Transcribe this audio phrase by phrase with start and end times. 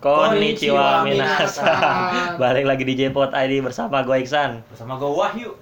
[0.00, 2.40] Konnichiwa minasan.
[2.40, 4.64] Balik lagi di Jpot ID bersama gue Iksan.
[4.72, 5.52] Bersama gue Wahyu.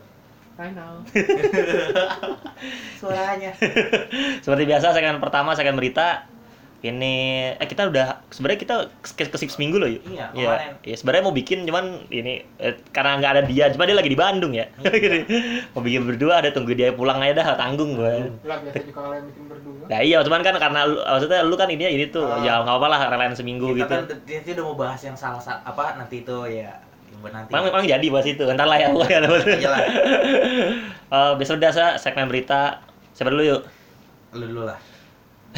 [0.58, 1.02] I know.
[3.02, 3.54] Suaranya.
[4.42, 6.26] Seperti biasa segmen pertama segmen berita.
[6.78, 7.14] Ini
[7.54, 9.98] eh kita udah sebenarnya kita ke kesip seminggu loh yuk.
[10.06, 10.46] Iya, Iya.
[10.46, 10.72] kemarin.
[10.80, 14.14] Iya, sebenarnya mau bikin cuman ini eh, karena nggak ada dia, cuma dia lagi di
[14.14, 14.70] Bandung ya.
[14.78, 14.90] Iya.
[15.04, 15.18] Jadi,
[15.70, 18.30] mau bikin berdua ada tunggu dia pulang aja dah tanggung gue.
[18.42, 19.84] Lah biasa juga kalau yang bikin berdua.
[19.84, 22.38] Nah iya, cuman kan karena lu, maksudnya lu kan ini ini tuh, Oh.
[22.38, 23.94] ya nggak apa-apa lah relain seminggu Kita gitu.
[23.98, 26.70] kan dia dia udah mau bahas yang salah sa- apa nanti itu ya
[27.18, 27.50] nanti.
[27.50, 28.94] Memang, memang jadi bahas itu, entar lah ya.
[28.94, 29.18] pokoknya.
[29.26, 29.80] Aja lah.
[31.08, 32.84] Eh, biasa biasa segmen berita.
[33.16, 33.60] Siapa dulu yuk?
[34.30, 34.78] Lu dulu lah.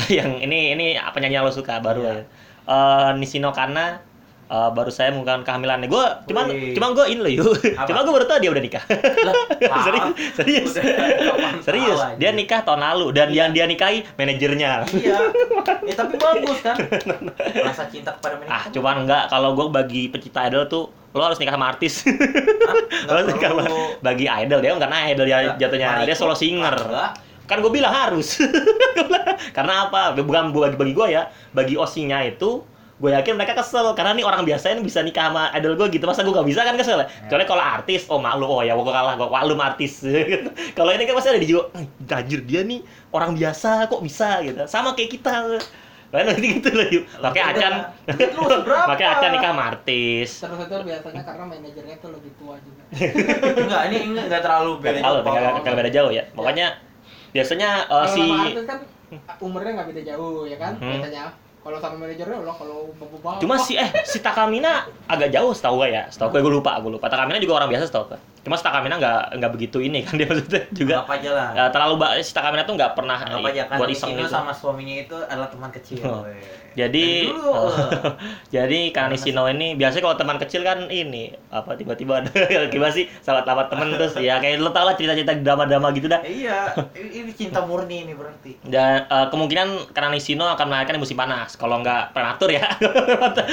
[0.18, 2.12] yang ini ini penyanyi yang lo suka baru Iya.
[2.12, 2.22] ya.
[2.66, 3.98] Eh, Nishino Kana
[4.46, 5.86] eh, baru saya mengumumkan kehamilannya.
[5.86, 6.74] Gue cuman Wih.
[6.74, 7.54] cuman gue in lo yuk.
[7.74, 7.86] Apa?
[7.88, 8.84] Cuma gue baru tahu dia udah nikah.
[9.22, 9.34] Lah,
[9.86, 11.98] serius, serius, Udah, serius.
[11.98, 12.14] aja.
[12.16, 14.90] Dia nikah tahun lalu dan yang dia nikahi manajernya.
[14.90, 15.18] Iya.
[15.82, 16.76] Ya tapi bagus kan.
[17.62, 18.50] Rasa cinta kepada mereka.
[18.52, 22.06] Ah, cuman enggak kalau gue bagi pecinta idol tuh lo harus nikah sama artis.
[23.02, 23.62] lo harus nikah sama
[23.98, 26.74] bagi idol dia enggak idol dia Enggak, jatuhnya dia solo singer.
[26.76, 27.10] enggak.
[27.50, 28.38] Kan gue bilang harus.
[29.56, 30.14] karena apa?
[30.14, 32.62] Bukan bagi bagi gue ya, bagi osinya itu
[33.00, 36.04] gue yakin mereka kesel karena nih orang biasa ini bisa nikah sama idol gue gitu
[36.04, 38.84] masa gue gak bisa kan kesel ya kecuali kalau artis oh maklum oh ya gue
[38.84, 40.04] kalah gue maklum artis
[40.76, 42.84] kalau ini kan pasti ada di jiwa "Eh, anjir dia nih
[43.16, 45.64] orang biasa kok bisa gitu sama kayak kita
[46.10, 47.04] Kan nanti gitu loh yuk.
[47.22, 47.74] Makanya Acan?
[48.66, 50.42] Makanya Acan nikah sama artis.
[50.42, 52.82] Terus itu biasanya karena manajernya tuh lebih tua juga.
[53.62, 54.98] Enggak, ini enggak, enggak terlalu beda.
[55.06, 55.30] Kalau jauh.
[55.30, 56.26] nggak nggak beda jauh ya.
[56.34, 56.66] Pokoknya
[57.30, 58.78] biasanya eh, Kalau si sama artis kan
[59.38, 60.90] umurnya nggak beda jauh ya kan Hmm.
[60.92, 61.24] biasanya.
[61.60, 63.44] Kalau sama manajernya loh kalau bapak-bapak.
[63.44, 66.08] Cuma si eh si Takamina agak jauh setahu gue ya.
[66.08, 67.06] Setahu gue gue lupa, gue lupa.
[67.06, 68.18] Takamina juga orang biasa setahu gue.
[68.40, 71.48] Cuma si Takamina nggak nggak begitu ini kan dia maksudnya juga Anggap aja lah.
[71.52, 74.26] ya, terlalu ba- si Takamina tuh nggak pernah eh, aja kan buat iseng gitu.
[74.26, 76.00] sama suaminya itu adalah teman kecil.
[76.02, 76.24] Oh.
[76.70, 78.12] Jadi eh,
[78.54, 82.30] jadi karena Nishino ini biasanya kalau teman kecil kan ini apa tiba-tiba ada
[82.72, 86.22] gimana sih sahabat-sahabat temen terus ya kayak lo tau lah cerita-cerita drama-drama gitu dah.
[86.22, 88.56] Iya, ini cinta murni ini berarti.
[88.62, 91.54] Dan eh, kemungkinan karena Nishino akan melahirkan di musim panas.
[91.54, 92.64] Kalau nggak prematur ya.
[92.72, 93.44] Bakal,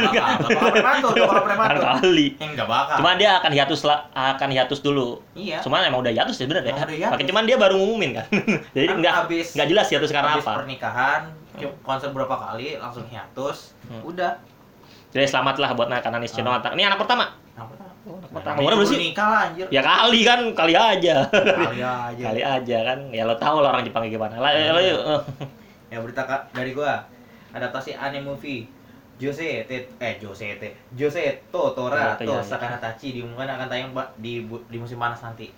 [0.00, 1.82] bakal, bakal prematur, bakal Kan prematur.
[2.00, 2.26] kali.
[2.36, 2.96] Enggak bakal.
[2.98, 3.98] Cuma dia akan hiatus lah,
[4.32, 5.20] akan hiatus dulu.
[5.32, 5.58] iya.
[5.58, 6.74] Cuman emang udah hiatus ya bener ya.
[7.08, 8.26] Makanya cuman dia baru ngumumin kan.
[8.76, 10.52] Jadi nggak habis- nggak jelas hiatus karena Habis apa.
[10.60, 11.22] pernikahan,
[11.80, 13.76] konser berapa kali langsung hiatus.
[13.84, 14.02] Hmm.
[14.04, 14.36] Udah.
[15.10, 16.48] Jadi selamat lah buat karena Nishino.
[16.48, 16.64] Ah.
[16.72, 17.28] Ini anak pertama.
[17.52, 17.92] Nah, pertama.
[18.32, 18.48] pertama.
[18.48, 18.98] Nah, Umurnya berapa baru sih?
[19.04, 19.66] Nikah lah anjir.
[19.68, 21.14] Ya kali kan, kali aja.
[21.28, 22.24] Kali aja.
[22.28, 22.98] kali aja kan.
[23.12, 24.34] Ya lo tau lah orang Jepang kayak gimana.
[24.36, 24.72] Lah, Hmm.
[24.72, 24.80] lo.
[25.92, 27.04] Ya berita Kak, dari gua.
[27.52, 28.64] Adaptasi anime movie
[29.22, 29.72] Jose T
[30.02, 30.64] eh Jose T
[30.98, 31.22] Jose
[31.54, 32.42] Totora Oh, itu ya, to ya.
[32.42, 35.54] Sakanatachi diumumkan akan tayang di di musim panas nanti.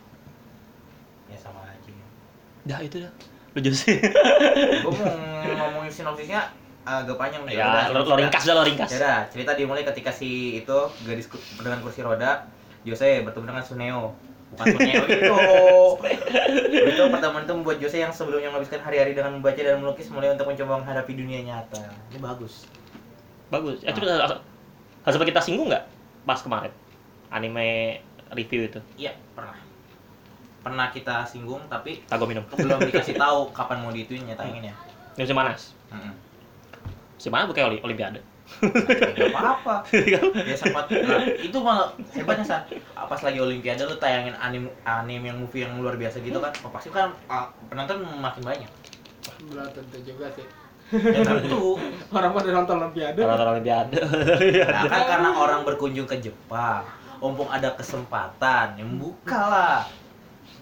[1.32, 1.92] Ya sama aja.
[2.68, 3.12] Dah itu dah.
[3.56, 3.96] Lo Jose.
[4.84, 6.52] Gua mau ngomongin sinopsisnya
[6.84, 7.56] agak panjang nih.
[7.56, 8.92] ya, lo, lo ringkas dah lo ringkas.
[8.92, 12.44] Ya udah, cerita dimulai ketika si itu gadis dengan kursi roda
[12.84, 14.12] Jose bertemu dengan Suneo.
[14.52, 15.36] Bukan Suneo itu.
[16.92, 20.52] itu pertemuan itu membuat Jose yang sebelumnya menghabiskan hari-hari dengan membaca dan melukis mulai untuk
[20.52, 21.80] mencoba menghadapi dunia nyata.
[22.12, 22.68] Ini bagus.
[23.48, 23.78] Bagus.
[23.82, 23.94] Ya Ah.
[23.96, 24.32] coba harus
[25.04, 25.84] harus sempat kita singgung nggak
[26.24, 26.72] pas kemarin
[27.28, 28.00] anime
[28.32, 28.80] review itu.
[28.96, 29.56] Iya, pernah.
[30.64, 32.44] Pernah kita singgung tapi Tago minum.
[32.56, 34.74] belum dikasih tahu kapan mau nyatangin ya.
[35.14, 35.60] Ini musim panas.
[35.92, 36.12] Heeh.
[37.20, 38.20] Musim panas bukan oli- olimpiade.
[38.60, 39.80] Gak apa-apa.
[40.44, 42.62] Ya sempat nah, itu malah hebatnya san.
[42.92, 46.52] Pas lagi olimpiade lu tayangin anime anime yang movie yang luar biasa gitu kan.
[46.64, 48.70] Oh, pasti kan ah, penonton makin banyak.
[49.48, 50.44] Belum tentu juga sih.
[50.92, 51.80] Ya tentu.
[52.12, 53.20] Orang pada nonton Olimpiade.
[53.24, 53.98] Kalau olimpiade.
[54.68, 56.84] Nah, kan karena orang berkunjung ke Jepang.
[57.24, 59.80] Mumpung ada kesempatan, yang buka lah.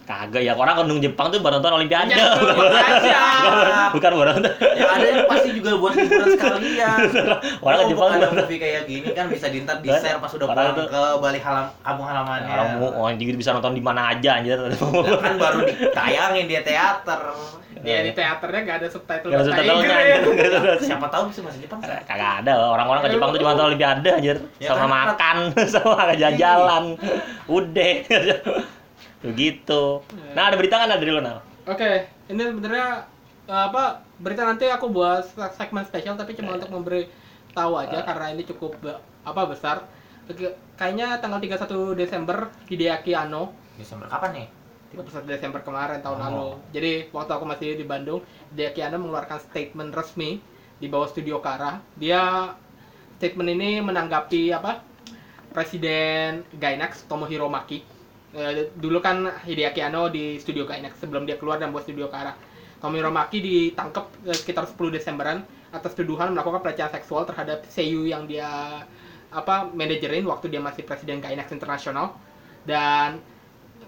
[0.02, 2.10] Kagak ya, orang kandung Jepang tuh buat nonton olimpiade.
[2.10, 3.18] Ya, Bukan- aja.
[3.94, 4.50] Bukan buat nonton.
[4.74, 6.96] Ya ada yang pasti juga buat hiburan sekalian.
[7.66, 10.46] Orang ke Mumpung Jepang ada movie kayak gini kan bisa dintar di share pas udah
[10.50, 12.50] Orang pulang ke balik halam kampung halamannya.
[12.50, 14.58] Orang mau oh, jadi bisa nonton di mana aja anjir.
[14.58, 14.74] Lah,
[15.22, 17.20] kan baru ditayangin dia teater.
[17.82, 20.50] Dia di teaternya nggak ada subtitle Gak ada bahasa subtitlenya, Inggris.
[20.54, 20.86] anjir.
[20.86, 21.78] Siapa tahu bisa bahasa Jepang?
[21.82, 22.52] Kagak ada.
[22.74, 24.36] Orang-orang ke Jepang tuh cuma nonton olimpiade anjir.
[24.58, 25.36] Ya Sama kan, makan,
[25.74, 26.84] sama jalan-jalan.
[27.46, 27.94] Udah.
[29.22, 30.02] Begitu.
[30.34, 31.40] Nah, ada berita kan dari lu, Nal?
[31.64, 31.90] Oke,
[32.26, 33.06] ini sebenarnya
[33.44, 33.84] eh, apa
[34.18, 37.06] berita nanti aku buat se- segmen spesial tapi cuma untuk memberi
[37.50, 38.04] tahu aja Ah.
[38.04, 38.78] karena ini cukup
[39.22, 39.86] apa besar.
[40.72, 44.46] Kayaknya tanggal 31 Desember Hideaki Anno Desember kapan nih?
[44.92, 46.22] 31 Desember kemarin tahun Oh.
[46.22, 46.48] lalu.
[46.70, 50.38] Jadi waktu aku masih di Bandung, Hideaki Anno mengeluarkan statement resmi
[50.76, 51.78] di bawah studio Kara.
[51.94, 52.54] Dia
[53.16, 54.82] statement ini menanggapi apa?
[55.50, 57.84] Presiden Gainax Tomohiro Maki.
[58.32, 62.32] Eh, dulu kan Hideaki Anno di studio Gainax sebelum dia keluar dan buat studio Kara.
[62.80, 68.24] Tomohiro Maki ditangkap eh, sekitar 10 Desemberan atas tuduhan melakukan pelecehan seksual terhadap seiyu yang
[68.28, 68.48] dia
[69.32, 72.12] apa manajerin waktu dia masih presiden Gainax Internasional
[72.68, 73.20] dan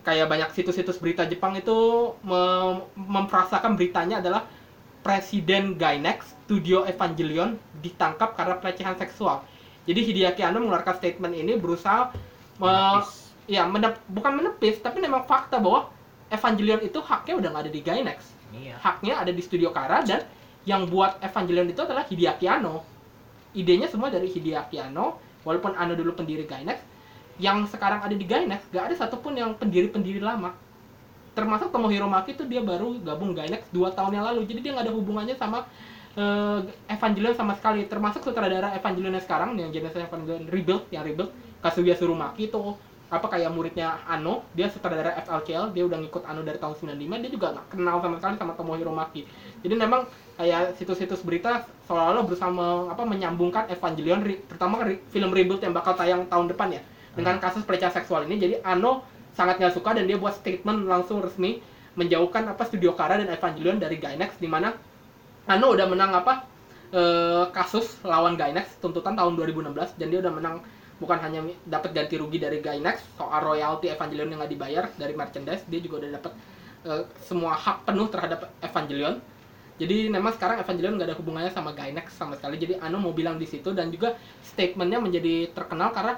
[0.04, 4.48] kayak banyak situs-situs berita Jepang itu mem- memfrasakan beritanya adalah
[5.04, 9.44] presiden Gainax Studio Evangelion ditangkap karena pelecehan seksual.
[9.84, 12.12] Jadi Hideaki Anno mengeluarkan statement ini berusaha.
[13.44, 15.92] Ya menep- bukan menepis tapi memang fakta bahwa
[16.32, 18.18] Evangelion itu haknya udah nggak ada di Gainax.
[18.54, 18.78] Iya.
[18.78, 20.22] haknya ada di studio Kara dan
[20.62, 22.86] yang buat Evangelion itu adalah Hideaki Anno.
[23.54, 26.80] Idenya semua dari Hideaki Anno walaupun Anno dulu pendiri Gainax.
[27.42, 30.54] Yang sekarang ada di Gainax gak ada satupun yang pendiri-pendiri lama.
[31.34, 34.46] Termasuk Tomohiro Maki itu dia baru gabung Gainax 2 tahun yang lalu.
[34.46, 35.66] Jadi dia nggak ada hubungannya sama
[36.14, 36.58] eh,
[36.94, 37.90] Evangelion sama sekali.
[37.90, 42.78] Termasuk sutradara Evangelion yang sekarang yang Genesis Evangelion Rebuild yang Rebuild Kazuya Surumaki itu
[43.14, 47.30] apa kayak muridnya Ano dia sutradara FLCL dia udah ngikut Ano dari tahun 95 dia
[47.30, 49.22] juga nggak kenal sama sekali sama Tomohiro Maki.
[49.62, 54.82] Jadi memang kayak situs-situs berita seolah-olah berusaha me- apa menyambungkan Evangelion re- terutama
[55.14, 56.82] film Rebuild yang bakal tayang tahun depan ya
[57.14, 58.36] dengan kasus pelecehan seksual ini.
[58.42, 61.62] Jadi Ano sangat nggak suka dan dia buat statement langsung resmi
[61.94, 64.74] menjauhkan apa studio Kara dan Evangelion dari Gainax di mana
[65.46, 66.48] Ano udah menang apa
[66.90, 70.56] eh, kasus lawan Gainax tuntutan tahun 2016 dan dia udah menang
[71.04, 75.68] bukan hanya dapat ganti rugi dari Gainax soal royalti Evangelion yang nggak dibayar dari merchandise
[75.68, 76.32] dia juga udah dapat
[76.88, 79.20] eh, semua hak penuh terhadap Evangelion.
[79.74, 82.56] Jadi memang sekarang Evangelion nggak ada hubungannya sama Gainax sama sekali.
[82.56, 86.16] Jadi Ano mau bilang di situ dan juga statementnya menjadi terkenal karena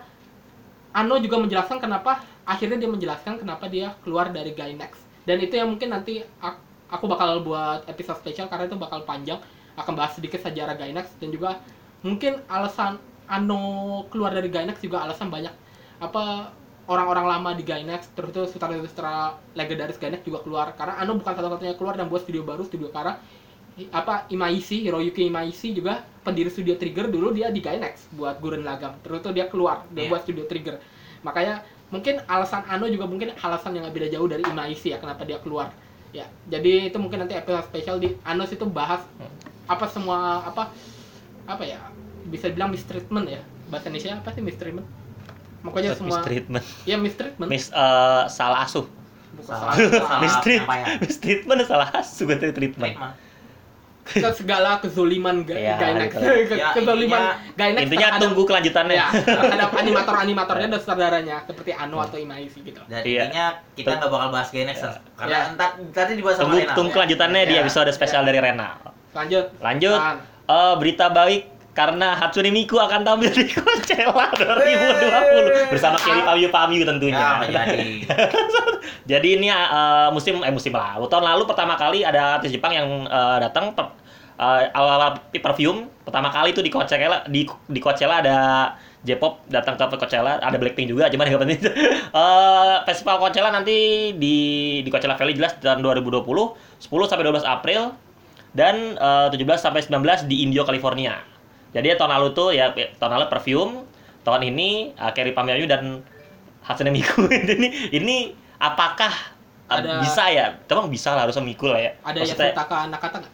[0.96, 4.96] Ano juga menjelaskan kenapa akhirnya dia menjelaskan kenapa dia keluar dari Gainax.
[5.28, 9.42] Dan itu yang mungkin nanti ak- aku bakal buat episode spesial karena itu bakal panjang.
[9.76, 11.60] Akan bahas sedikit sejarah Gainax dan juga
[12.00, 12.96] mungkin alasan
[13.26, 13.60] Ano
[14.10, 15.52] keluar dari Gainax juga alasan banyak.
[15.98, 16.54] Apa
[16.86, 20.72] orang-orang lama di Gainax terus itu sutradara legendaris Gainax juga keluar.
[20.78, 23.18] Karena Ano bukan satu-satunya keluar dan buat studio baru studio Kara.
[23.92, 28.96] Apa Imaishi Hiroyuki Imaishi juga pendiri studio Trigger dulu dia di Gainax buat Gurren Lagann.
[29.04, 30.10] Terus itu dia keluar dia Iya.
[30.14, 30.80] buat studio Trigger.
[31.20, 31.60] Makanya
[31.92, 35.36] mungkin alasan Ano juga mungkin alasan yang nggak beda jauh dari Imaishi ya kenapa dia
[35.44, 35.74] keluar.
[36.14, 39.04] Ya jadi itu mungkin nanti episode spesial di Anos itu bahas
[39.66, 40.70] apa semua apa
[41.44, 41.78] apa ya
[42.26, 44.86] bisa bilang mistreatment ya bahasa Indonesia apa sih mistreatment
[45.60, 48.86] pokoknya semua mistreatment ya mistreatment mis eh, salah asuh
[49.32, 50.96] bukan Salah, salah, salah mistreat penyampaian.
[51.00, 53.14] mistreatment salah asuh berarti treatment Treatment.
[54.06, 56.14] ke segala kezoliman ga, Ya, gitu.
[56.46, 61.98] ke Ya, kezoliman Gainax intinya terhadap- tunggu kelanjutannya ya terhadap animator-animatornya dan saudaranya seperti Ano
[61.98, 63.26] atau Imaishi gitu Dan Iya.
[63.26, 64.78] intinya kita nggak bakal bahas Gainax
[65.12, 65.40] karena Ya.
[65.50, 66.74] entar tadi dibahas sama tunggu Rena.
[66.74, 67.60] tunggu kelanjutannya di Ya.
[67.60, 68.78] episode spesial dari Rena
[69.12, 69.98] lanjut lanjut.
[70.46, 71.42] Eh, berita baik
[71.76, 77.44] karena Hatsune Miku akan tampil di Coachella 2020 bersama Kelly Pamiu Pamiu tentunya.
[77.44, 77.90] Ya, jadi.
[79.12, 82.88] Jadi ini eh, musim eh musim lalu tahun lalu pertama kali ada artis Jepang yang
[83.04, 83.92] eh, datang per,
[84.40, 88.38] eh, awal-awal perfume pertama kali itu di Coachella di di Coachella ada
[89.06, 91.60] J-pop datang ke Coachella ada Blackpink juga cuman yang penting
[92.16, 94.36] Eh, festival Coachella nanti di
[94.80, 97.92] di Coachella Valley jelas tahun 2020 10 sampai 12 April
[98.56, 101.35] dan eh, 17 sampai 19 di Indio California.
[101.76, 103.84] Jadi tahun lalu tuh ya tahun lalu perfume,
[104.24, 106.00] tahun ini uh, Kerry Pamiayu dan
[106.64, 108.16] Hatsune Miku ini ini
[108.56, 109.12] apakah
[109.68, 110.46] uh, Ada- bisa ya?
[110.66, 111.92] Emang bisa lah harusnya Miku lah ya.
[112.00, 113.32] ada Maksudnya, Yasutaka Nakata nggak?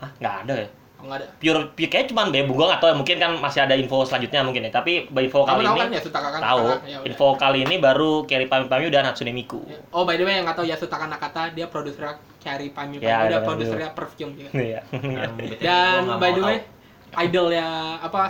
[0.00, 0.68] Hah, nggak ada ya.
[1.00, 2.96] Oh, nggak ada Pure, pure kayak cuman bebo gua nggak tahu ya.
[2.96, 4.70] mungkin kan masih ada info selanjutnya mungkin ya.
[4.72, 6.66] Tapi info kamu kali tahu ini kan Yasutaka kan tahu.
[6.88, 9.62] Ya, info kali ini baru Kerry Pamiayu dan Hatsune Miku.
[9.68, 9.78] Ya.
[9.92, 13.28] Oh by the way yang nggak tahu Yasutaka Nakata dia produser Carry Pami Ya, Pami
[13.30, 14.50] dia produsernya perfume juga.
[14.56, 14.80] Iya.
[15.20, 16.58] Dan BTW Dan by the way
[17.10, 17.20] tahu.
[17.20, 18.20] idol ya apa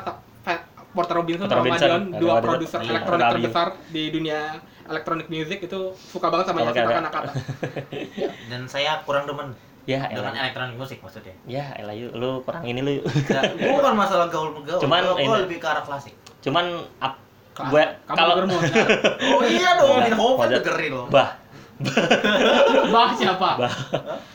[0.91, 4.41] Porter Robinson Porter sama Madion dua produser Iya, elektronik terbesar di dunia
[4.85, 7.31] elektronik music itu suka banget sama Sama Yasutaka kayak- Nakata.
[8.51, 9.55] dan saya kurang demen
[9.87, 11.35] ya, dengan elektronik musik maksudnya.
[11.47, 12.93] Ya, elah yuk, lu kurang ini lu.
[13.03, 14.79] Nah, gua bukan masalah gaul gaul.
[14.79, 16.15] Cuman ini- lebih ke arah klasik.
[16.41, 16.65] Cuman
[16.99, 17.23] ap,
[17.55, 18.35] gue Kamu kalau
[19.35, 20.59] Oh iya dong, Min Ho kan wajar.
[20.59, 21.07] dengerin loh.
[21.07, 21.39] bah
[22.95, 23.49] Bah siapa?
[23.57, 23.73] bah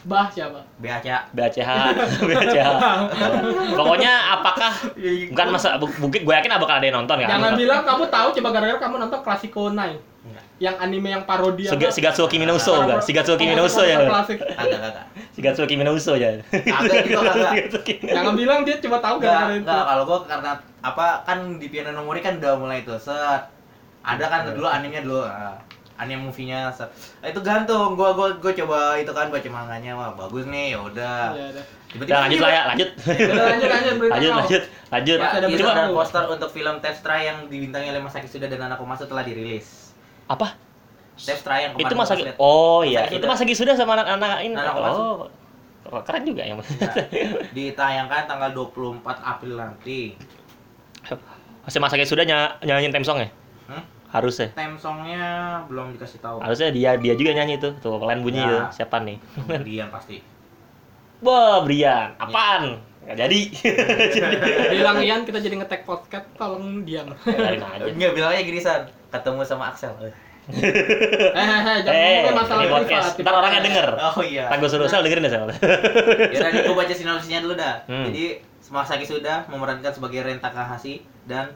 [0.02, 0.60] Bah siapa?
[0.82, 1.30] BACA.
[1.30, 1.58] BACH
[2.30, 2.58] BACH
[3.74, 4.74] pokoknya apakah
[5.30, 8.50] bukan masa mungkin gue yakin bakal ada yang nonton kan Jangan bilang kamu tahu coba
[8.52, 9.78] gara-gara kamu nonton Classico 9
[10.26, 10.44] Enggak.
[10.58, 11.94] yang anime yang parodi apa?
[11.94, 14.42] Shigatsu Kimi no Uso kan Shigatsu Kimi no Uso ya Klasik.
[14.42, 15.06] Kagak kagak.
[15.38, 16.34] Shigatsu Kimi no Uso ya
[18.10, 19.62] Jangan bilang dia cuma tahu Enggak, gara-gara itu.
[19.62, 23.54] enggak kalau gua karena apa kan di Piano no Mori kan udah mulai tuh set.
[24.02, 25.22] Ada kan dulu animenya dulu.
[25.96, 26.72] Anime movie-nya.
[26.72, 27.96] Ah, itu gantung.
[27.96, 31.20] Gua gua gua coba itu kan baca manganya wah bagus nih ya udah.
[31.32, 31.66] Ya udah.
[31.96, 33.70] Udah lanjut lah ya lanjut lanjut lanjut
[34.12, 38.28] lanjut lanjut lanjut ada Teaser berita dan poster untuk film Tefstra yang dibintangi oleh Masaki
[38.28, 39.96] Suda dan Anak Komasu telah dirilis.
[40.28, 40.60] apa
[41.16, 42.36] Tefstra yang kemarin itu gua Masaki lihat.
[42.36, 43.32] oh iya Masaki itu Suda.
[43.32, 45.32] Masaki sudah sama anak-anak ini oh
[46.04, 46.94] Keren juga yang Nah,
[47.54, 50.18] ditayangkan tanggal 24 April nanti.
[51.64, 52.36] Masih Masaki sudah ny
[52.66, 53.30] nyanyiin theme song ya?
[54.16, 54.48] Harusnya.
[54.56, 55.26] Theme songnya
[55.68, 56.40] belum dikasih tahu.
[56.40, 57.76] Harusnya dia dia juga nyanyi tuh.
[57.78, 58.48] Tuh kalian bunyi Ya.
[58.48, 58.62] tuh.
[58.74, 59.20] Siapa nih?
[59.62, 60.24] Dian pasti.
[61.20, 62.16] Wah, Brian.
[62.16, 62.80] Apaan?
[63.04, 63.40] Nggak jadi.
[64.74, 67.12] Bilang Ian kita jadi ngetek podcast tolong diam.
[67.22, 67.84] Biarin aja.
[67.86, 69.92] Enggak bilangnya gini San, ketemu sama Axel.
[70.46, 70.62] Eh,
[71.34, 73.18] eh, eh, jangan Eh, ngomongin masalah ini podcast.
[73.18, 73.88] Ntar orangnya denger.
[73.98, 74.46] Oh iya.
[74.54, 75.50] Gue suruh sel dengerin deh sel.
[76.30, 77.82] Ya tadi gue baca sinopsisnya dulu dah.
[77.90, 78.06] Hmm.
[78.06, 81.50] Jadi Masaki sudah memerankan sebagai Ren Takahashi dan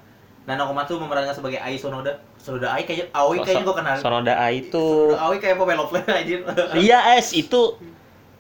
[0.50, 2.18] Nano Komatsu memerankan sebagai Ai Sonoda.
[2.42, 3.96] Sonoda Ai kayaknya Aoi kayaknya gue kenal.
[4.02, 6.42] Sonoda A itu Sonoda Aoi kayak pemain love anjir.
[6.74, 7.78] Iya, es itu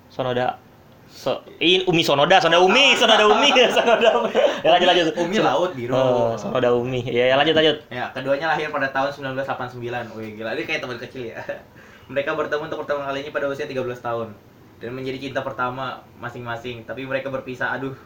[0.10, 0.58] Sonoda
[1.10, 4.32] So, ini Umi Sonoda, Sonoda Umi, Sonoda Umi, Sonoda Umi.
[4.64, 5.06] Ya lanjut lanjut.
[5.20, 5.92] Umi laut biru.
[5.92, 7.02] Oh, Sonoda Umi.
[7.04, 7.82] Ya, ya lanjut lanjut.
[7.92, 10.16] Ya, keduanya lahir pada tahun 1989.
[10.16, 10.56] Wih, gila.
[10.56, 11.44] Ini kayak teman kecil ya.
[12.14, 14.32] Mereka bertemu untuk pertama kalinya pada usia 13 tahun.
[14.80, 16.88] Dan menjadi cinta pertama masing-masing.
[16.88, 17.76] Tapi mereka berpisah.
[17.76, 17.98] Aduh.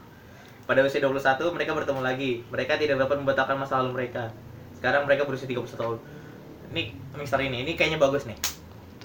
[0.63, 1.19] Pada usia 21,
[1.51, 2.31] mereka bertemu lagi.
[2.47, 4.31] Mereka tidak dapat membatalkan masa lalu mereka.
[4.79, 5.97] Sekarang mereka berusia 31 tahun.
[6.71, 6.83] Ini
[7.19, 7.57] misteri ini.
[7.67, 8.37] Ini kayaknya bagus nih.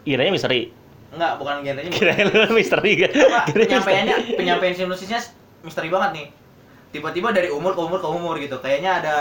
[0.07, 0.71] Kiranya misteri.
[1.09, 1.91] Enggak, bukan genrenya.
[1.91, 3.11] Kirain lu misteri kan.
[3.51, 5.19] Penyampaiannya, penyampaian sinopsisnya
[5.65, 6.27] misteri banget nih.
[6.95, 8.57] Tiba-tiba dari umur ke umur ke umur gitu.
[8.63, 9.17] Kayaknya ada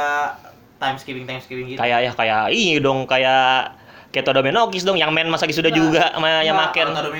[0.77, 1.79] time skipping time skipping gitu.
[1.79, 3.75] Kayak ya kayak ini dong kayak
[4.13, 7.12] kayak Todo Menokis dong yang main masa sudah Nah, juga sama yang Nah, makin Tadano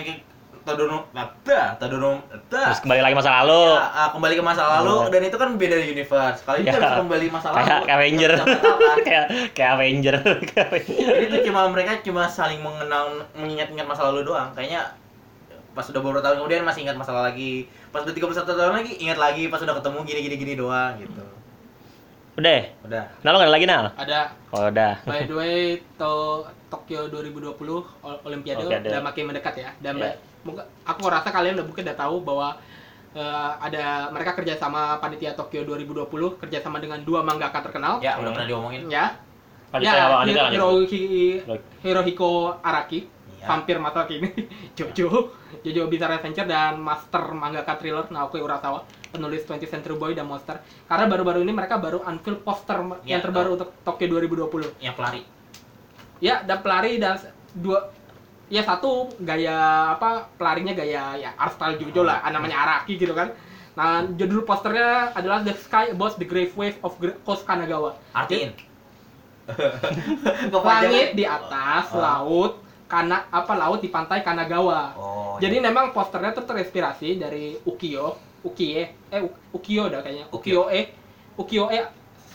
[0.68, 2.62] Tadano Nata, Tadano Nata.
[2.68, 3.64] terus kembali lagi masa lalu.
[3.72, 5.10] Ya, ah, kembali ke masa lalu Iya.
[5.10, 6.40] dan itu kan beda universe.
[6.44, 6.74] Kali ini Ya.
[6.74, 7.64] kan bisa kembali masa lalu.
[7.64, 8.32] Kayak Avenger.
[9.08, 10.16] Kayak kayak Avenger.
[10.84, 14.52] Jadi itu cuma mereka cuma saling mengenal mengingat-ingat masa lalu doang.
[14.52, 14.92] Kayaknya
[15.72, 17.66] pas udah beberapa tahun kemudian masih ingat masalah lagi.
[17.88, 21.24] Pas udah 31 tahun lagi ingat lagi pas udah ketemu gini gini gini doang gitu.
[22.36, 22.62] Udah.
[22.84, 23.04] Udah.
[23.20, 23.86] Nah lo nggak ada lagi Nal?
[23.96, 24.94] Ada Oh udah.
[25.04, 25.58] by the way
[25.98, 26.12] to
[26.68, 27.56] Tokyo 2020
[28.04, 28.90] Ol- Olimpiade Olimpiade.
[28.90, 29.70] udah makin mendekat ya.
[29.80, 30.14] Dan Iya.
[30.84, 32.50] Aku rasa kalian udah mungkin udah tahu bahwa
[33.14, 36.06] eh, ada mereka kerja sama panitia Tokyo 2020
[36.38, 38.36] kerja sama dengan dua mangaka terkenal Ya, udah Hmm.
[38.36, 38.82] pernah diomongin.
[38.88, 39.18] ya.
[39.68, 40.36] Lanjut ya, ya, lanjut.
[40.48, 41.40] Hirohi-
[41.82, 42.30] Hirohiko
[42.62, 43.46] Araki, Iya.
[43.46, 44.32] vampir masa kini,
[44.78, 50.24] Jojo, Jojo Bizarre Adventure dan master mangaka thriller Naoki Urasawa, penulis 20th Century Boy dan
[50.24, 50.58] Monster.
[50.84, 54.72] Karena baru-baru ini mereka baru unveil poster Iya, yang terbaru untuk Tokyo 2020.
[54.80, 55.22] Yang pelari.
[56.18, 57.20] Ya, dan pelari dan
[57.54, 57.92] dua
[58.48, 63.12] ya satu gaya apa pelarinya gaya ya art style Jojo lah, ah, namanya Araki gitu
[63.12, 63.32] kan.
[63.78, 67.94] Nah, judul posternya adalah The Sky Above the Grave Wave of Coast Kanagawa.
[68.10, 68.50] Artiin.
[70.52, 72.02] Langit di atas, Oh.
[72.02, 72.54] laut,
[72.90, 74.98] kana apa laut di pantai Kanagawa.
[74.98, 75.36] Oh.
[75.38, 79.22] Jadi memang posternya tuh terinspirasi dari ukiyo, ukie, eh
[79.54, 80.90] ukiyo dah kayaknya, ukiyo e,
[81.38, 81.86] ukiyo e.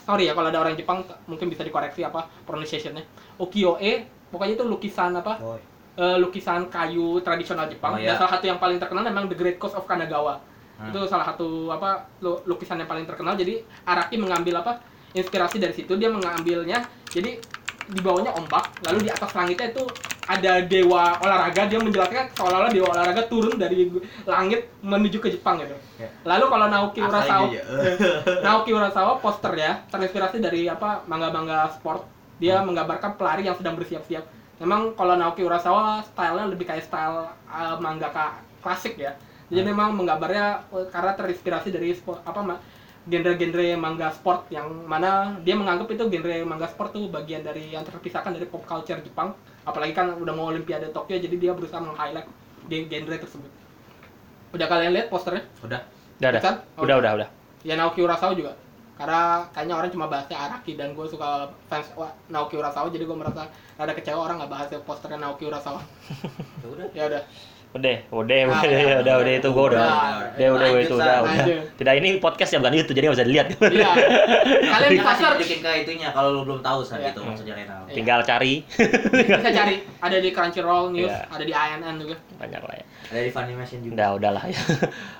[0.07, 3.03] Sorry ya kalau ada orang Jepang mungkin bisa dikoreksi apa pronunciationnya.
[3.35, 5.43] Ukiyo e, pokoknya itu lukisan apa?
[5.43, 5.59] Oh,
[5.95, 7.95] eh, lukisan kayu tradisional Jepang.
[7.95, 8.13] Oh, iya.
[8.13, 10.41] Dan salah satu yang paling terkenal memang The Great Coast of Kanagawa.
[10.73, 10.89] Hmm.
[10.89, 13.33] Itu salah satu apa lu- lukisan yang paling terkenal.
[13.33, 14.81] Jadi Araki mengambil apa?
[15.13, 16.81] Inspirasi dari situ dia mengambilnya.
[17.05, 17.37] Jadi
[17.83, 19.83] di bawahnya ombak, lalu di atas langitnya itu
[20.23, 21.67] ada dewa olahraga.
[21.67, 23.91] Dia menjelaskan seolah-olah dewa olahraga turun dari
[24.23, 25.75] langit menuju ke Jepang gitu.
[25.99, 26.07] Ya.
[26.23, 27.63] Lalu kalau Naoki Urasawa, dia.
[28.47, 32.07] Naoki Urasawa posternya terinspirasi dari apa manga-manga sport.
[32.39, 32.71] Dia Hmm.
[32.71, 34.23] menggambarkan pelari yang sedang bersiap-siap.
[34.63, 39.11] Memang kalau Naoki Urasawa stylenya lebih kayak style uh, mangaka klasik ya.
[39.51, 39.75] Jadi Hmm.
[39.75, 42.61] memang menggambarnya uh, karena terinspirasi dari spo- apa ma-
[43.03, 47.83] genre-genre manga sport yang mana dia menganggap itu genre manga sport tuh bagian dari yang
[47.83, 49.35] terpisahkan dari pop culture Jepang.
[49.67, 52.27] Apalagi kan udah mau Olimpiade Tokyo jadi dia berusaha meng-highlight
[52.71, 53.51] gen- genre tersebut.
[54.55, 55.43] Udah kalian lihat posternya?
[55.59, 55.81] Udah.
[56.23, 56.41] Udah, udah.
[56.41, 56.55] Kan?
[56.79, 57.29] Udah, udah, udah.
[57.63, 58.55] ya Naoki Urasawa juga
[58.93, 59.19] karena
[59.49, 63.49] kayaknya orang cuma bahasnya Araki dan gue suka fans wa- Naoki Urasawa jadi gue merasa
[63.73, 65.81] ada kecewa orang nggak bahas posternya Naoki Urasawa
[66.61, 66.87] Ya udah.
[66.91, 67.23] ya udah
[67.73, 69.81] Udah, udah, Ah, udah, ya, udah, udah, itu gua udah.
[70.37, 70.47] Udah.
[70.53, 71.45] Udah, itu udah, udah.
[71.73, 73.47] Tidak ini podcast ya bukan YouTube jadi nggak bisa dilihat.
[73.49, 73.89] iya
[74.77, 77.09] kalian bisa kasih search tunjukin ke itunya kalau lu belum tahu saat Iya.
[77.09, 77.81] itu maksudnya Renal.
[77.89, 77.95] Iya.
[77.97, 78.53] Tinggal cari
[79.09, 81.25] bisa cari ada di Crunchyroll News Iya.
[81.25, 82.85] ada di ANN juga banyak lah ya.
[83.09, 83.93] Ada di Funimation juga.
[83.97, 84.59] Udah, udahlah ya.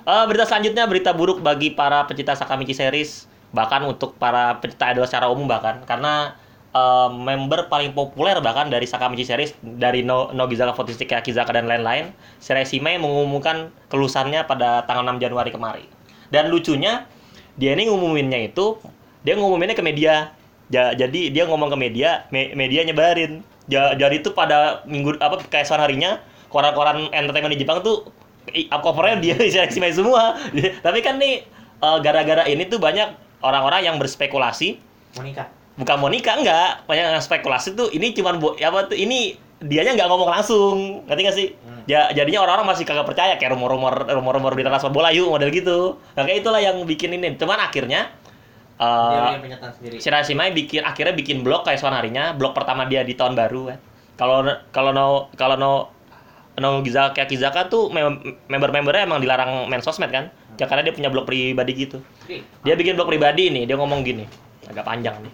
[0.06, 5.06] Eh, berita selanjutnya berita buruk bagi para pecinta Sakamichi series, bahkan untuk para pecinta idol
[5.06, 6.34] secara umum bahkan karena
[6.74, 12.10] eh, member paling populer bahkan dari Sakamichi series dari no, Nogizaka 46 Yakizaka dan lain-lain,
[12.42, 15.86] Shirashime mengumumkan kelulusannya pada tanggal 6 Januari kemarin.
[16.34, 17.06] Dan lucunya
[17.54, 18.76] dia ini ngumuminnya itu
[19.22, 20.34] dia ngumuminnya ke media.
[20.72, 23.46] Ja- jadi dia ngomong ke media, me- media nyebarin.
[23.70, 26.18] Ja- jadi itu pada minggu apa keesokan harinya
[26.50, 28.10] koran-koran entertainment di Jepang tuh
[28.82, 30.34] covernya dia Shirashime semua.
[30.86, 31.46] Tapi kan nih
[31.80, 34.80] eh, gara-gara ini tuh banyak orang-orang yang berspekulasi.
[35.14, 35.46] Monica.
[35.78, 36.86] bukan mau nikah enggak.
[36.90, 41.06] Banyak yang spekulasi tuh ini cuman bu apa tuh ini dianya nggak ngomong langsung.
[41.06, 41.48] Ngerti nggak sih?
[41.54, 41.82] Hmm.
[41.86, 46.00] ja, jadinya orang-orang masih kagak percaya kayak rumor-rumor rumor-rumor berita transfer bola yuk model gitu.
[46.18, 47.36] Nah, kayak itulah yang bikin ini.
[47.38, 48.10] Cuman akhirnya
[48.74, 52.34] Dia eh Rashimai bikin akhirnya bikin blog kayak soal harinya.
[52.34, 53.78] Blog pertama dia di tahun baru kan.
[54.18, 54.36] Kalau
[54.74, 55.06] kalau no
[55.38, 55.72] kalau no
[56.58, 61.10] no Gizaka Kizaka tuh mem- member-membernya emang dilarang main sosmed kan ya karena dia punya
[61.10, 61.98] blog pribadi gitu.
[62.26, 64.24] Jadi, dia bikin blog pribadi nih dia ngomong gini
[64.70, 65.32] agak panjang nih.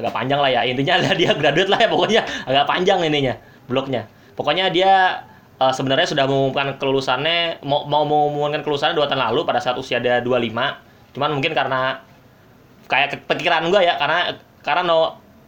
[0.00, 3.34] Agak panjang lah ya intinya adalah dia graduate lah ya pokoknya agak panjang ininya
[3.68, 5.22] blognya pokoknya dia
[5.60, 10.00] eh, sebenarnya sudah mengumumkan kelulusannya mau mau mengumumkan kelulusannya dua tahun lalu pada saat usia
[10.00, 12.00] dia 25 cuman mungkin karena
[12.88, 14.34] kayak ke- pikiran gua ya karena
[14.64, 14.98] karena no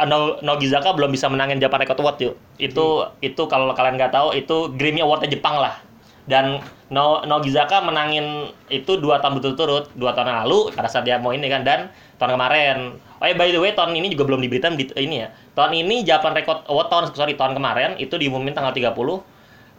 [0.02, 2.35] No, no Gizaka belum bisa menangin Japan Record Award yuk.
[2.59, 5.79] Itu itu kalau kalian nggak tahu itu Grammy Awardnya Jepang lah.
[6.23, 6.62] Dan
[6.93, 11.19] No No Gizaka menangin itu dua tahun berturut-turut, dua tahun yang lalu pada saat dia
[11.19, 12.95] mau ini kan dan tahun kemarin.
[13.19, 15.35] Oh ya by the way tahun ini juga belum diberitain di, ini ya.
[15.59, 18.95] Tahun ini Japan Record Award tahun sorry tahun kemarin itu diumumin tanggal 30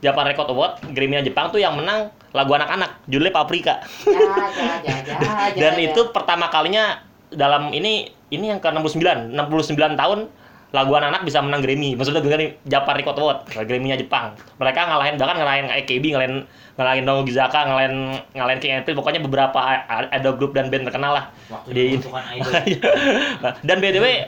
[0.04, 3.80] Japan Record Award Grammy Jepang tuh yang menang lagu anak-anak judulnya Paprika.
[5.62, 7.00] Dan itu pertama kalinya
[7.32, 10.20] dalam ini ini yang ke-69, 69 tahun
[10.74, 11.94] lagu anak-anak bisa menang Grammy.
[11.94, 14.34] Maksudnya Grammy Japan Record Award, Grammy-nya Jepang.
[14.58, 16.36] Mereka ngalahin bahkan ngalahin AKB, ngalahin
[16.74, 21.26] ngalahin No Gizaka, ngalahin ngalahin King April, pokoknya beberapa ada grup dan band terkenal lah.
[21.54, 22.10] waktu Di- idol.
[23.70, 24.26] dan by the way,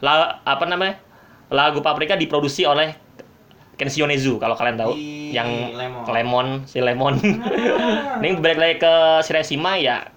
[0.00, 0.96] la- apa namanya?
[1.52, 2.96] Lagu Paprika diproduksi oleh
[3.76, 6.04] Kenshio Nezu kalau kalian tahu Di yang Lemon.
[6.08, 7.20] Lemon si Lemon.
[8.24, 10.08] Ini balik lagi ke Shirashima ya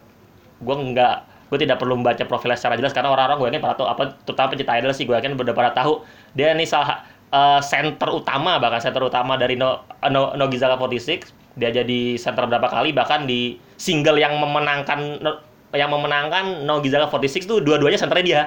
[0.55, 3.87] gue nggak gue tidak perlu membaca profilnya secara jelas karena orang-orang gue yakin pada tahu
[3.87, 6.01] apa terutama pencinta idol sih gue yakin udah pada tahu.
[6.33, 11.71] Dia ini salah eh, center utama bahkan center utama dari no, no, Nogizaka 46 dia
[11.71, 15.41] jadi center berapa kali bahkan di single yang memenangkan No-
[15.75, 18.41] yang memenangkan Nogizaka 46 tuh dua-duanya centernya dia.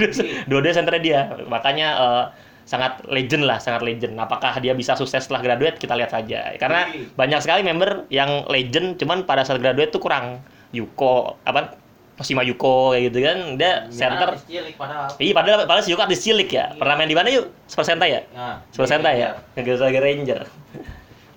[0.50, 1.20] Dua-duanya centernya dia.
[1.46, 2.24] Makanya eh,
[2.66, 4.18] sangat legend lah sangat legend.
[4.18, 6.54] Apakah dia bisa sukses setelah graduate kita lihat saja.
[6.58, 10.42] Karena banyak sekali member yang legend cuman pada saat graduate tuh kurang.
[10.72, 11.81] Yuko apa
[12.20, 15.08] Oshima Yuko kayak gitu kan dia center cilik padahal.
[15.16, 18.10] iya padahal padahal si Yuko artis cilik ya pernah main di mana yuk Super Sentai
[18.12, 20.40] ya Nah, Super Sentai ya Ngegawa Ranger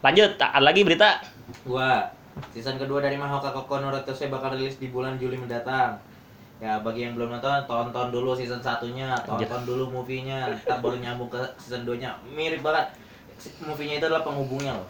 [0.04, 1.24] lanjut ada lagi berita
[1.64, 2.12] Gua
[2.52, 5.96] season kedua dari Mahoka Koko no Retose bakal rilis di bulan Juli mendatang.
[6.60, 11.28] Ya bagi yang belum nonton, tonton dulu season satunya, tonton dulu movie-nya, ntar baru nyambung
[11.28, 12.16] ke season 2-nya.
[12.32, 12.96] Mirip banget.
[13.64, 14.88] Movie-nya itu adalah penghubungnya loh.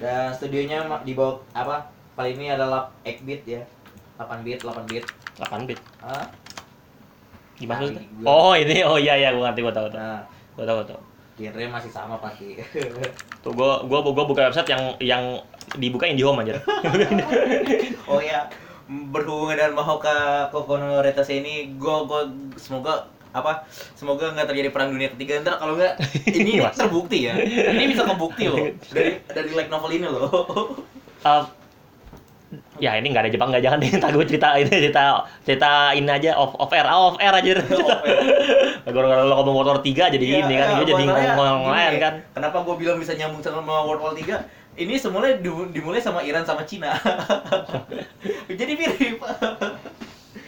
[0.00, 1.92] Dan studionya di bawah apa?
[2.16, 3.60] Kali ini adalah 8 bit ya.
[4.16, 5.04] 8 bit, 8 bit.
[5.42, 5.80] 8 bit.
[5.98, 6.26] Hah?
[7.52, 8.82] gimana Nah, gua- oh ini.
[8.82, 9.98] Oh iya iya gue ngerti gue tahu tahu.
[9.98, 10.22] Nah,
[10.54, 11.00] gue tahu tahu.
[11.38, 12.58] Genre masih sama pasti.
[13.44, 15.24] tuh gue gue gue buka website yang yang
[15.74, 16.60] dibuka IndiHome aja
[18.10, 18.44] oh ya,
[18.86, 22.28] berhubungan dengan Mahoka Kokono Retase ini, gua gua
[22.60, 23.64] semoga apa
[23.96, 25.40] semoga nggak terjadi perang dunia ketiga.
[25.40, 25.96] Ntar kalau nggak
[26.28, 27.34] ini terbukti ya.
[27.40, 28.68] Ini bisa kebukti loh.
[28.92, 30.28] Dari dari like novel ini loh.
[31.24, 31.42] Eh,
[32.76, 33.90] ya ini nggak ada Jepang nggak jangan deh.
[34.00, 35.02] Ntar gue cerita ini cerita
[35.42, 36.30] cerita ini aja.
[36.36, 37.52] Off off air off air aja.
[38.84, 42.14] Gara-gara lo ngomong motor tiga jadi Iya, ini kan iya, gue jadi ngomong lain kan.
[42.34, 46.48] Kenapa gue bilang bisa nyambung sama World War 3 ini semuanya di- dimulai sama Iran
[46.48, 46.96] sama Cina.
[48.48, 49.20] Jadi mirip.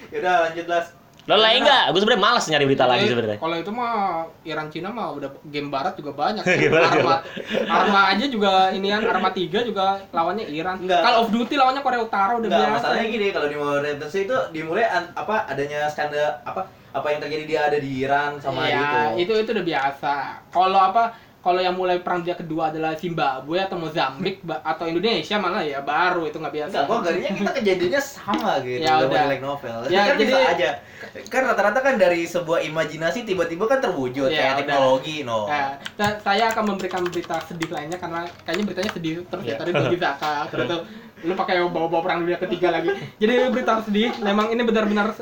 [0.09, 3.56] Yaudah lanjut las lo lain nggak gue sebenarnya malas nyari berita lagi Jadi, sebenarnya Kalau
[3.56, 3.92] itu mah
[4.44, 6.44] Iran Cina mah udah game barat juga banyak.
[6.60, 7.16] Game barat Arma,
[7.64, 10.76] Arma aja juga inian Arma 3 juga lawannya Iran.
[10.78, 11.00] Enggak.
[11.00, 12.76] Call of Duty lawannya Korea Utara udah Enggak, biasa.
[12.76, 16.60] masalahnya gini kalau di Retase itu dimulai an- apa adanya skandal apa
[16.92, 19.24] apa yang terjadi dia ada di Iran sama Iya, itu.
[19.24, 20.14] itu itu udah biasa.
[20.52, 21.04] Kalau apa?
[21.44, 26.24] Kalau yang mulai perang dunia kedua adalah Zimbabwe atau Mozambik atau Indonesia malah ya baru
[26.24, 26.72] itu nggak biasa.
[26.74, 29.78] Enggak, gua garinya kita kejadiannya sama gitu Ya udah like novel.
[29.87, 30.70] Ya, kan bisa jadi- aja.
[31.28, 35.44] Kan rata-rata kan dari sebuah imajinasi tiba-tiba kan terwujud Ya, kayak teknologi no.
[35.44, 39.57] Nah, sa- saya akan memberikan berita sedih lainnya karena kayaknya beritanya sedih terus ya Iya.
[39.61, 40.68] tadi bagi Zaka terus
[41.20, 42.88] lu pakai bawa-bawa perang dunia ketiga lagi.
[43.16, 45.12] Jadi berita sedih, memang ini benar-benar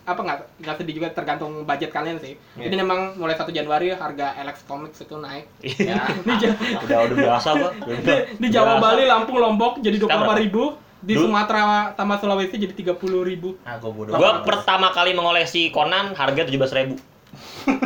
[0.00, 2.34] apa nggak nggak sedih juga tergantung budget kalian sih.
[2.54, 2.66] Iya.
[2.66, 5.44] Jadi memang mulai 1 Januari harga Alex Comics itu naik.
[5.60, 6.08] Iya.
[6.26, 7.70] Di, Ja- udah udah biasa gua
[8.06, 10.64] di, di Jawa Bali, Lampung, Lombok jadi Sekarang 24 ribu.
[11.00, 13.56] Di Dulu- Sumatera sama Sulawesi jadi 30 ribu.
[13.62, 14.12] Nah, gua bodoh.
[14.12, 17.00] gue pertama kali mengoleksi Conan harga tujuh belas ribu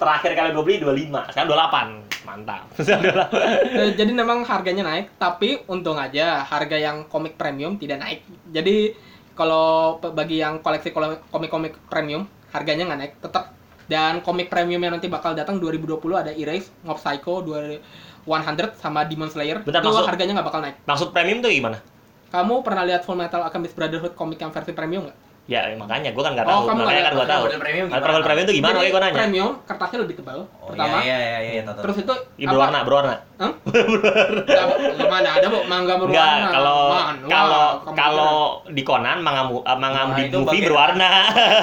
[0.00, 3.78] terakhir kali gue beli 25 sekarang 28 mantap Sekarang 28.
[3.78, 8.20] Eh, jadi memang harganya naik, tapi untung aja harga yang komik premium tidak naik.
[8.48, 8.92] Jadi
[9.38, 10.90] kalau bagi yang koleksi
[11.30, 13.54] komik-komik premium, harganya nggak naik, tetap.
[13.88, 17.80] Dan komik premium yang nanti bakal datang 2020 ada Erase, Mob Psycho, 2
[18.26, 19.64] 100 sama Demon Slayer.
[19.64, 20.76] Bentar, itu maksud- harganya nggak bakal naik.
[20.84, 21.78] maksud premium tuh gimana
[22.28, 25.16] Kamu pernah lihat Full Metal Alchemist Brotherhood komik yang versi premium nggak?
[25.48, 26.62] Ya makanya gue kan nggak Oh, tahu.
[26.62, 27.42] kamu nggak Makanya kan gue tahu.
[27.56, 28.20] premium Model gimana?
[28.20, 28.76] premium itu gimana?
[28.76, 29.16] Oke gue nanya.
[29.16, 30.38] Premium kertasnya lebih tebal.
[30.44, 30.96] Oh pertama.
[31.00, 31.80] iya iya iya iya tahu.
[31.80, 33.14] Terus itu Iya berwarna, berwarna.
[33.40, 33.52] Hah?
[34.92, 36.12] Nggak, mana ada bu mangga berwarna?
[36.12, 36.80] Enggak, kalau
[37.24, 38.34] kalau kamu kalau
[38.68, 41.08] di Conan manga eh, manga di itu movie berwarna.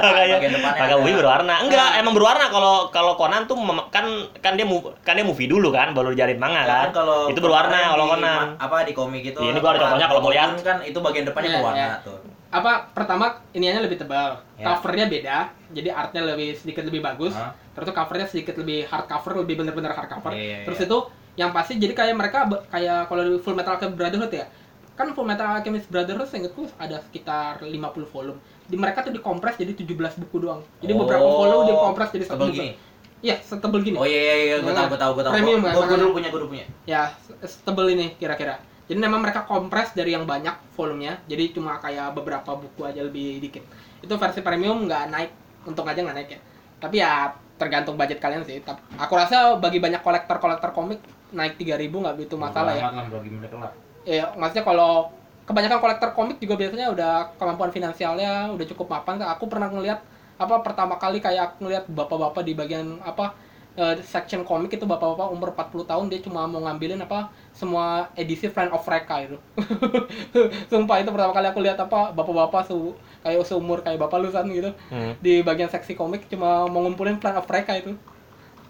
[0.81, 0.95] Ada.
[0.97, 1.55] movie berwarna.
[1.61, 2.01] Enggak, Nah.
[2.01, 3.53] emang berwarna kalau kalau Conan tuh
[3.91, 4.05] kan
[4.41, 6.89] kan dia mu- kan dia movie dulu kan, baru dijadiin manga Ya kan.
[6.91, 8.57] kalau itu berwarna kalau Conan.
[8.57, 10.49] apa di komik itu Iya, ini gua ada contohnya kalau mau lihat.
[10.57, 11.95] Kan itu bagian depannya Iya, berwarna iya.
[12.01, 12.17] tuh
[12.55, 14.71] apa pertama iniannya lebih tebal, Ya.
[14.71, 15.37] covernya beda,
[15.69, 17.33] jadi artnya lebih sedikit lebih bagus.
[17.33, 17.51] Hah?
[17.73, 20.31] Terus covernya sedikit lebih hard cover, lebih bener-bener hard cover.
[20.31, 20.97] Iya, iya, Terus itu
[21.35, 24.45] yang pasti jadi kayak mereka kayak kalau di Full Metal Alchemist Brotherhood ya,
[24.93, 27.75] kan Full Metal Alchemist Brotherhood seingetku ada sekitar 50
[28.07, 28.39] volume.
[28.63, 30.63] Di mereka tuh dikompres jadi 17 buku doang.
[30.79, 32.71] Jadi beberapa Oh, volume dikompres jadi satu buku.
[33.19, 33.97] Iya, setebel gini.
[33.97, 35.97] oh iya iya iya gue tahu gue tahu gue tahu Premium gue gue makanya.
[35.97, 37.01] dulu punya gue dulu punya Ya,
[37.41, 38.61] setebel ini kira-kira.
[38.85, 43.41] Jadi memang mereka kompres dari yang banyak volumenya, jadi cuma kayak beberapa buku aja lebih
[43.41, 43.65] dikit.
[44.01, 45.31] Itu versi premium nggak naik,
[45.65, 46.39] untung aja nggak naik ya.
[46.77, 48.61] Tapi ya tergantung budget kalian sih.
[48.61, 51.01] Tap- Aku rasa bagi banyak kolektor-kolektor komik
[51.33, 52.93] naik 3000 nggak begitu masalah ya.
[52.93, 53.71] Lah bagi mereka lah
[54.05, 55.09] Ya, maksudnya kalau
[55.49, 59.17] kebanyakan kolektor komik juga biasanya udah kemampuan finansialnya udah cukup mapan.
[59.33, 59.97] Aku pernah ngeliat
[60.35, 63.33] apa pertama kali kayak aku ngeliat bapak-bapak di bagian apa
[63.75, 68.47] eh, section komik itu bapak-bapak umur 40 tahun dia cuma mau ngambilin apa semua edisi
[68.47, 69.37] Friend of Reka itu.
[70.71, 72.75] Sumpah itu pertama kali aku lihat apa bapak-bapak se
[73.23, 75.17] kayak seumur kayak bapak lusan gitu Hmm.
[75.19, 77.91] di bagian seksi komik cuma mau ngumpulin Friend of Reka itu.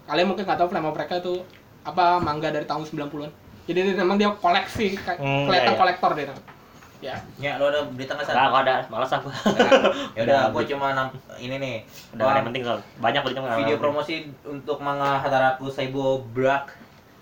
[0.06, 1.34] Kalian mungkin nggak tahu Friend of Reka itu
[1.82, 3.30] apa manga dari tahun 90-an.
[3.66, 5.80] Jadi memang dia koleksi kayak Hmm, kelihatan iya, iya.
[5.80, 6.34] kolektor dia.
[7.04, 7.16] Ya.
[7.36, 9.28] ya lo ada berita nggak Enggak, sih kok ada, malas aku.
[10.16, 11.76] ya udah gue cuma nam- ini nih
[12.16, 12.78] Udah ada yang penting soal.
[12.98, 14.14] Banyak berita nggak video promosi
[14.48, 16.72] untuk manga Hataraku Saibo Black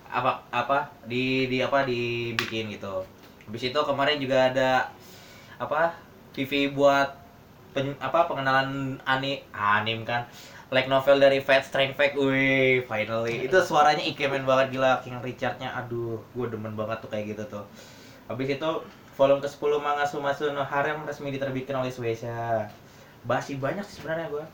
[0.07, 3.03] apa apa di di apa dibikin gitu.
[3.51, 4.71] Habis itu kemarin juga ada
[5.59, 5.91] apa
[6.31, 7.11] TV buat
[7.75, 10.23] pen- apa pengenalan ani anim kan
[10.71, 15.71] like novel dari Fat Strange Fact, wih finally itu suaranya ikemen banget gila King Richardnya,
[15.71, 17.65] aduh gue demen banget tuh kayak gitu tuh.
[18.27, 18.71] Habis itu
[19.15, 22.67] volume ke-10 manga Sumatsu no Harem resmi diterbitkan oleh Shueisha.
[23.25, 24.45] Basi banyak sih sebenarnya gue.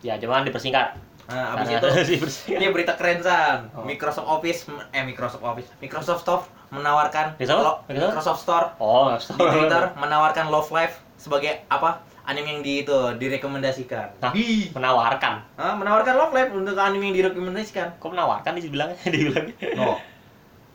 [0.00, 0.96] Ya, cuman dipersingkat.
[1.30, 2.28] Nah, abis Karena itu
[2.58, 3.70] ini berita keren San.
[3.70, 3.86] Oh.
[3.86, 5.68] Microsoft Office eh Microsoft Office.
[5.78, 6.42] Microsoft Store
[6.74, 7.62] menawarkan Microsoft?
[7.62, 8.40] Lo- Microsoft?
[8.42, 12.02] Store Oh, di Twitter menawarkan Love Live sebagai apa?
[12.26, 14.22] Anime yang di itu direkomendasikan.
[14.30, 15.34] Di menawarkan.
[15.58, 15.74] Hah?
[15.74, 17.98] menawarkan Love Live untuk anime yang direkomendasikan.
[17.98, 18.98] Kok menawarkan dibilangnya?
[19.14, 19.54] Dibilangnya.
[19.74, 19.98] No.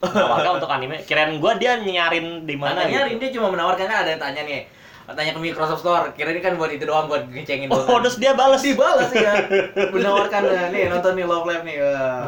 [0.01, 0.95] Menawarkan untuk anime.
[1.03, 3.15] Kirain gua dia nyarin di mana gitu.
[3.17, 4.61] dia cuma menawarkan kan ada yang tanya nih.
[5.05, 6.09] Tanya ke Microsoft Store.
[6.11, 8.01] Kira ini kan buat itu doang buat ngecengin Oh, doang.
[8.01, 8.65] terus dia balas.
[8.65, 9.37] dibalas ya.
[9.93, 11.77] Menawarkan eh, nih nonton nih Love Live nih.
[11.77, 12.25] eh.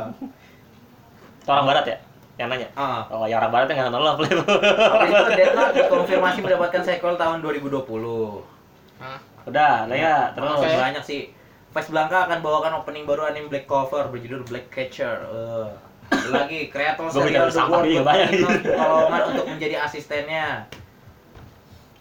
[1.42, 1.98] Itu orang barat ya?
[2.38, 2.68] Yang nanya.
[2.78, 3.02] Ah.
[3.10, 4.40] Oh, ya orang barat yang nggak nonton Love Live.
[4.46, 7.82] Habis itu Death Note dikonfirmasi mendapatkan sequel tahun 2020.
[9.02, 9.18] Hah?
[9.48, 10.60] Udah, lah ya, terus.
[10.60, 10.78] Masih Oke.
[10.78, 11.22] banyak sih.
[11.74, 15.18] Vice Blanca akan bawakan opening baru anime Black Cover berjudul Black Catcher.
[15.24, 15.68] Eh,
[16.08, 18.30] ada lagi kreator serial The sampah World juga banyak.
[18.64, 20.68] Kolongan untuk menjadi asistennya.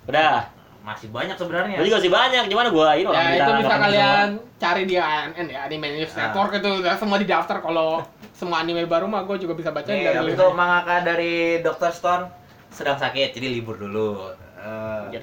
[0.07, 0.47] Udah.
[0.87, 1.83] Masih banyak sebenarnya.
[1.83, 5.47] Gue juga sih banyak, gimana gua ini orang Ya itu bisa kalian cari di ANN
[5.51, 6.31] ya, Anime News Ah.
[6.31, 9.91] Network itu udah semua di daftar kalau semua anime baru mah gue juga bisa baca
[9.91, 11.91] Nih, dari itu mangaka dari Dr.
[11.91, 12.25] Stone
[12.71, 14.31] sedang sakit, jadi libur dulu.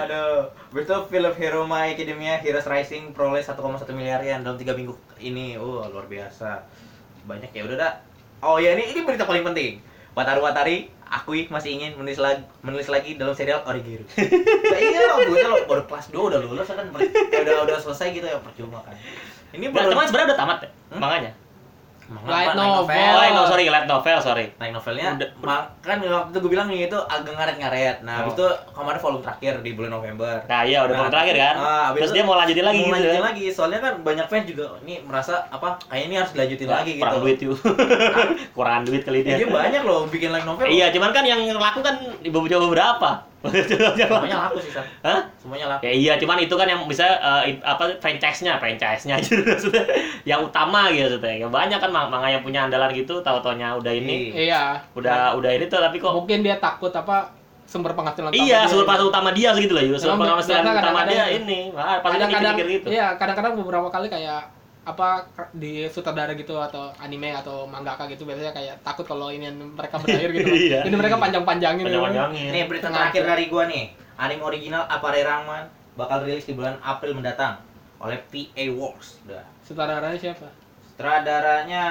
[0.00, 3.58] Aduh, habis itu film Hero My Academia Heroes Rising peroleh 1,1
[3.92, 5.58] miliar yen dalam 3 minggu ini.
[5.58, 6.62] Oh, luar biasa.
[7.26, 7.92] Banyak ya udah dah.
[8.40, 9.80] Oh ya ini ini berita paling penting.
[10.16, 14.06] Wataru Watari akui masih ingin menulis lagi menulis lagi dalam serial Origuru.
[14.06, 16.86] Nah, iya loh, gue lo baru kelas 2 udah lulus kan
[17.30, 18.94] ya udah udah selesai gitu ya percuma kan.
[19.50, 20.98] Ini Nah, baru cuman sebenarnya udah tamat ya, Hmm?
[21.02, 21.30] makanya.
[22.10, 22.58] Manga Light apa?
[22.58, 23.14] novel.
[23.14, 24.46] Oh, no, sorry, light novel, sorry.
[24.58, 25.30] Naik novelnya, Udah-
[25.78, 28.02] kan waktu itu gue bilang itu agak ngaret-ngaret.
[28.02, 28.34] Nah, Oh.
[28.34, 28.42] itu
[28.74, 30.42] kemarin volume terakhir di bulan November.
[30.42, 31.54] Nah, iya udah Nah, volume terakhir kan.
[31.56, 32.94] ah, abis Terus itu dia mau lanjutin lagi Mau gitu.
[32.98, 36.74] lanjutin lagi, soalnya kan banyak fans juga ini merasa apa kayaknya ini harus dilanjutin Ya,
[36.74, 37.02] lagi gitu.
[37.06, 37.56] Kurang duit yuk.
[38.58, 39.34] Kurangan duit kali Ya, dia.
[39.36, 40.66] dia banyak loh bikin light novel.
[40.66, 43.10] Iya, cuman kan yang laku kan beberapa beberapa.
[43.40, 44.84] Semuanya laku sih, San.
[45.00, 45.20] Hah?
[45.34, 45.80] Semuanya laku.
[45.82, 49.84] Ya iya, cuman itu kan yang bisa eh, it- apa franchise-nya, franchise-nya gitu maksudnya.
[50.22, 51.36] yang utama gitu maksudnya.
[51.38, 54.84] Ya banyak kan mang- manga yang punya andalan gitu, tahu-taunya udah ini, Iya.
[54.92, 57.32] udah udah ini tuh tapi kok Mungkin dia takut apa
[57.64, 58.68] sumber penghasilan utama Iya, dia.
[58.68, 61.60] sumber penghasilan utama dia segitu loh, sumber penghasilan utama dia ini.
[61.70, 62.88] Pasti dia kadang-kadang mikir gitu.
[62.90, 64.42] iya kadang-kadang beberapa kali kayak
[64.80, 70.00] apa di sutradara gitu atau anime atau mangaka gitu biasanya kayak takut kalau ini mereka
[70.00, 70.48] berakhir gitu.
[70.72, 70.80] Iya.
[70.88, 72.00] ini mereka panjang-panjangin gitu.
[72.00, 72.48] Panjang-panjangin.
[72.48, 73.12] Ini berita Sengaja.
[73.12, 73.84] terakhir dari gua nih.
[74.20, 75.64] Anime original Apare Rangman
[75.96, 77.60] bakal rilis di bulan April mendatang
[78.00, 79.20] oleh PA Works.
[79.28, 79.44] Udah.
[79.60, 80.48] sutradaranya siapa
[80.82, 81.84] Sutradaranya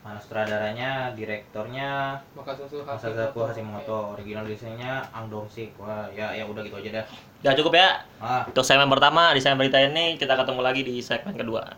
[0.00, 2.16] Mana sutradaranya, direktornya
[2.56, 5.76] susu Masazaku Hashimoto, original desainnya Ang Dong Sik.
[5.76, 7.06] Wah, ya ya udah gitu aja dah.
[7.40, 8.04] Ya cukup ya.
[8.20, 11.72] Ah, Untuk segmen pertama di segmen berita ini kita ketemu lagi di segmen kedua.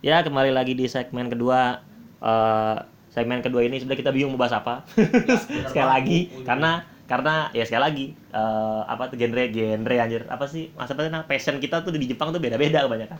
[0.00, 1.89] Ya, kembali lagi di segmen kedua.
[2.20, 2.76] Eh,
[3.08, 4.84] segmen kedua ini sebenarnya kita bingung mau bahas apa.
[5.68, 10.70] sekali lagi karena karena ya sekali lagi eh, apa tuh genre genre anjir apa sih
[10.70, 13.18] maksudnya passion kita tuh di Jepang tuh beda-beda kebanyakan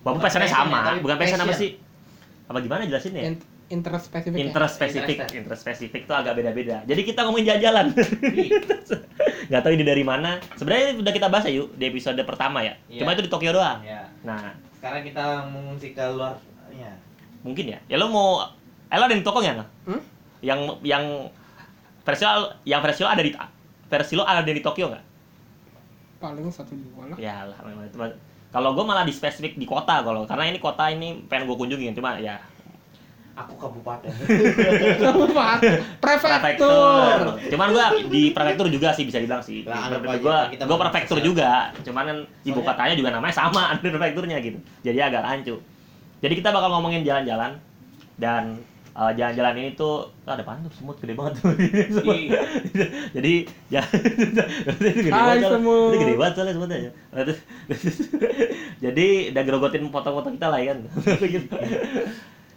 [0.00, 1.60] walaupun Bukan passionnya passion ya, sama tapi bukan passion apa passion.
[1.60, 1.70] sih
[2.46, 4.42] apa gimana jelasin ya In- interest spesifik ya?
[4.42, 5.34] interest spesifik Interest.
[5.36, 7.86] interest spesifik tuh agak beda-beda jadi kita ngomongin jalan-jalan
[9.48, 12.80] nggak tahu ini dari mana sebenarnya udah kita bahas ya yuk di episode pertama ya
[12.86, 13.00] Iya.
[13.00, 14.08] cuma itu di Tokyo doang ya.
[14.22, 16.38] nah Sekarang kita mengungsi ke luar
[16.70, 16.92] ya.
[17.48, 18.44] Mungkin ya ya lo mau
[18.88, 19.68] eh lo ada di Tokyo nggak?
[19.88, 20.00] Hmm?
[20.38, 21.04] yang yang
[22.04, 23.32] versi lo yang versi lo ada di
[23.88, 25.04] versi lo ada di Tokyo nggak
[26.18, 27.16] Paling satu dua lah.
[27.16, 27.58] ya lah
[28.48, 31.94] kalau gue malah di spesifik di kota kalau karena ini kota ini pengen gue kunjungin
[31.94, 32.36] cuma ya
[33.38, 34.10] Aku kabupaten.
[34.10, 35.62] Apa?
[36.02, 36.26] Prefektur.
[36.26, 37.18] prefektur
[37.54, 42.02] cuman gue di prefektur juga sih bisa dibilang sih anggap gue gue prefektur juga cuman
[42.02, 45.54] kan ibu kotanya juga namanya sama ada prefekturnya gitu jadi agak rancu
[46.18, 47.56] jadi kita bakal ngomongin jalan-jalan
[48.16, 48.58] dan
[48.90, 51.54] eh, jalan-jalan ini tuh ah, ada apaan tuh semut gede banget tuh
[53.16, 53.32] jadi
[53.68, 53.82] ya
[54.82, 55.88] itu gede Hai, banget semut.
[55.88, 56.78] itu gede banget soalnya semutnya
[57.12, 57.44] terus-
[58.78, 60.78] jadi udah gerogotin foto-foto kita lah ya kan
[61.20, 61.54] Gitu.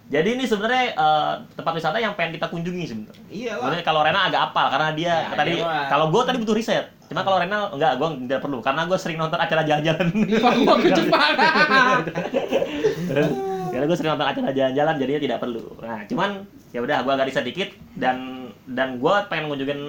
[0.08, 3.80] jadi ini sebenarnya eh, tempat wisata yang pengen kita kunjungi sebenarnya Iya lah.
[3.80, 5.88] Kalau Rena agak apal karena dia Ya, tadi mah.
[5.88, 6.86] kalau gue tadi butuh riset.
[7.08, 10.08] Cuma kalau Rena enggak, gue tidak perlu karena gue sering nonton acara jalan-jalan.
[10.62, 11.32] Gua ke Jepang.
[13.72, 15.64] Karena gue sering nonton acara jalan-jalan jadinya tidak perlu.
[15.80, 16.30] Nah, cuman
[16.70, 18.16] ya udah gue agak riset dikit dan
[18.66, 19.80] dan gue pengen ngunjungin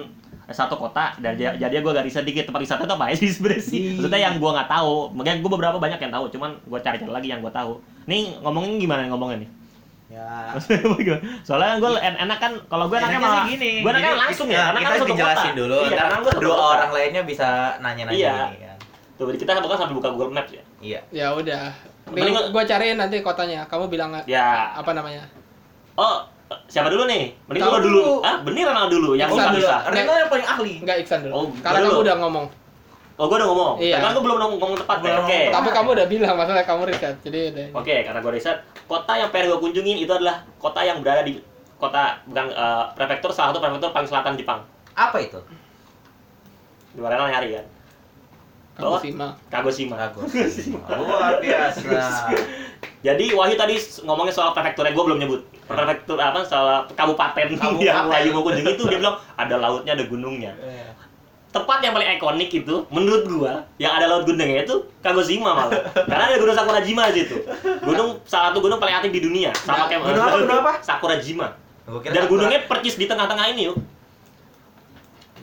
[0.45, 3.29] satu kota dan ja- jadi gue agak riset dikit tempat wisata itu apa aja sih
[3.29, 3.77] sebenarnya sih.
[3.77, 3.95] Ih.
[3.95, 4.95] Maksudnya yang gue nggak tahu.
[5.11, 7.73] Makanya gue beberapa banyak yang tahu, cuman gue cari-cari lagi yang gue tahu.
[8.05, 9.49] Nih ngomongin gimana ngomongnya nih?
[10.11, 10.53] Ya.
[11.41, 13.81] Soalnya gue en enak kan kalau gue enaknya malah gini.
[13.81, 15.57] gue enaknya Jadi, langsung ya, karena kita kan satu dijelasin kota.
[15.57, 15.77] dulu.
[15.79, 17.47] Iya, karena gue satu dua orang lainnya bisa
[17.79, 18.33] nanya-nanya Iya.
[18.53, 18.77] kan.
[19.13, 20.63] Tuh, kita bahkan sampai buka Google Maps ya.
[20.79, 20.99] Iya.
[21.09, 21.71] Ya udah.
[22.15, 23.65] Mending- gua cariin nanti kotanya.
[23.65, 24.71] Kamu bilang nggak Ya.
[24.71, 25.25] apa namanya?
[25.93, 26.21] Oh,
[26.65, 27.33] siapa dulu nih?
[27.45, 27.99] Mending gua dulu.
[27.99, 28.13] dulu.
[28.21, 29.09] Ah, bener Renal dulu.
[29.13, 29.61] Yang Iksan bisa dulu.
[29.61, 29.75] bisa.
[29.91, 30.73] Yang paling ahli.
[30.81, 31.33] Enggak Iksan dulu.
[31.33, 31.89] Oh, Karena dulu.
[31.89, 32.45] kamu udah ngomong.
[33.13, 33.73] Oh, gua udah ngomong.
[33.77, 33.95] Iya.
[33.99, 35.13] Kan gua belum ngomong, ngomong tepat ya.
[35.15, 35.37] Oke.
[35.37, 37.15] ngomong Tapi kamu udah bilang masalah kamu riset.
[37.21, 37.67] Jadi udah.
[37.77, 41.37] Oke, karena gua riset, kota yang pengen gua kunjungin itu adalah kota yang berada di
[41.77, 44.59] kota bukan eh, prefektur salah satu prefektur paling selatan Jepang.
[44.93, 45.37] Apa itu?
[46.89, 47.65] Di Renal nyari kan.
[48.73, 49.27] Kagoshima.
[49.53, 49.95] Kagoshima.
[49.95, 50.79] Kagoshima.
[50.97, 52.33] Luar biasa.
[53.03, 55.41] Jadi Wahyu tadi ngomongin soal prefekturnya, gue belum nyebut.
[55.67, 57.85] Prefektur apa soal kabupaten, Kabupaten.
[57.87, 60.55] yang Wahyu mau kunjungi itu dia bilang ada lautnya, ada gunungnya.
[61.53, 65.85] Tempat yang paling ikonik itu menurut gua yang ada laut gunungnya itu Kagoshima malah.
[66.09, 67.37] Karena ada Gunung Sakurajima di situ.
[67.85, 69.53] Gunung salah satu gunung paling aktif di dunia.
[69.61, 70.73] Sama Nah, kayak gunung apa, gunung apa?
[70.81, 71.47] Sakurajima.
[72.09, 73.77] Dan gunungnya percis di tengah-tengah ini yuk.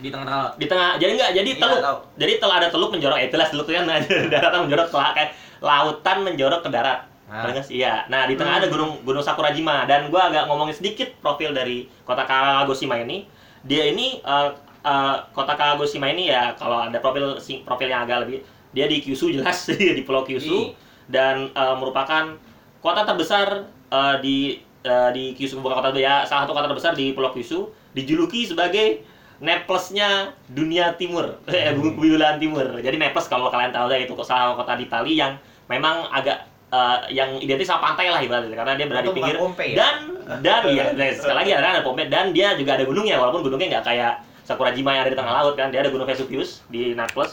[0.01, 1.81] Di tengah Di tengah jadi enggak jadi Iya, teluk.
[1.81, 1.99] tahu.
[2.17, 3.85] Jadi teluk ada teluk menjorok, ya itulah teluk kan
[4.33, 7.01] daratan menjorok ke kayak lautan menjorok ke darat.
[7.31, 7.47] Ah.
[7.63, 7.79] Sih?
[7.79, 8.11] Iya.
[8.11, 8.63] Nah, di tengah Hmm.
[8.65, 13.23] ada gunung Gunung Sakurajima dan gua agak ngomongin sedikit profil dari kota Kagoshima ini.
[13.63, 14.49] Dia ini eh,
[14.83, 18.43] eh, kota Kagoshima ini ya kalau ada profil profil yang agak lebih
[18.75, 19.67] dia di Kyushu jelas
[19.99, 20.75] di Pulau Kyushu Ih.
[21.07, 22.35] dan eh, merupakan
[22.83, 24.37] kota terbesar eh, di
[24.83, 29.03] eh, di Kyushu bukan kota ya salah satu kota terbesar di Pulau Kyushu dijuluki sebagai
[29.41, 32.77] Naplesnya dunia timur, eh bumi belahan timur.
[32.77, 36.99] Jadi Naples kalau kalian tahu ya itu salah kota di Itali yang memang agak eh,
[37.17, 38.53] yang identik sama pantai lah ibaratnya.
[38.53, 39.77] Karena dia berada di pinggir Pompei ya?
[39.81, 39.97] dan
[40.45, 40.61] dan
[41.01, 44.15] nah, sekali lagi ada ada Pompei dan dia juga ada gunungnya walaupun gunungnya nggak kayak
[44.45, 45.73] Sakurajima yang ada di tengah laut kan.
[45.73, 47.33] Dia ada gunung Vesuvius di Naples.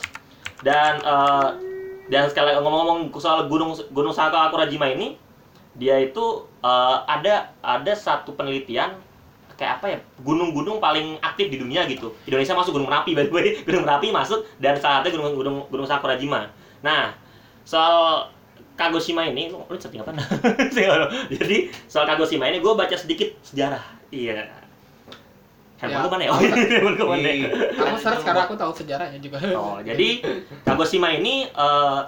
[0.64, 1.48] Dan eh,
[2.08, 5.20] dan sekali lagi ngomong-ngomong soal gunung gunung Sakurajima ini
[5.76, 8.96] dia itu eh, ada ada satu penelitian
[9.58, 13.34] kayak apa ya gunung-gunung paling aktif di dunia gitu Indonesia masuk gunung merapi by the
[13.34, 16.48] way gunung merapi masuk dan salah satunya gunung gunung gunung Sakurajima
[16.80, 17.18] nah
[17.62, 18.30] soal
[18.74, 20.14] Kagoshima ini lu lu setting apa
[21.28, 24.46] jadi soal Kagoshima ini gue baca sedikit sejarah iya
[25.78, 26.30] handphone Ya, mana ya?
[26.34, 27.34] aku- handphone lu mana ya?
[27.36, 27.50] Ih.
[27.74, 29.38] Kamu search karena aku tahu sejarahnya juga.
[29.54, 30.26] Oh, jadi
[30.62, 32.00] Kagoshima ini eh,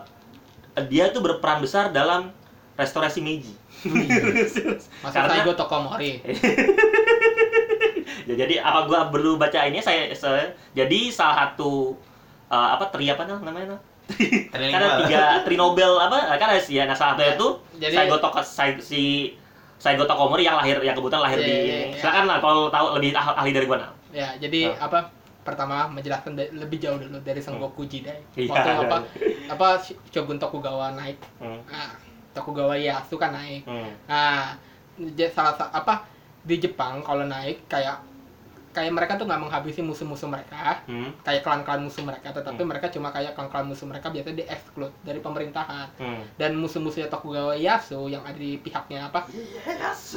[0.85, 2.33] dia tuh berperan besar dalam
[2.73, 3.53] restorasi Meiji.
[3.85, 6.17] Masuk Karena- Saigo Tokomori.
[8.29, 11.97] Ya, jadi apa gua perlu baca ini saya, saya jadi salah satu
[12.45, 13.81] eh, apa tri apa nah, namanya nah?
[14.49, 18.81] Kan ada tiga Trinobel apa kan ya nah salah satunya itu Jadi- Saigo Toka Sai-
[18.81, 19.33] si
[19.77, 21.85] Saigo Tokomori yang lahir yang kebetulan lahir Iya, di iya, ini.
[21.93, 21.99] iya.
[22.01, 24.89] silakan lah kalau tahu lebih ah- ahli dari gua nah Ya, jadi Ah.
[24.89, 24.99] apa?
[25.45, 28.17] Pertama menjelaskan lebih jauh dulu dari Sengoku Jidai.
[28.33, 28.81] Iya, Waktu iya.
[28.81, 28.97] apa?
[29.53, 29.67] Apa
[30.09, 31.21] Shogun Tokugawa naik.
[31.37, 31.61] hmm.
[31.69, 31.93] Nah,
[32.33, 33.65] Tokugawa Ieyasu kan naik.
[33.69, 33.89] Hmm.
[34.09, 34.57] Nah,
[35.29, 36.09] salah sa- apa
[36.41, 38.01] di Jepang kalau naik kayak
[38.69, 41.10] kayak mereka tuh nggak menghabisi musuh-musuh mereka, Hmm.
[41.25, 42.69] kayak klan-klan musuh mereka, tetapi Hmm.
[42.69, 45.88] mereka cuma kayak klan-klan musuh mereka biasanya di exclude dari pemerintahan.
[45.97, 46.21] Hmm.
[46.38, 49.25] Dan musuh-musuhnya Tokugawa Ieyasu yang ada di pihaknya apa?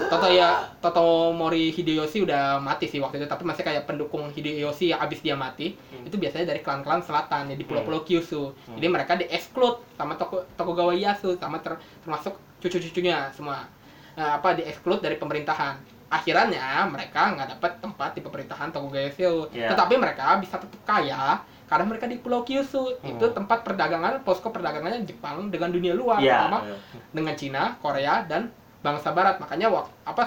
[0.08, 5.00] Toto ya Totomori Hideyoshi udah mati sih waktu itu, tapi masih kayak pendukung Hideyoshi yang
[5.00, 5.74] abis dia mati.
[5.90, 6.04] Hmm.
[6.04, 8.52] Itu biasanya dari klan-klan selatan ya di pulau-pulau Kyushu.
[8.52, 8.76] Hmm.
[8.76, 13.64] Jadi mereka di exclude sama Toku, Tokugawa Ieyasu sama ter- termasuk cucu-cucunya semua.
[14.12, 15.91] Nah, apa di exclude dari pemerintahan.
[16.12, 19.08] Akhirnya mereka nggak dapat tempat di pemerintahan Tokugawa.
[19.48, 19.72] Iya.
[19.72, 23.00] Tetapi mereka bisa tetap kaya karena mereka di Pulau Kyushu.
[23.00, 23.16] Hmm.
[23.16, 26.44] Itu tempat perdagangan, posko perdagangannya Jepang dengan dunia luar, Iya.
[26.44, 26.58] terutama
[27.08, 28.52] dengan Cina, Korea, dan
[28.84, 29.40] bangsa Barat.
[29.40, 30.22] Makanya wak, apa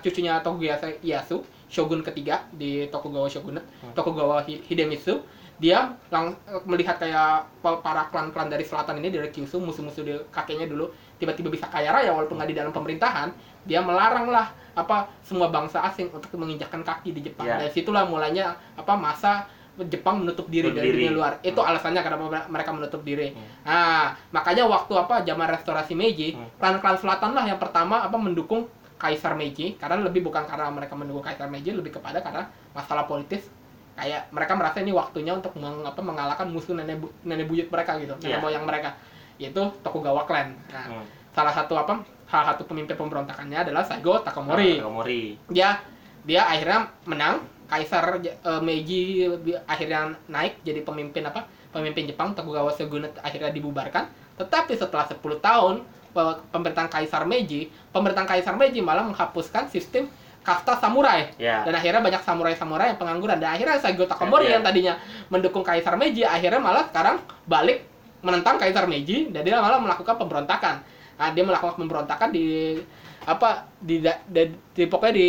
[0.00, 3.92] cucunya Tokugawa Ieyasu, Shogun ketiga di Tokugawa Shogunate, Hmm.
[3.92, 5.20] Tokugawa Hi- Hidemitsu,
[5.58, 6.32] dia lang
[6.64, 10.88] melihat kayak pa- para klan-klan dari selatan ini dari Kyushu, musuh-musuh di kakeknya dulu
[11.18, 13.28] tiba-tiba bisa kaya raya walaupun nggak di dalam pemerintahan,
[13.66, 17.44] dia melarang lah apa semua bangsa asing untuk menginjakkan kaki di Jepang.
[17.44, 17.58] Iya.
[17.58, 19.44] Dari situlah mulanya apa masa
[19.78, 21.32] Jepang menutup diri Menutup dari dunia luar.
[21.38, 21.70] Itu Hmm.
[21.70, 23.30] alasannya kenapa mereka menutup diri.
[23.30, 23.46] Hmm.
[23.62, 26.50] Nah, makanya waktu apa zaman restorasi Meiji, Hmm.
[26.58, 28.66] klan-klan selatan lah yang pertama apa mendukung
[28.98, 32.42] Kaisar Meiji karena lebih bukan karena mereka mendukung Kaisar Meiji lebih kepada karena
[32.74, 33.46] masalah politis
[33.94, 37.94] kayak mereka merasa ini waktunya untuk meng, apa, mengalahkan musuh nenek bu- nenek buyut mereka
[37.98, 38.42] gitu, nenek Iya.
[38.42, 38.94] moyang mereka
[39.38, 40.50] yaitu Tokugawa clan.
[40.74, 41.06] Nah, Hmm.
[41.30, 44.78] salah satu apa salah satu pemimpin pemberontakannya adalah Saigo Takamori.
[44.78, 45.22] Takamori.
[45.48, 45.80] Dia
[46.22, 49.24] dia akhirnya menang, Kaisar eh, Meiji
[49.64, 51.44] akhirnya naik jadi pemimpin apa?
[51.68, 54.08] Pemimpin Jepang Tokugawa Shogunate akhirnya dibubarkan.
[54.36, 55.74] Tetapi setelah 10 tahun
[56.12, 60.08] pe- pemerintahan Kaisar Meiji, pemerintahan Kaisar Meiji malah menghapuskan sistem
[60.40, 61.28] kasta samurai.
[61.36, 61.60] Ya.
[61.68, 63.36] Dan akhirnya banyak samurai-samurai yang pengangguran.
[63.36, 64.54] Dan akhirnya Saigo Takamori Ya, ya.
[64.56, 64.94] yang tadinya
[65.28, 67.84] mendukung Kaisar Meiji, akhirnya malah sekarang balik
[68.24, 70.80] menentang Kaisar Meiji dan dia malah melakukan pemberontakan.
[71.18, 72.78] Nah, dia melakukan pemberontakan di
[73.26, 75.28] apa di, di, di- pokoknya di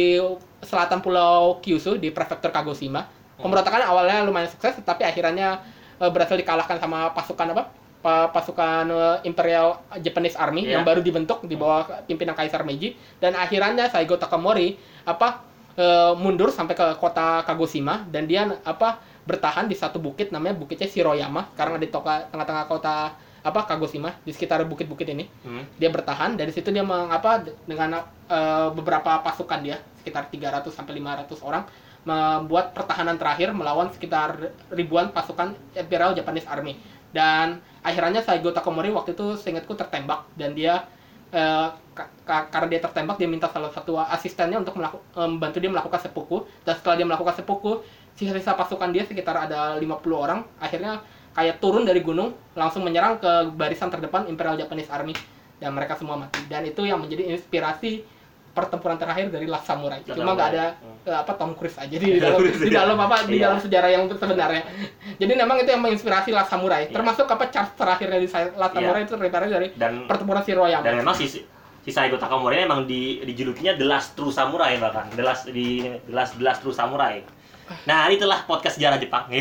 [0.62, 3.04] selatan Pulau Kyushu di prefektur Kagoshima.
[3.40, 5.64] Pemberontakan awalnya lumayan sukses, tapi akhirnya
[5.98, 7.64] eh, berhasil dikalahkan sama pasukan apa?
[8.00, 10.80] Pa- pasukan eh, Imperial Japanese Army Iya.
[10.80, 15.44] yang baru dibentuk di bawah pimpinan Kaisar Meiji dan akhirnya Saigo Takamori apa
[15.76, 20.88] eh, mundur sampai ke kota Kagoshima dan dia apa bertahan di satu bukit namanya bukitnya
[20.88, 25.26] Shiroyama sekarang ada di toka- tengah-tengah kota apa Kagoshima di sekitar bukit-bukit ini.
[25.42, 25.64] Hmm.
[25.76, 31.40] dia bertahan dari situ dia mengapa dengan eh, beberapa pasukan dia sekitar 300 sampai 500
[31.42, 31.64] orang
[32.00, 34.40] membuat pertahanan terakhir melawan sekitar
[34.72, 36.80] ribuan pasukan Imperial Japanese Army.
[37.10, 40.86] Dan akhirnya Saigo Takamori waktu itu seingatku tertembak dan dia
[42.26, 46.42] ka- karena dia tertembak dia minta salah satu asistennya untuk melaku- membantu dia melakukan seppuku
[46.64, 47.84] dan setelah dia melakukan seppuku
[48.16, 50.40] sisa-sisa pasukan dia sekitar ada 50 orang.
[50.58, 51.00] Akhirnya
[51.34, 55.14] kayak turun dari gunung langsung menyerang ke barisan terdepan Imperial Japanese Army
[55.60, 58.02] dan mereka semua mati dan itu yang menjadi inspirasi
[58.50, 60.66] pertempuran terakhir dari Last Samurai Last cuma nggak ada
[61.06, 62.82] eh, apa Tom Cruise aja di dalam di iya.
[62.82, 63.44] dalam apa di Iya.
[63.48, 64.64] dalam sejarah yang sebenarnya
[65.22, 66.96] jadi memang itu yang menginspirasi Last Samurai Iya.
[66.98, 68.80] termasuk apa charge terakhir dari Sa- Last Iya.
[68.84, 71.26] Samurai itu terinspirasi dari Dan pertempuran Shiroyama dan memang si
[71.80, 76.14] si Saigo Takamori emang di dijulukinya The Last True Samurai bahkan The Last di The
[76.14, 77.22] Last The Last True Samurai.
[77.86, 79.30] Nah, itulah podcast sejarah Jepang.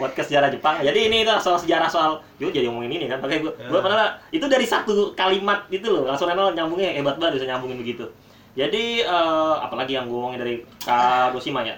[0.00, 0.80] podcast sejarah Jepang.
[0.80, 3.20] Jadi ini itu soal sejarah soal yuk jadi ngomongin ini kan.
[3.20, 3.82] Pakai gua, gua Ya.
[3.82, 6.04] padahal itu dari satu kalimat itu loh.
[6.04, 8.04] Langsung Renal nyambungnya hebat banget bisa nyambungin begitu.
[8.54, 11.76] Jadi eh, apalagi yang gua ngomongin dari Kagoshima ya.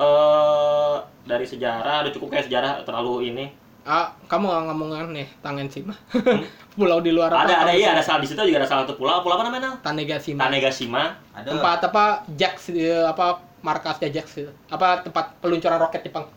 [0.00, 3.46] Eh dari sejarah udah cukup kayak sejarah terlalu ini.
[3.88, 5.96] Ah kamu nggak ngomongin nih Tangensima
[6.76, 8.82] pulau di luar apa ada ada kamu iya ada salah di situ juga ada salah
[8.84, 9.24] satu pulau.
[9.24, 9.80] Pulau apa namanya?
[9.80, 11.02] Tanegashima Tanegashima.
[11.32, 11.48] Ada.
[11.56, 12.04] tempat apa
[12.36, 16.28] Jax eh, apa markasnya Jax eh, apa tempat peluncuran roket Jepang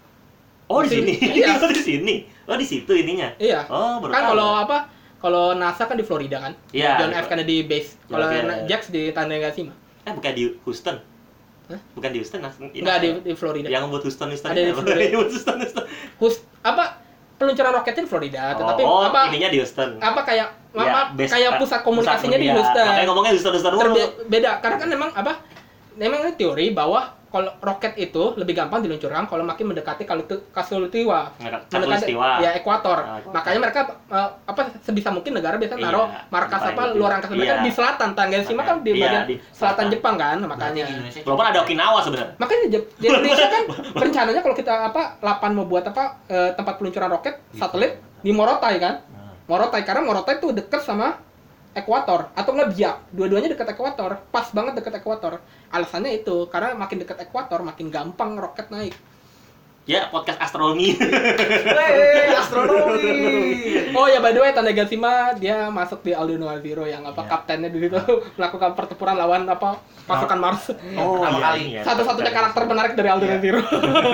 [0.71, 1.13] Oh di Di sini.
[1.43, 1.59] Iya.
[1.59, 2.15] Oh di sini.
[2.47, 3.35] Oh di situ ininya.
[3.37, 4.77] iya Oh baru kan kalau apa
[5.19, 6.99] kalau NASA kan di Florida kan Iya.
[7.03, 8.31] John F Kennedy base kalau.
[8.31, 8.63] Kennedy.
[8.71, 9.75] Jax di Tanegashima
[10.07, 10.95] Eh bukan di Houston.
[11.71, 11.79] Hah?
[11.95, 12.39] Bukan di Houston.
[12.43, 13.19] Enggak di, apa?
[13.23, 14.49] di Florida Yang buat Houston Houston.
[14.51, 14.81] Ada di apa?
[14.83, 15.15] Florida.
[15.19, 15.83] Houston Houston.
[16.19, 17.02] Hus apa
[17.43, 19.89] peluncuran roketnya di Florida tetapi oh, apa ininya di Houston.
[19.99, 22.57] apa kayak Ya, apa base- kayak pusat komunikasinya di iya.
[22.57, 23.81] Houston Makanya ngomongnya Houston Houston dulu.
[23.85, 25.33] Terbe- beda karena kan memang apa
[25.93, 31.33] memang ini teori bahwa kalau roket itu lebih gampang diluncurkan kalau makin mendekati kalut- kasulistiwa
[31.67, 33.01] mendekati ya ekuator.
[33.01, 33.33] Ekuator.
[33.33, 37.01] Makanya mereka eh, apa sebisa mungkin negara biasa Iya, naruh markas apa gitu.
[37.01, 37.65] luar angkasa mereka Iya.
[37.65, 38.09] di selatan.
[38.13, 39.85] Tanegashima kan di Iya, bagian di selatan.
[39.89, 40.85] Jepang kan, makanya.
[41.19, 42.37] Walaupun ada Okinawa sebenarnya.
[42.37, 43.63] Makanya di, Jep- di Indonesia kan
[44.05, 48.77] rencananya kalau kita apa Lapan mau buat apa eh, tempat peluncuran roket satelit di Morotai
[48.77, 49.01] kan.
[49.09, 51.17] Nah, Morotai karena Morotai itu dekat sama
[51.73, 56.97] ekuator atau nggak biak dua-duanya dekat ekuator pas banget dekat ekuator alasannya itu karena makin
[56.97, 58.93] dekat ekuator makin gampang roket naik
[59.83, 60.95] Ya, podcast astronomi.
[61.75, 63.11] Wey, astronomi.
[63.91, 67.27] oh ya by the way Tanegashima dia masuk di Aldo Zero yang apa Iya.
[67.27, 67.99] kaptennya di situ
[68.39, 71.59] melakukan pertempuran lawan apa pasukan Mars Oh, pertama kali.
[71.69, 71.83] iya.
[71.83, 73.37] satu-satunya karakter menarik dari Aldo Iya.
[73.39, 73.59] Zero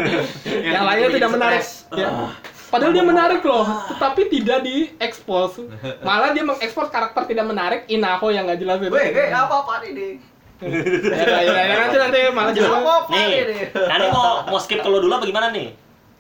[0.66, 1.86] yang lainnya bikin tidak menarik stres.
[1.93, 2.07] Ya.
[2.10, 2.30] Ah.
[2.70, 5.57] Padahal dia menarik loh, tetapi tidak diekspos.
[6.05, 8.93] Malah dia mengekspos karakter tidak menarik Inaho yang nggak jelas itu.
[8.93, 10.22] Weh, weh, apa apa ini?
[10.59, 12.84] ya, ya, ya, nanti nanti malah Apa jelas.
[12.84, 13.59] apa Nih, ini?
[13.74, 15.72] nanti mau mau skip ke lu dulu apa gimana nih?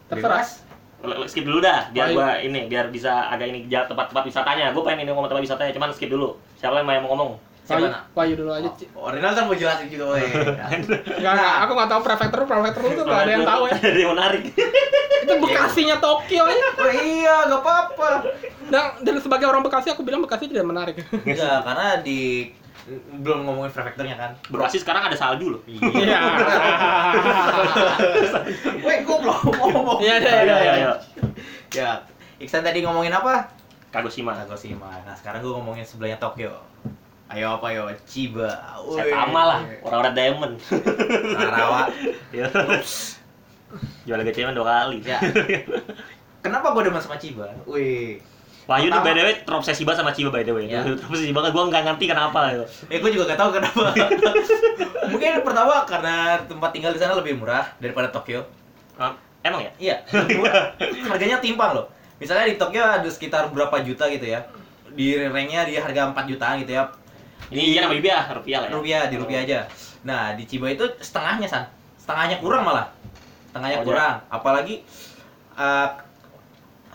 [0.09, 0.47] Terserah.
[1.27, 4.71] Skip dulu dah, biar gua ini, biar bisa agak ini tempat-tempat wisatanya.
[4.75, 6.35] Gua pengen ini ngomong tempat wisatanya, cuman skip dulu.
[6.59, 7.31] Siapa yang mau ngomong?
[7.69, 7.93] Siapa, Wahyu?
[8.17, 8.69] Wahyu dulu aja.
[8.97, 10.25] Oh, Rinal kan mau jelasin juga, weh.
[10.25, 13.75] Enggak, enggak, aku nggak tahu prefektur, prefektur itu nggak ada yang tahu ya.
[13.77, 14.41] Ada yang menarik.
[15.21, 16.67] Itu Bekasinya Tokyo ya.
[16.81, 18.09] Oh iya, gak apa-apa.
[18.73, 20.97] Dan, dan sebagai orang Bekasi aku bilang Bekasi tidak menarik.
[21.13, 22.49] Enggak, karena di
[23.21, 24.31] belum ngomongin prefekturnya kan.
[24.49, 25.61] Bekasi sekarang ada salju loh.
[25.69, 26.19] Iya.
[28.81, 30.01] Weh, gua belum ngomong.
[30.01, 30.55] Iya, iya, iya.
[30.57, 30.91] ayo, ayo.
[31.69, 32.01] Ya,
[32.41, 33.53] Iksan tadi ngomongin apa?
[33.93, 34.33] Kagoshima.
[34.41, 34.89] Kagoshima.
[35.05, 36.65] Nah, sekarang gua ngomongin sebelahnya Tokyo.
[37.29, 37.85] Ayo apa yo?
[38.09, 38.49] Chiba.
[38.89, 40.53] Saya sama lah, orang-orang diamond.
[40.65, 41.87] Sarawak.
[42.33, 42.49] Ya.
[44.05, 44.97] Jual harga cemen dua kali.
[45.05, 45.21] Ya.
[46.41, 47.45] Kenapa gua demen sama Chiba?
[47.69, 48.17] Wih.
[48.65, 50.65] Wahyu nih Pertama- by the way terobsesi banget sama Chiba by the way.
[50.65, 50.81] Ya.
[50.97, 52.65] Terobsesi banget, gua nggak ngerti kenapa gitu.
[52.89, 53.85] Eh, gue juga gak tahu kenapa.
[55.13, 56.15] Mungkin pertama karena
[56.45, 58.41] tempat tinggal di sana lebih murah daripada Tokyo.
[58.97, 59.71] Ah, Emang ya?
[59.77, 59.95] Iya.
[61.09, 61.85] Harganya timpang loh.
[62.17, 64.43] Misalnya di Tokyo ada sekitar berapa juta gitu ya.
[64.91, 66.89] Di ranknya dia harga 4 jutaan gitu ya.
[67.49, 68.75] Ini iya nama rupiah, rupiah lah ya.
[68.75, 69.59] Rupiah, di rupiah aja.
[70.05, 71.63] Nah, di Chiba itu setengahnya, San.
[71.97, 72.91] Setengahnya kurang malah.
[73.49, 74.15] Setengahnya Oh, kurang.
[74.29, 74.85] Apalagi
[75.55, 75.87] eh,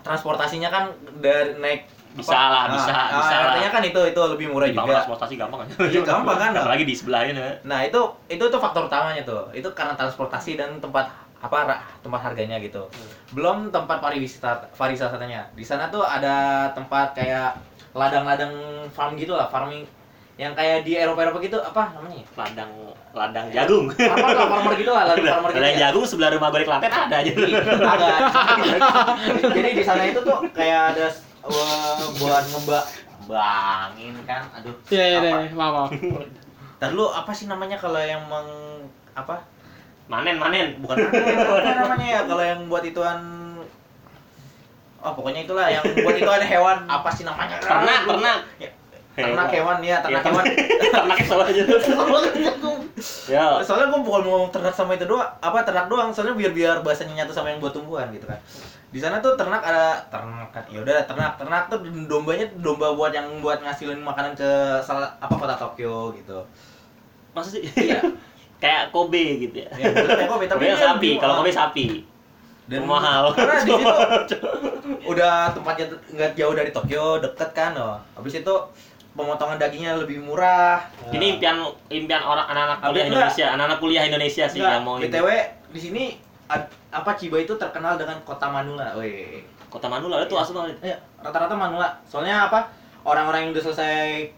[0.01, 0.83] transportasinya kan
[1.19, 1.81] dari naik
[2.15, 3.45] Bisa lah, bisa, ah, bisa lah.
[3.51, 4.95] Artinya kan itu itu lebih murah Di bawah juga.
[5.03, 5.67] transportasi gampang kan?
[5.91, 6.51] Iya, gampang kan?
[6.55, 7.35] Apalagi di sebelahnya.
[7.35, 7.51] ya.
[7.67, 7.99] Nah itu
[8.31, 9.51] itu tuh faktor utamanya tuh.
[9.51, 11.11] Itu karena transportasi dan tempat
[11.43, 12.87] apa tempat harganya gitu.
[13.35, 15.51] Belum tempat pariwisata pariwisatanya.
[15.59, 17.59] Di sana tuh ada tempat kayak
[17.91, 18.55] ladang-ladang
[18.95, 19.83] farm gitu lah, farming
[20.35, 22.19] yang kayak di Eropa-Eropa gitu apa namanya?
[22.19, 22.25] ya?
[22.35, 22.71] Ladang
[23.15, 23.85] ladang jagung.
[23.95, 25.59] Farmer lah, farmer gitu lah, ladang farmer gitu.
[25.63, 25.81] Ladang ya.
[25.87, 27.31] jagung sebelah rumah gue di Klaten ada aja.
[27.31, 27.51] Jadi.
[29.55, 31.07] Jadi di sana itu tuh kayak ada
[31.47, 32.85] uh, buat ngembak
[33.31, 34.43] bangin kan.
[34.59, 34.75] Aduh.
[34.91, 35.37] Iya, iya, apa?
[35.47, 35.89] iya, maaf.
[36.83, 38.51] Ntar dulu apa sih namanya kalau yang meng
[39.15, 39.55] apa
[40.05, 40.77] Manen, manen.
[40.85, 43.25] bukan apa namanya ya kalau yang buat ituan
[45.01, 48.39] oh pokoknya itulah yang buat ituan hewan apa sih namanya Ternak, ternak.
[48.61, 48.69] Ya,
[49.23, 50.43] ternak hewan ya ternak hewan
[50.91, 51.63] ternak sama aja.
[53.27, 53.59] Ya.
[53.59, 57.23] soalnya gue bukan ngomong ternak sama itu doang apa ternak doang soalnya biar biar bahasanya
[57.25, 58.39] nyatu sama yang buat tumbuhan gitu kan
[58.87, 63.11] di sana tuh ternak ada ternak kan ya udah ternak ternak tuh dombanya domba buat
[63.11, 64.47] yang buat ngasilin makanan ke
[64.79, 66.39] salah apa kota Tokyo gitu
[67.35, 67.67] Masa sih?
[67.75, 67.99] iya
[68.63, 69.69] Kayak Kobe gitu ya.
[69.75, 71.41] ya betul Kobe tapi Kobe sapi, kalau mahal.
[71.43, 71.85] Kobe sapi.
[72.65, 73.23] dan mahal.
[73.35, 73.91] karena di situ
[75.05, 75.85] udah tempatnya
[76.15, 78.55] nggak jauh dari Tokyo deket kan oh habis itu
[79.15, 80.83] pemotongan dagingnya lebih murah.
[81.09, 81.57] Ini impian
[81.87, 83.07] impian orang anak-anak kuliah Enggak.
[83.09, 85.03] Indonesia, anak-anak kuliah Indonesia sih Enggak, yang mau ini.
[85.07, 85.27] btw
[85.71, 86.03] di sini
[86.45, 89.41] ad- apa Chiba itu terkenal dengan kota Manula weh.
[89.67, 91.89] Kota Manula itu asal Iya, rata-rata Manula.
[92.05, 92.67] Soalnya apa
[93.01, 94.29] orang-orang yang udah selesai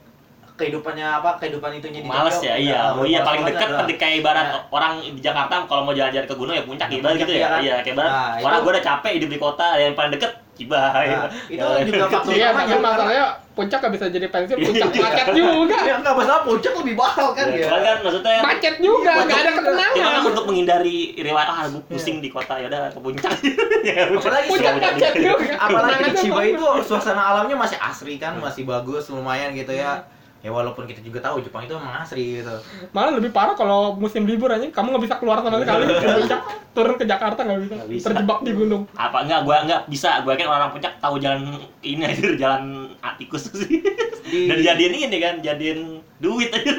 [0.58, 2.80] kehidupannya apa kehidupan itunya di Males Tokyo, ya, iya.
[2.89, 4.62] udah- Oh iya paling dekat nanti kayak ibarat Nah.
[4.70, 7.38] orang di Jakarta kalau mau jalan-jalan ke gunung ya puncak ibarat gitu ya.
[7.38, 7.60] iya kan?
[7.62, 10.89] Iya, kayak ibarat Nah, orang gua udah capek hidup di kota yang paling deket Ciba.
[10.89, 15.78] Nah, itu juga faktor Iya, tapi masalahnya puncak gak bisa jadi pensiun, puncak macet juga.
[15.80, 19.28] ya nggak masalah puncak lebih mahal kan Ya, ya cuman kan maksudnya Macet juga, Untuk-
[19.28, 20.22] gak ada Cuma kan ketenangan.
[20.28, 23.34] untuk menghindari riwayat ah gue pusing di kota ya udah ke puncak.
[23.86, 25.53] ya, Apalagi Puncak macet juga.
[25.55, 26.49] apalagi di bagus.
[26.51, 30.01] itu suasana alamnya masih asri kan masih bagus lumayan gitu ya
[30.45, 32.53] ya walaupun kita juga tahu Jepang itu emang asri gitu.
[32.93, 35.83] Malah lebih parah kalau musim libur aja, kamu nggak bisa keluar sama sekali.
[36.01, 36.41] Ke puncak,
[36.77, 37.73] turun ke Jakarta nggak bisa.
[37.73, 38.05] Nggak bisa.
[38.07, 38.83] terjebak di gunung.
[38.93, 40.21] apa enggak gua enggak bisa.
[40.21, 43.81] Gua kan orang puncak tahu jalan ini aja jalan atikus sih.
[44.27, 45.79] Di- dan jadiin ini kan jadiin
[46.21, 46.71] duit aja.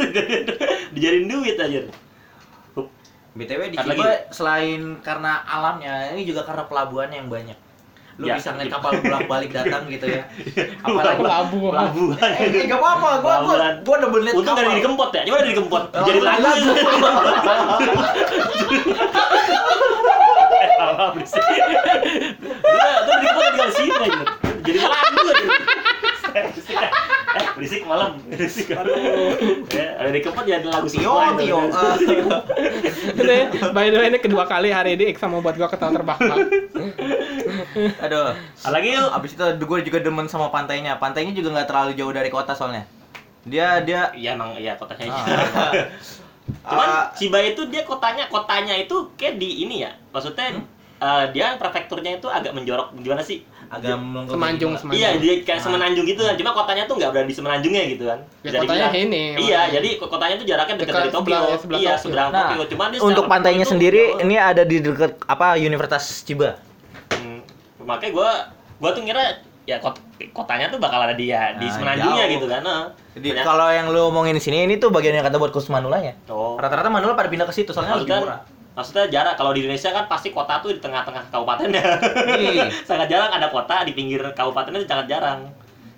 [0.94, 1.80] Dijadiin duit aja.
[3.38, 7.58] Btw di lagi- selain karena alamnya ini juga karena pelabuhannya yang banyak
[8.18, 8.34] lu Ya.
[8.34, 10.26] bisa ngeliat kapal bolak-balik datang gitu ya.
[10.84, 11.70] Apalagi Pelabuhan.
[11.70, 12.30] Pelabuhan.
[12.42, 13.54] Eh, nggak apa-apa, gua gua
[13.86, 15.22] gua double liat Untung dari dikempot ya.
[15.22, 15.84] Coba dari dikempot.
[15.94, 16.42] Oh, Jadi lagu.
[20.58, 21.14] Eh, apa
[22.98, 24.08] udah dikempot tinggal sini.
[24.66, 25.18] Jadi lagu.
[27.38, 27.54] Berisik.
[27.58, 28.10] Berisik malam.
[28.26, 28.66] Berisik.
[29.70, 31.40] Ya, ada dikempot jadi lagu Tio, semua itu.
[31.46, 31.58] Tio.
[31.58, 31.96] eh.
[33.18, 33.36] Ini,
[33.70, 36.20] by the way ini kedua kali hari ini Iksan mau buat gua ketawa terbahak.
[38.04, 38.34] Aduh.
[38.64, 39.08] Lagi yuk.
[39.10, 40.96] Abis itu gue juga demen sama pantainya.
[40.96, 42.84] Pantainya juga nggak terlalu jauh dari kota soalnya.
[43.42, 45.08] Dia dia Iya emang iya kotanya.
[45.08, 45.72] Ah.
[46.64, 49.92] Cuman Ah, Chiba itu dia kotanya kotanya itu kayak di ini ya.
[50.10, 50.64] Maksudnya Hmm?
[50.98, 53.44] eh, dia prefekturnya itu agak menjorok gimana sih?
[53.68, 54.80] Agak melengkung Semanjung, juga.
[54.80, 54.98] semanjung.
[54.98, 55.64] Iya, dia kayak Ah.
[55.64, 56.34] semenanjung gitu kan.
[56.34, 58.18] Cuma kotanya tuh nggak berada di semenanjungnya gitu kan.
[58.18, 59.04] Ya, Bisa kotanya dibilang.
[59.04, 59.68] ini, Iya, makanya.
[59.70, 61.22] jadi ko- kotanya tuh jaraknya dekat Dekat dari Tokyo.
[61.22, 62.02] sebelah- ya, sebelah iya, Tokyo.
[62.02, 62.64] seberang Nah, Tokyo.
[62.68, 64.22] Cuman dia Untuk pantainya itu sendiri jauh.
[64.22, 66.50] ini ada di dekat apa Universitas Chiba.
[67.10, 67.40] Hmm,
[67.82, 68.30] makanya gua
[68.76, 69.24] gua tuh ngira
[69.64, 70.00] ya kot-
[70.30, 72.34] kotanya tuh bakal ada di ya, di Nah, semenanjungnya jauh.
[72.34, 72.62] gitu kan.
[72.62, 75.68] Nah, Jadi kalau yang lu omongin di sini ini tuh bagian yang kata buat khusus
[75.68, 76.16] Manulanya.
[76.26, 78.40] oh, Rata-rata Manula pada pindah ke situ soalnya lebih maksudnya, murah.
[78.78, 81.82] Maksudnya jarak kalau di Indonesia kan pasti kota tuh di tengah-tengah kabupatennya.
[82.38, 82.70] Iya.
[82.88, 85.50] sangat jarang ada kota di pinggir kabupatennya itu sangat jarang.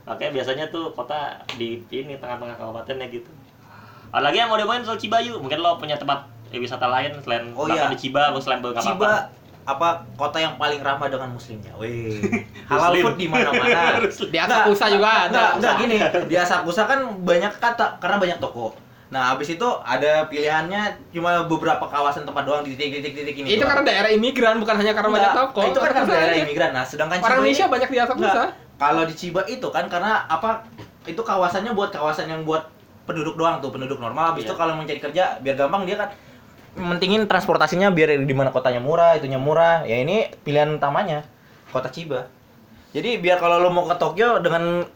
[0.08, 3.28] Makanya biasanya tuh kota di ini tengah-tengah kabupatennya gitu.
[4.10, 5.36] Ada lagi yang mau diomongin soal Cibayu?
[5.44, 7.92] Mungkin lo punya tempat eh, wisata lain selain Oh, iya.
[7.92, 8.80] di Ciba atau selain apa-apa.
[8.80, 9.12] Ciba
[9.68, 11.76] apa kota yang paling ramah dengan muslimnya.
[11.76, 12.16] Wih.
[12.72, 13.04] Halal Muslim.
[13.04, 14.00] food di mana-mana.
[14.32, 15.28] Di Asakusa juga ada.
[15.28, 15.96] Enggak, enggak gini.
[16.32, 18.72] Di Asakusa kan banyak kata karena banyak toko.
[19.10, 23.58] Nah, habis itu ada pilihannya cuma beberapa kawasan tempat doang di titik-titik ini.
[23.58, 23.74] Itu doang.
[23.74, 25.60] karena daerah imigran bukan hanya karena banyak toko.
[25.66, 26.44] Itu kan karena daerah aja.
[26.46, 26.70] imigran.
[26.70, 28.30] Nah, sedangkan Orang Ciba Indonesia ini- banyak di.
[28.30, 28.50] Enggak.
[28.78, 30.62] Kalau di Ciba itu kan karena apa?
[31.04, 32.70] Itu kawasannya buat kawasan yang buat
[33.02, 34.30] penduduk doang tuh, penduduk normal.
[34.32, 34.54] Habis Iya.
[34.54, 36.08] itu kalau mau cari kerja biar gampang dia kan
[36.78, 39.82] mentingin transportasinya biar di mana kotanya murah, itunya murah.
[39.82, 41.26] Ya ini pilihan utamanya
[41.74, 42.30] kota Ciba.
[42.94, 44.86] Jadi biar kalau lo mau ke Tokyo dengan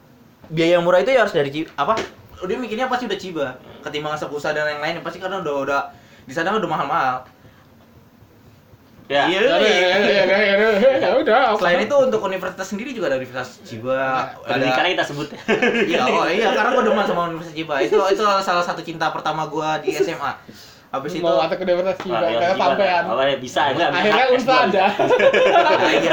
[0.47, 1.99] biaya yang murah itu ya harus dari apa?
[2.43, 3.47] Dia mikirnya pasti udah Ciba
[3.85, 5.81] ketimbang Asakusa dan yang lain pasti karena udah udah
[6.25, 7.17] di sana udah mahal-mahal.
[9.05, 9.29] Ya.
[9.29, 9.37] Iya.
[9.37, 10.67] Ya udah, ya udah, ya ya
[11.21, 11.39] ya?
[11.61, 15.29] Selain itu untuk universitas sendiri juga ada Universitas Ciba, Pada nikahnya kita sebut.
[15.85, 17.75] Iya, oh iya, karena gua demen sama Universitas Ciba.
[17.85, 20.33] Itu itu salah satu cinta pertama gua di SMA.
[20.95, 22.65] Habis itu mau atau ke Universitas Ciba Wah, ya, kayak Ciba.
[22.65, 23.03] sampean.
[23.05, 23.89] Apa ya, bisa enggak?
[23.91, 24.35] Akhirnya S2.
[24.37, 24.85] unsa ada.
[24.95, 26.13] Nah, iya.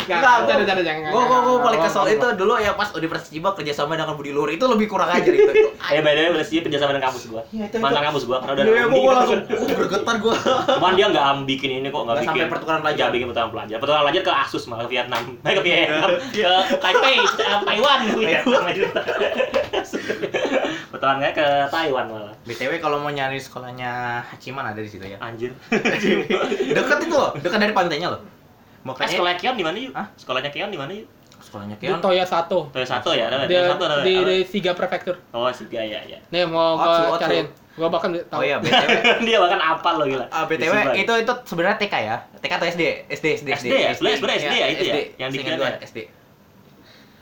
[0.00, 1.10] Nggak, Enggak, jangan, jangan, jangan.
[1.10, 4.50] Gua gua gua paling kesel itu dulu ya pas Universitas Ciba kerjasama dengan Budi Luhur
[4.50, 5.52] itu lebih kurang ajar itu.
[5.70, 7.42] Eh, by the way, Bersih kerja sama dengan kampus gua.
[7.48, 10.34] Iya, itu- Mantan kampus gua, karena udah Iya, gua gitu langsung uh, bergetar gua.
[10.72, 12.28] Cuman dia nggak bikin ini kok, nggak bikin.
[12.28, 13.06] sampai pertukaran pelajar.
[13.08, 13.76] Bikin pertukaran pelajar.
[13.78, 15.22] Pertukaran pelajar ke Asus malah ke Vietnam.
[15.46, 17.98] Ke Vietnam, ke Taipei, Taiwan.
[18.12, 18.62] Vietnam
[20.90, 20.92] aja.
[20.92, 22.34] Pertukarannya ke Taiwan malah.
[22.42, 23.90] BTW kalau mau nyari sekolahnya
[24.26, 25.22] Hachiman ada di situ ya.
[25.22, 25.54] Anjir.
[26.76, 28.20] Dekat itu loh, dekat dari pantainya loh.
[28.20, 29.92] Eh, Makanya sekolah Kion di mana yuk?
[29.94, 30.06] Hah?
[30.16, 31.06] Sekolahnya Kion di mana yuk?
[31.40, 32.00] sekolahnya Di Keon.
[32.02, 32.68] Toya satu.
[32.68, 34.02] Toyo satu ya, ada Di, Toyo satu ada.
[34.02, 35.16] di, di Siga Prefektur.
[35.32, 36.18] Oh, sih ya ya.
[36.28, 37.22] Nih mau Otsu, gua Otsu.
[37.22, 37.46] cariin.
[37.78, 38.40] Gua bahkan tahu.
[38.40, 38.90] Oh iya, BTW.
[39.28, 40.26] Dia bahkan apal loh gila.
[40.28, 42.16] Ah, Di BTW itu itu sebenarnya TK ya.
[42.40, 42.82] TK atau SD?
[43.08, 43.90] SD, SD, SD ya?
[43.96, 44.94] Sebenarnya- sebenarnya SD ya itu ya?
[45.16, 45.78] Yang dua ya?
[45.80, 45.98] SD.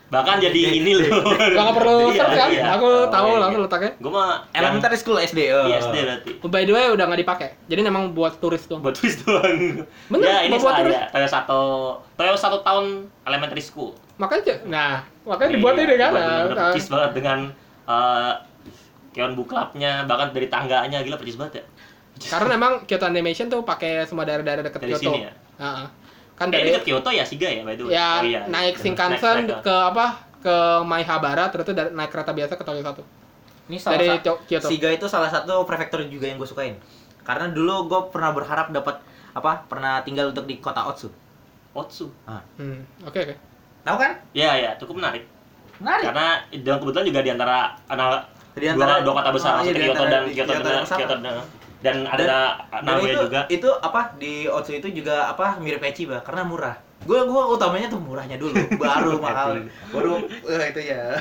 [0.09, 1.21] Bahkan jadi ini loh.
[1.29, 2.49] Gak nggak perlu Iya, search kan?
[2.49, 2.63] iya.
[2.73, 3.67] Aku Oh, tahu iya, langsung iya.
[3.69, 3.91] letaknya.
[4.01, 5.39] Gua mah Elementary school SD.
[5.49, 5.65] Oh.
[5.65, 6.31] Iya, SD berarti.
[6.43, 7.49] By the way udah nggak dipakai.
[7.65, 8.81] Jadi memang buat turis doang.
[8.81, 9.85] Buat twist doang.
[10.09, 11.07] Bener, ya, ini buat saya.
[11.09, 11.61] Toyo satu
[12.13, 12.85] Toyo satu tahun
[13.23, 13.93] elementary school.
[14.17, 14.93] Makanya nah,
[15.23, 16.11] makanya dibuat Iya, ini kan.
[16.11, 16.37] Nah,
[16.73, 17.39] percis banget dengan
[17.85, 18.33] eh
[19.09, 21.65] Keon Book Club-nya, bahkan dari tangganya gila percis banget ya.
[22.29, 25.03] Karena memang Kyoto Animation tuh pakai semua daerah-daerah dekat Dari Kyoto.
[25.07, 25.31] sini ya?
[25.57, 25.85] Heeh.
[26.39, 27.91] Kan Eh, dari ke Kyoto ya Shiga ya by the way.
[27.91, 28.39] ya Oh, iya.
[28.41, 29.59] naik Naik Shinkansen kereta.
[29.59, 30.05] ke apa?
[30.39, 33.03] Ke Maihabara terus itu dari- naik kereta biasa ke Tokyo satu.
[33.67, 34.65] Ini salah Dari Kyoto.
[34.65, 36.79] Siga itu salah satu prefektur juga yang gue sukain.
[37.21, 39.67] Karena dulu gue pernah berharap dapat apa?
[39.67, 41.11] Pernah tinggal untuk di kota Otsu.
[41.69, 42.07] Otsu.
[42.25, 43.35] Hmm, oke oke.
[43.81, 44.11] Tahu kan?
[44.31, 45.27] Ya ya, cukup menarik.
[45.77, 46.07] Menarik.
[46.07, 46.27] Karena
[46.57, 49.85] dan kebetulan juga di antara ana- Di antara- dua, dua kota besar oh, iya, maksudnya
[49.85, 50.99] Kyoto dan di Kyoto Kyoto dan dan Osaka.
[50.99, 51.35] Kyoto dan,
[51.79, 52.23] dan ada
[52.83, 53.39] Dan Nagoya itu, juga.
[53.47, 56.75] itu apa di Otsu itu juga apa mirip Echiba karena murah.
[56.99, 58.51] Gue gua utamanya tuh murahnya dulu,
[58.83, 59.63] baru mahal.
[59.95, 61.15] Baru eh, itu ya.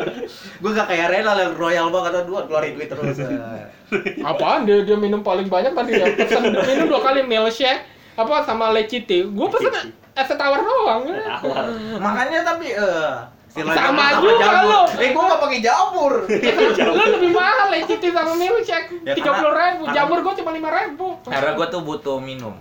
[0.60, 3.16] gue gak kayak Renal yang royal banget dua keluarin duit terus.
[3.24, 3.64] eh.
[4.28, 6.06] Apaan dia dia minum paling banyak tadi ya?
[6.12, 9.24] Pesan minum dua kali milkshake apa sama leciti.
[9.24, 11.08] Gue pesen es tawar doang.
[11.08, 11.64] Tawar.
[11.96, 13.16] Makanya tapi eh
[13.52, 14.80] Sama juga lu.
[14.96, 16.12] Eh gue gak pakai jamur.
[16.24, 19.04] Lu lebih mahal leciti sama milkshake.
[19.04, 19.82] Ya, Tiga puluh ribu.
[19.92, 21.20] Jamur gue cuma lima ribu.
[21.22, 22.56] Karena gue tuh butuh minum.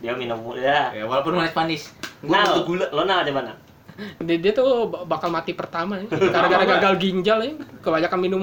[0.00, 0.96] Dia minum ya.
[0.96, 1.82] Ya walaupun manis manis.
[2.18, 2.86] Gue Nah, butuh gula.
[2.90, 3.56] Lo nah coba nah.
[4.16, 6.08] Dia, dia tuh bakal mati pertama ya.
[6.08, 7.52] Gara-gara gagal ginjal ya.
[7.84, 8.42] Kebanyakan minum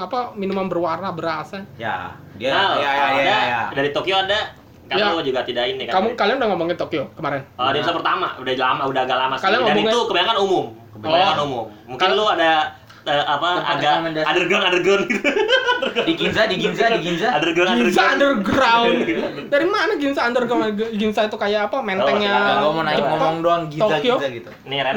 [0.00, 1.68] apa minuman berwarna berasa.
[1.76, 3.40] Ya, dia Nah, ya ya ya ada- ya.
[3.44, 3.62] ya.
[3.76, 4.56] Dari Tokyo ada
[4.86, 5.18] Kan Ya.
[5.18, 5.98] juga tidak ini kan.
[5.98, 7.42] Kamu kalian udah ngomongin Tokyo kemarin.
[7.54, 9.44] Oh, di episode pertama udah lama, udah agak lama sih.
[9.44, 10.64] Kalian Dan ngomongnya- itu kebanyakan umum.
[10.94, 11.46] Kebanyakan Oh.
[11.46, 11.64] umum.
[11.86, 12.50] Mungkin Kal- lu ada
[13.04, 15.26] eh, apa agak underground underground gitu.
[16.06, 17.28] Di Ginza, di Ginza, di Ginza.
[17.32, 18.86] underground Ginza underground.
[18.90, 19.46] underground.
[19.54, 20.62] Dari mana Ginza underground?
[20.92, 21.78] Ginza itu kayak apa?
[21.80, 22.30] Mentengnya.
[22.30, 23.10] Oh, Enggak, gua mau naik Jepang.
[23.12, 24.14] ngomong doang Ginza, Tokyo.
[24.16, 24.50] Ginza gitu.
[24.64, 24.94] Nih nih.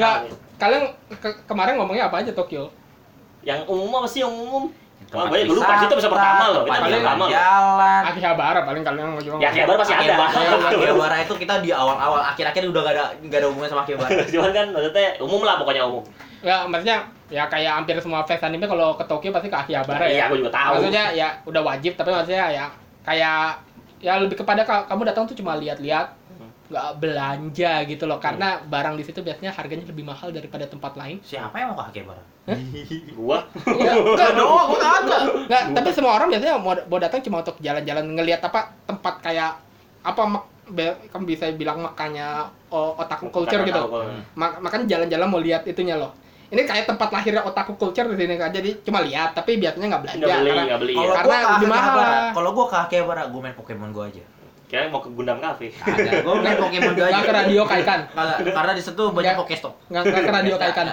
[0.56, 0.82] Kalian
[1.16, 2.68] ke- kemarin ngomongnya apa aja Tokyo?
[3.40, 4.74] Yang umum apa sih yang umum?
[5.10, 6.62] Oh, gue dulu pas itu bisa pertama loh.
[6.62, 8.02] Tempat Paling pertama jalan.
[8.06, 9.42] Akihabara paling kalian mau juga.
[9.42, 10.02] Ya kabar pasti ada.
[10.14, 14.10] Akihabara, Akihabara itu kita di awal-awal, akhir-akhir udah gak ada gak ada hubungan sama Akihabara.
[14.32, 16.02] Cuman kan maksudnya umum lah pokoknya umum.
[16.40, 20.14] Ya, maksudnya ya kayak hampir semua fans anime kalau ke Tokyo pasti ke Akihabara Iya,
[20.14, 20.24] ya.
[20.30, 20.72] aku juga tahu.
[20.78, 22.66] Maksudnya ya udah wajib tapi maksudnya ya
[23.02, 23.58] kayak
[23.98, 26.06] ya lebih kepada ka- kamu datang tuh cuma lihat-lihat.
[26.70, 31.18] Nggak belanja gitu loh karena barang di situ biasanya harganya lebih mahal daripada tempat lain.
[31.18, 32.22] Siapa yang mau ke Akihabara?
[33.18, 33.42] Gua
[33.84, 35.22] Ya, enggak, Oh, gua kagak.
[35.50, 39.58] Nggak, tapi semua orang biasanya mau, mau datang cuma untuk jalan-jalan ngelihat apa tempat kayak
[40.00, 43.82] apa mak, be- kamu bisa bilang makanya oh, otaku culture gitu.
[44.38, 46.14] Ma- makanya jalan-jalan mau lihat itunya loh.
[46.50, 48.50] Ini kayak tempat lahirnya otaku culture di sini kan.
[48.50, 50.94] Jadi cuma lihat tapi biasanya nggak belanja Enggak beli, karena enggak beli.
[50.94, 51.14] Kalau ya.
[51.18, 51.98] Karena lebih mahal.
[52.34, 54.24] Kalau gua ke Akihabara, gua main Pokemon gua aja.
[54.70, 55.74] Kira mau ke Gundam Cafe.
[55.74, 57.10] Kagak, gua main Pokemon gua aja.
[57.10, 58.00] nggak ke radio kaikan.
[58.14, 59.34] Kagak, karena di situ banyak.
[59.34, 59.74] Pokestop.
[59.90, 60.86] Nggak nggak ke radio kaikan.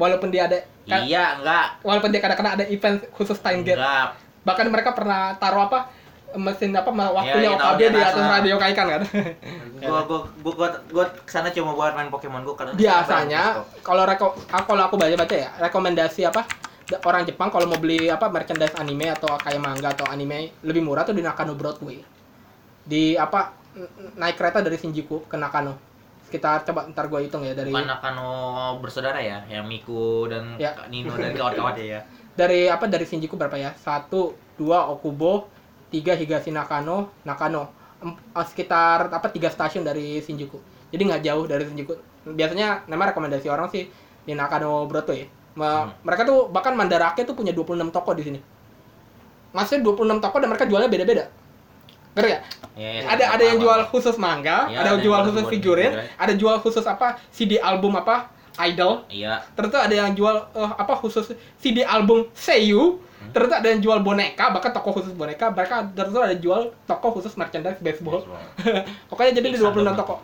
[0.00, 0.58] Walaupun dia ada
[0.88, 1.66] kan- Iya, enggak.
[1.84, 3.76] walaupun dia kadang-kadang ada event khusus Steingate.
[3.76, 4.16] Enggak.
[4.48, 5.92] Bahkan mereka pernah taruh apa
[6.32, 9.02] mesin apa waktunya iya, OKB tahu di atas radio kaikan kan.
[9.84, 14.04] Gua gua gua gua, gua ke sana cuma buat main Pokemon gua karena biasanya kalau
[14.08, 16.44] reko ah, kalau aku baca-baca ya rekomendasi apa
[17.04, 21.02] orang Jepang kalau mau beli apa merchandise anime atau kayak manga atau anime lebih murah
[21.02, 22.04] tuh di Nakano Broadway
[22.90, 23.54] di apa
[24.18, 25.78] naik kereta dari Shinjuku ke Nakano.
[26.26, 28.30] Sekitar coba ntar gue hitung ya dari bukan Nakano
[28.82, 30.74] bersaudara ya, yang Miku dan Ya.
[30.90, 32.00] Nino dan kawan-kawannya ya.
[32.40, 33.70] dari apa dari Shinjuku berapa ya?
[33.76, 35.46] Satu dua Okubo
[35.88, 37.70] tiga Higashi Nakano Nakano.
[38.02, 40.58] Eh, sekitar apa tiga stasiun dari Shinjuku.
[40.90, 41.94] Jadi nggak jauh dari Shinjuku.
[42.26, 43.86] Biasanya nama rekomendasi orang sih
[44.20, 45.94] di Nakano Broadway Ma- Hmm.
[46.06, 48.38] mereka tuh bahkan Mandarake tuh punya 26 toko di sini.
[49.50, 51.26] Maksudnya 26 toko dan mereka jualnya beda-beda
[52.12, 52.40] ngerti ya?
[52.74, 55.90] Ya, ya, ada ada yang jual khusus manga, Iya, ada ada yang jual khusus figurin,
[55.92, 56.16] figurin.
[56.16, 58.30] ada jual khusus apa CD album apa
[58.62, 59.44] idol, Iya.
[59.52, 63.36] ternyata ada yang jual eh, apa khusus CD album Seiyu Hmm.
[63.36, 67.36] ternyata ada yang jual boneka bahkan toko khusus boneka mereka ternyata ada jual toko khusus
[67.36, 68.24] merchandise baseball
[69.12, 69.96] pokoknya jadi di Iksan 26 dong.
[70.00, 70.14] toko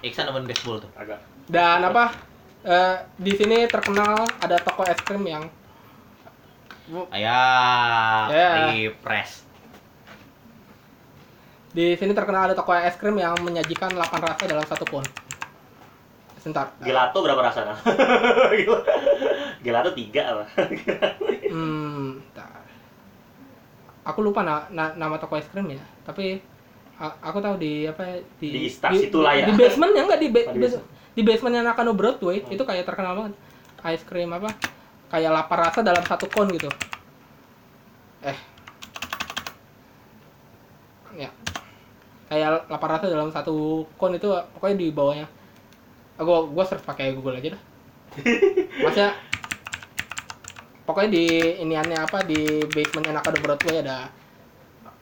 [0.00, 0.90] Iksan demen baseball tuh.
[0.94, 1.18] Agak.
[1.44, 2.14] dan apa
[2.62, 5.50] eh, di sini terkenal ada toko es krim yang
[7.10, 8.48] Ayah, Ya.
[8.70, 9.42] di press.
[11.72, 15.04] Di sini terkenal ada toko es krim yang menyajikan 8 rasa dalam satu kon
[16.36, 16.68] sebentar.
[16.78, 17.78] Gelato berapa rasa nah?
[19.64, 20.44] Gelato tiga apa?
[21.48, 22.08] hmm
[24.02, 25.80] aku lupa na- na- nama toko es krim ya.
[26.02, 26.42] Tapi
[26.98, 29.46] aku tahu di apa ya, di Di Star situlah ya.
[29.46, 31.14] di basement ya enggak di ba- Oh, di bas- basement.
[31.14, 33.34] di basementnya Nakano Broadway itu kayak terkenal banget.
[33.82, 34.50] Es krim apa
[35.08, 36.66] kayak lapar rasa dalam satu kon gitu.
[38.20, 38.36] Eh.
[41.14, 41.30] Ya
[42.32, 44.24] kayak lapar rasa dalam satu kon itu
[44.56, 45.28] pokoknya di bawahnya.
[46.16, 47.62] Aku gua search pakai Google aja dah.
[48.84, 49.12] Maksudnya
[50.88, 51.24] pokoknya di
[51.60, 54.08] iniannya apa di basementnya Nakano Broadway ada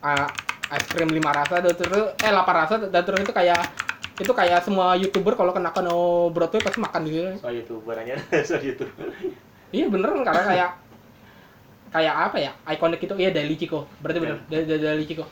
[0.03, 0.29] uh,
[0.71, 3.63] es krim lima rasa dan terus eh 8 rasa dan terus itu kayak
[4.21, 7.31] itu kayak semua youtuber kalau ke Nakano Broadway pasti makan di situ.
[7.39, 8.19] Soal youtuber aja,
[8.49, 9.07] soal youtuber.
[9.71, 10.71] iya beneran karena kayak
[11.91, 14.63] kayak apa ya ikonik itu iya Daily Chico berarti bener Iya.
[14.67, 15.25] Daily, Daily Chico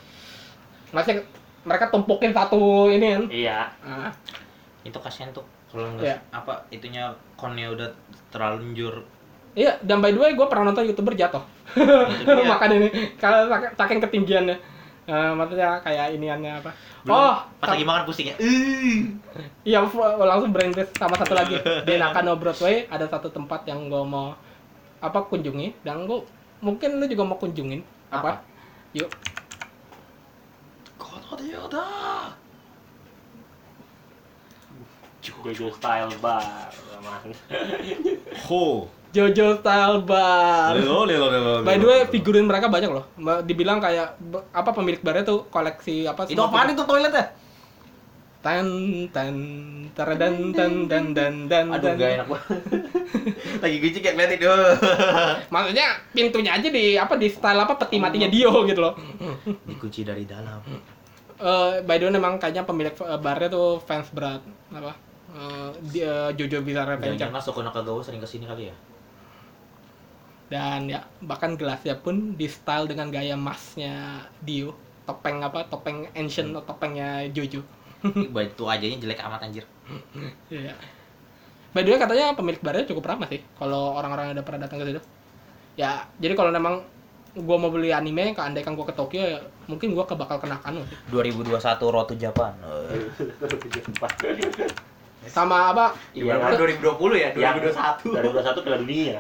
[0.91, 1.23] maksudnya
[1.69, 3.59] mereka tumpukin satu ini kan Iya.
[3.79, 4.11] Ah,
[4.81, 6.17] Itu kasihan tuh kalau nggak Iya.
[6.33, 7.05] apa itunya
[7.37, 7.89] konnya udah
[8.33, 9.05] terlanjur
[9.53, 12.45] iya dan by the way gue pernah nonton youtuber jatuh dia.
[12.53, 14.57] makan ini kalau saking- ketinggiannya
[15.09, 16.69] Eh, maksudnya kayak iniannya apa
[17.01, 18.37] Belum, oh pas lagi makan pusing ya.
[18.37, 19.09] "Ih."
[19.65, 19.81] Iya,
[20.21, 21.57] langsung brainless sama satu lagi
[21.89, 24.37] di Nakano Broadway ada satu tempat yang gue mau
[25.01, 26.21] apa kunjungi dan gue
[26.61, 28.21] mungkin lu juga mau kunjungin apa?
[28.21, 28.33] Apa?
[28.93, 29.09] Yuk,
[35.23, 36.71] Jojo style bar.
[38.49, 38.89] Ho.
[39.09, 40.77] Jojo Style Bar.
[40.77, 43.09] Lelo, lelo, lelo, By the way, figurin mereka banyak loh.
[43.41, 44.21] Dibilang kayak
[44.53, 46.29] apa pemilik barnya tuh koleksi apa?
[46.29, 47.33] Itu apaan itu toiletnya?
[48.39, 48.69] Tan
[49.11, 49.35] tan
[49.97, 51.73] taradan dan dan dan dan.
[51.73, 52.49] Aduh, gak enak banget.
[53.65, 54.73] Lagi guci kayak ngeliatin tuh.
[55.51, 58.95] Maksudnya pintunya aja di apa di style apa peti matinya Dio gitu loh.
[59.65, 60.61] Dikunci dari dalam.
[61.39, 64.43] Eh, by the way memang kayaknya pemilik eh, barnya tuh fans berat
[64.75, 64.95] apa
[65.29, 68.77] Eh, di, eh, Jojo Bizarre Adventure Jangan-jangan Soko Nakagawa sering ke sini kali ya?
[70.49, 74.73] dan ya bahkan gelasnya pun di style dengan gaya masnya Dio
[75.05, 77.61] topeng apa topeng ancient atau topengnya Jojo
[78.33, 79.65] Batu ajanya jelek amat anjir.
[80.49, 80.73] Iya.
[81.75, 84.81] By the way katanya pemilik barnya cukup ramah sih kalau orang-orang yang udah pernah datang
[84.81, 85.01] ke situ.
[85.77, 86.81] Ya, jadi kalau memang
[87.39, 90.97] gua mau beli anime, keandaikan gua ke Tokyo ya mungkin gua kebakal kena kanu sih.
[91.11, 92.53] 2021 Road to Japan.
[95.29, 95.93] Sama apa?
[96.17, 96.57] Iya, kan?
[96.57, 98.17] 2020 ya, Yang 2021.
[98.33, 99.19] 2021 Piala Dunia.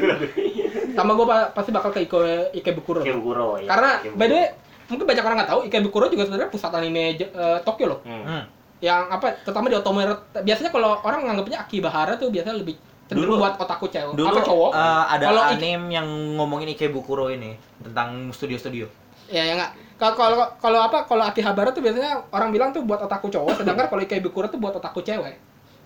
[0.96, 2.22] Sama gua pa- pasti bakal ke Ike
[2.52, 3.00] Ikebukuro.
[3.00, 3.68] Ikebukuro ya.
[3.70, 4.18] Karena Ikebukuro.
[4.18, 4.46] by the way
[4.90, 8.00] mungkin banyak orang nggak tahu Ikebukuro juga sebenarnya pusat anime eh, Tokyo loh.
[8.02, 8.24] Hmm.
[8.26, 8.42] Hmm.
[8.80, 9.26] Yang apa?
[9.44, 10.14] Terutama di Otomero.
[10.34, 12.74] Biasanya kalau orang nganggapnya Akibahara tuh biasanya lebih
[13.10, 14.14] cenderung Dulu- buat otaku cewek.
[14.14, 14.70] Dulu apa cowok?
[14.70, 16.06] eh, ada Kalau Ik- anime yang
[16.36, 17.50] ngomongin Ikebukuro ini
[17.82, 18.86] tentang studio-studio.
[19.26, 19.72] Ya ya nggak.
[19.98, 24.00] Kalau kalau apa kalau Akihabara tuh biasanya orang bilang tuh buat otaku cowok, sedangkan kalau
[24.00, 25.34] Ikebukuro tuh buat otaku cewek.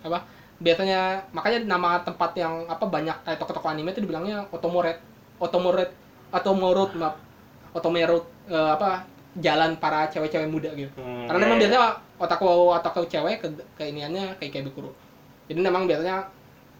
[0.03, 0.21] Apa?
[0.57, 1.01] Biasanya
[1.31, 5.01] makanya nama tempat yang apa banyak kayak toko-toko anime tuh dibilangnya Otomoret,
[5.39, 5.91] Otomoret,
[6.31, 7.17] Otomorot, maaf.
[7.73, 9.03] Otomerot eh, apa?
[9.35, 10.95] Jalan para cewek-cewek muda gitu.
[10.95, 11.63] Hmm, Karena iya, memang iya.
[11.67, 11.83] biasanya
[12.15, 14.95] otaku otaku cewek ke keiniannya kayak Ikebukuro.
[15.51, 16.23] Jadi memang biasanya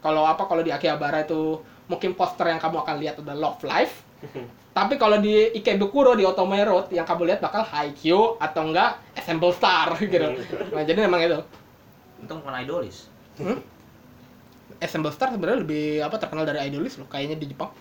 [0.05, 1.57] kalau apa kalau di Akihabara itu
[1.89, 4.05] mungkin poster yang kamu akan lihat ada Love Life.
[4.77, 9.49] Tapi kalau di Ikebukuro di Otome Road yang kamu lihat bakal Haikyuu atau enggak Assemble
[9.49, 10.29] Star gitu.
[10.69, 11.39] Nah, jadi memang itu.
[12.21, 13.09] Untung bukan idolis.
[13.41, 13.57] Hmm?
[14.77, 17.71] Assemble Star sebenarnya lebih apa terkenal dari Idolis loh kayaknya di Jepang.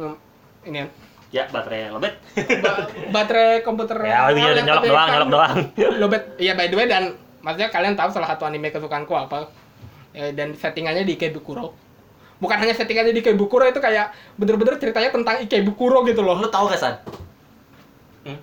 [0.00, 0.16] Hmm,
[0.66, 0.90] ini kan.
[1.32, 2.16] Ya, baterai lobet.
[2.64, 5.56] Ba- baterai komputer Ya, iya, laptop nyolok yang doang, kan nyolok doang.
[6.00, 6.22] Lobet.
[6.40, 7.02] Iya by the way dan
[7.44, 9.48] maksudnya kalian tahu salah satu anime kesukaanku apa?
[10.12, 11.72] Ya, dan settingannya di Ikebukuro.
[12.36, 16.36] Bukan hanya settingannya di Ikebukuro itu kayak bener-bener ceritanya tentang Ikebukuro gitu loh.
[16.36, 16.94] Lu tahu gak, San?
[18.28, 18.38] Hmm?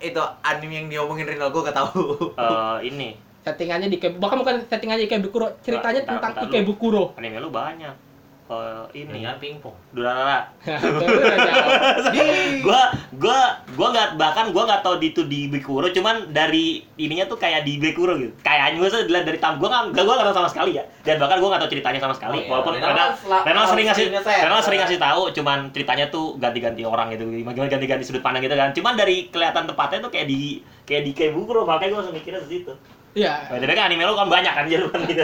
[0.00, 2.36] Itu anime yang diomongin Rinal gua gak tahu.
[2.36, 4.20] Eh, ini Settingannya di Ikebukuro.
[4.20, 6.52] Bahkan bukan settingannya Ikebukuro, ceritanya Bentar, tentang bentar.
[6.52, 7.04] Ikebukuro.
[7.16, 8.09] anime lu banyak.
[8.50, 9.70] Eh, ini kan pingpong.
[9.94, 10.42] Durarara.
[12.60, 12.82] Gua
[13.14, 13.38] gua
[13.72, 17.62] gua nggak bahkan gua nggak tahu di itu di Bekuro cuman dari ininya tuh kayak
[17.62, 20.70] di Bekuro gitu kayaknya gua dilihat dari tam gua nggak gua nggak tahu sama sekali
[20.74, 22.50] ya dan bahkan gua nggak tahu ceritanya sama sekali Oh, iya.
[22.50, 24.06] walaupun Renal Renal sel- Renal sering ngasih.
[24.42, 28.54] Renal sering ngasih tahu cuman ceritanya tuh ganti-ganti orang gitu gimana ganti-ganti sudut pandang gitu
[28.54, 32.16] kan cuman dari kelihatan tempatnya tuh kayak di kayak di kayak Bekuro makanya gua langsung
[32.16, 32.72] mikirnya ke situ
[33.10, 33.50] Iya.
[33.50, 35.20] Padahal kan anime lu kan banyak kan jadi bukan gitu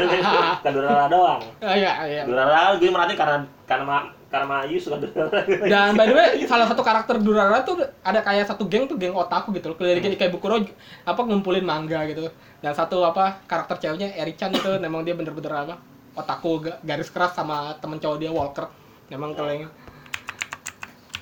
[0.58, 2.22] kan Durarara doang Ah, Iya, iya.
[2.26, 5.38] Durarara gue merhatiin karena karena karena Mayu suka Durarara
[5.70, 9.14] Dan by the way, salah satu karakter Durarara tuh ada kayak satu geng tuh geng
[9.14, 9.76] otaku gitu loh.
[9.76, 10.58] Keliling kayak Bukuro
[11.02, 12.26] apa ngumpulin manga gitu.
[12.58, 15.74] Dan satu apa karakter ceweknya Eri-chan itu memang dia bener-bener apa
[16.12, 18.66] otaku ga- garis keras sama temen cowok dia Walker.
[19.06, 19.70] Memang keliling.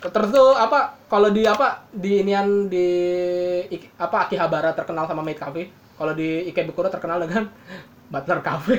[0.00, 2.88] Terus tuh apa kalau di apa di inian di
[3.96, 5.83] apa Akihabara terkenal sama Maid Cafe.
[5.94, 7.48] Kalau di Ikebukuro terkenal dengan
[8.12, 8.74] Butler Cafe.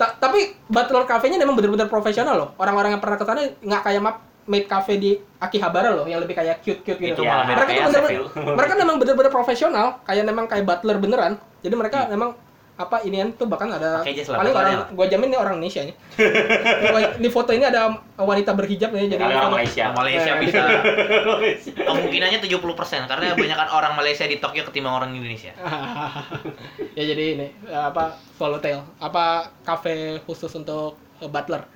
[0.00, 2.48] Ta- tapi Butler Cafe-nya memang benar-benar profesional loh.
[2.56, 4.16] Orang-orang yang pernah ke sana nggak kayak map
[4.50, 7.22] maid cafe di Akihabara loh, yang lebih kayak cute-cute gitu.
[7.22, 10.98] Itu Ya, mereka tuh kayak bener-bener, Asep, mereka memang benar-benar profesional, kayak memang kayak butler
[10.98, 11.32] beneran.
[11.62, 12.34] Jadi mereka memang
[12.80, 15.96] apa inian tuh bahkan ada paling orang gua jamin ini orang Indonesia nih.
[17.20, 19.84] di foto ini ada wanita berhijab nih jadi orang Malaysia.
[19.92, 20.40] Malaysia Eh.
[20.40, 20.62] bisa.
[21.88, 25.52] Kemungkinannya 70% karena kebanyakan orang Malaysia di Tokyo ketimbang orang Indonesia.
[26.98, 31.68] ya jadi ini apa swallowtail apa kafe khusus untuk eh, butler.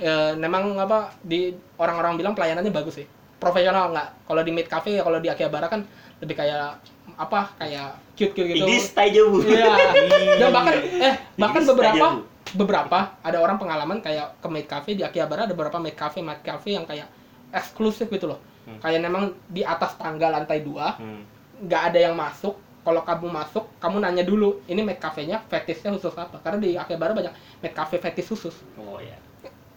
[0.00, 3.06] Eh, memang apa di orang-orang bilang pelayanannya bagus sih.
[3.36, 4.24] Profesional nggak?
[4.24, 5.84] Kalau di maid cafe ya kalau di Akihabara kan
[6.24, 6.80] lebih kayak
[7.18, 8.62] apa kayak cute cute gitu.
[8.62, 9.42] Inggris tai jauh.
[9.42, 9.74] Iya.
[10.40, 12.06] Dan bahkan eh bahkan beberapa
[12.54, 16.40] beberapa ada orang pengalaman kayak ke maid cafe di Akihabara ada beberapa maid cafe maid
[16.46, 17.10] cafe yang kayak
[17.50, 18.40] eksklusif gitu loh.
[18.68, 18.84] Hmm.
[18.84, 21.24] kayak memang di atas tangga lantai dua Hmm.
[21.58, 22.54] nggak ada yang masuk.
[22.84, 26.40] Kalau kamu masuk kamu nanya dulu ini maid cafe-nya fetishnya khusus apa?
[26.40, 28.54] Karena di Akihabara banyak maid cafe fetish khusus.
[28.78, 29.18] Oh ya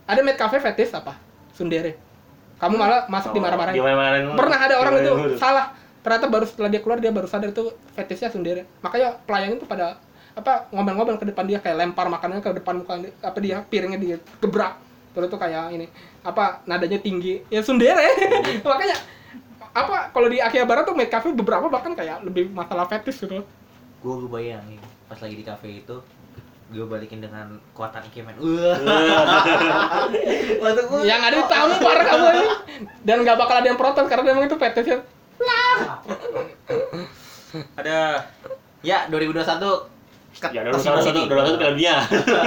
[0.07, 1.17] ada maid cafe fetish apa?
[1.51, 1.97] Sundere.
[2.61, 6.81] Kamu malah masuk Oh, dimarahin Gimana pernah ada orang itu salah ternyata baru setelah dia
[6.81, 11.45] keluar dia baru sadar itu fetishnya sundere makanya pelayan itu pada apa ngomel-ngomel ke depan
[11.45, 14.79] dia kayak lempar makanannya ke depan muka apa dia piringnya digebrak
[15.11, 15.87] terus itu kayak ini
[16.23, 17.43] apa nadanya tinggi.
[17.51, 17.99] Ya sundere
[18.63, 18.95] makanya
[19.71, 23.43] apa kalau di Akihabara tuh maid cafe beberapa bahkan kayak lebih masalah fetish gitu
[24.01, 25.95] Gue gue bayangin pas lagi di cafe itu
[26.71, 28.39] gue balikin dengan kuatan Ikemen.
[28.39, 30.07] Wah.
[30.63, 32.47] Waktu yang ada ditampar kamu ini.
[33.03, 35.03] Dan nggak bakal ada yang protes karena memang itu fetishnya
[37.75, 37.97] Ada
[38.81, 39.43] ya 2021
[40.33, 41.95] ket- ya ke sini satu piala dunia.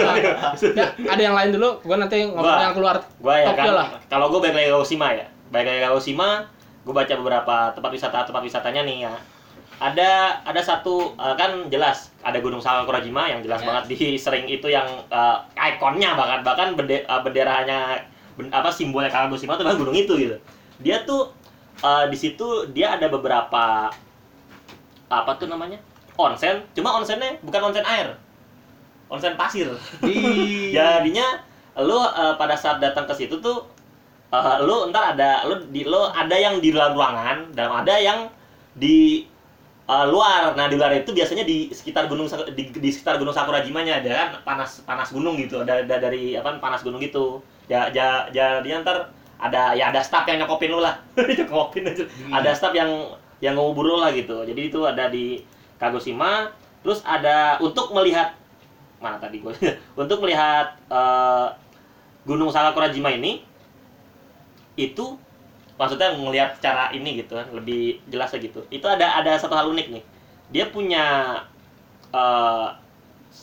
[0.74, 3.64] Ya ada yang lain dulu gua nanti ngomong Gua- yang keluar gua ya kan.
[3.70, 3.86] lah.
[4.08, 5.24] Kalau gue balik lagi ke Osima ya.
[5.48, 6.28] Balik lagi ke Osima
[6.84, 9.12] gue baca beberapa tempat wisata tempat wisatanya nih ya.
[9.74, 10.10] Ada
[10.42, 13.66] ada satu eh, kan jelas ada Gunung Sakurajima yang jelas Yes.
[13.66, 17.98] banget di sering itu yang eh, ikonnya bahkan bahkan bende, eh, benderanya
[18.34, 20.36] ben- apa simbolnya Kawagoshima itu memang gunung itu gitu.
[20.80, 21.28] Dia tuh
[21.84, 23.92] eh, di situ dia ada beberapa
[25.12, 25.78] apa tuh namanya?
[26.16, 26.62] Onsen.
[26.72, 28.16] Cuma onsennya bukan onsen air.
[29.10, 29.68] Onsen pasir.
[30.00, 30.16] Di
[30.74, 31.42] jadinya
[31.78, 33.66] lu eh, pada saat datang ke situ tuh
[34.32, 38.30] eh, lu ntar ada lu di lu ada yang di dalam ruangan dan ada yang
[38.78, 39.26] di
[39.90, 40.54] eh, luar.
[40.54, 44.28] Nah di luar itu biasanya di sekitar gunung di, di sekitar gunung Sakurajimanya ada kan?
[44.46, 45.66] Panas panas gunung gitu.
[45.66, 47.42] Ada, ada dari apa panas gunung gitu.
[47.66, 48.98] Ya ja, jadinya ntar
[49.38, 50.98] ada ya ada staff yang nyokopin lu lah.
[51.38, 52.04] Nyokopin aja.
[52.06, 52.32] Hmm.
[52.32, 52.90] ada staff yang
[53.42, 54.42] yang ngubur lu lah gitu.
[54.46, 55.42] Jadi itu ada di
[55.76, 56.54] Kagoshima.
[56.84, 58.36] Terus ada untuk melihat
[59.00, 59.52] mana tadi gue
[60.00, 61.46] untuk melihat eh,
[62.24, 63.44] Gunung Sakakurajima ini
[64.80, 65.20] itu
[65.76, 68.64] maksudnya melihat cara ini gitu kan lebih jelas gitu.
[68.72, 70.04] Itu ada ada satu hal unik nih.
[70.52, 71.04] Dia punya
[72.14, 72.68] eh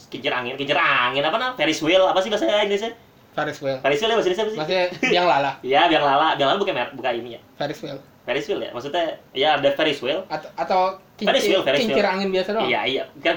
[0.09, 0.55] kincir angin.
[0.55, 1.55] Kincir angin apa namanya?
[1.59, 2.07] Ferris wheel.
[2.07, 2.91] Apa sih bahasa Indonesia
[3.31, 3.77] Ferris wheel.
[3.79, 6.59] Ferris wheel ya bahasa Indonesia apa sih Maksudnya biang lala, ya biang lala biang lala
[6.59, 7.97] bukan bukan ini ya Ferris wheel.
[8.21, 10.79] Ferris wheel ya maksudnya ya ada Ferris wheel Atau, atau
[11.17, 12.13] Ferris kincir, wheel, Ferris kincir wheel.
[12.13, 12.65] angin biasa doang.
[12.65, 13.35] iya iya kan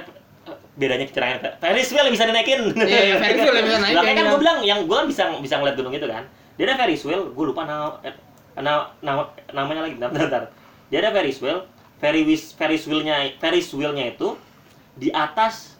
[0.74, 3.96] bedanya kincir angin Ferris wheel yang bisa dinaikin Iya, iya, Ferris wheel yang bisa naikin,
[3.96, 4.28] Lah, kan iya.
[4.28, 6.24] gue bilang yang gue bisa bisa ngeliat gunung itu kan
[6.54, 8.14] dia ada Ferris wheel gue lupa nama eh,
[8.54, 10.42] nama, nama namanya lagi bentar, bentar, bentar.
[10.86, 11.58] dia ada Ferris wheel
[11.96, 14.34] Ferris Ferris wheelnya Ferris wheelnya itu
[14.94, 15.73] di atas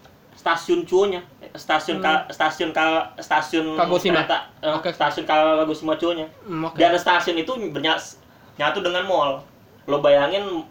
[0.44, 4.20] stasiun Chuo-nya stasiun ka, stasiun ka, stasiun Kagoshima.
[4.20, 4.92] kereta eh, Oke.
[4.92, 6.76] stasiun Kagoshima Chuo-nya Hmm, oke.
[6.76, 8.20] dan stasiun itu bernyas,
[8.54, 9.40] nyatu dengan mall
[9.84, 10.68] lo bayangin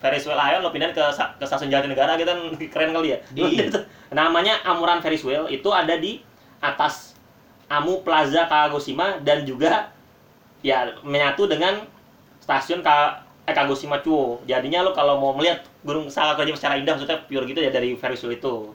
[0.00, 1.04] Ferris wheel Aeon lo pindahin ke,
[1.36, 3.68] ke stasiun Jatinegara gitu kan keren kali ya Iya.
[4.14, 6.24] namanya Amuran Ferris wheel itu ada di
[6.58, 7.12] atas
[7.66, 9.92] Amu Plaza Kagoshima dan juga
[10.60, 11.84] ya menyatu dengan
[12.38, 14.40] stasiun Ka eh, Kagoshima Chuo.
[14.44, 18.20] Jadinya lo kalau mau melihat Gunung Sakakurajima secara indah maksudnya pure gitu ya dari Ferris
[18.20, 18.72] wheel itu.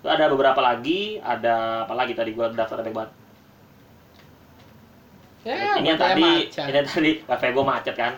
[0.00, 3.12] Ada beberapa lagi, ada apa lagi tadi gua daftar banyak banget.
[5.40, 6.64] Ya, ini yang tadi, macan.
[6.68, 8.12] ini yang tadi wifi gua macet kan.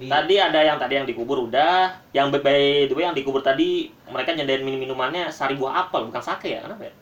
[0.00, 2.40] Di- Tadi ada yang tadi yang dikubur udah, yang by-
[2.88, 6.64] the way yang dikubur tadi mereka nyediain minum minumannya sari buah apel bukan sake ya,
[6.64, 6.92] kenapa ya?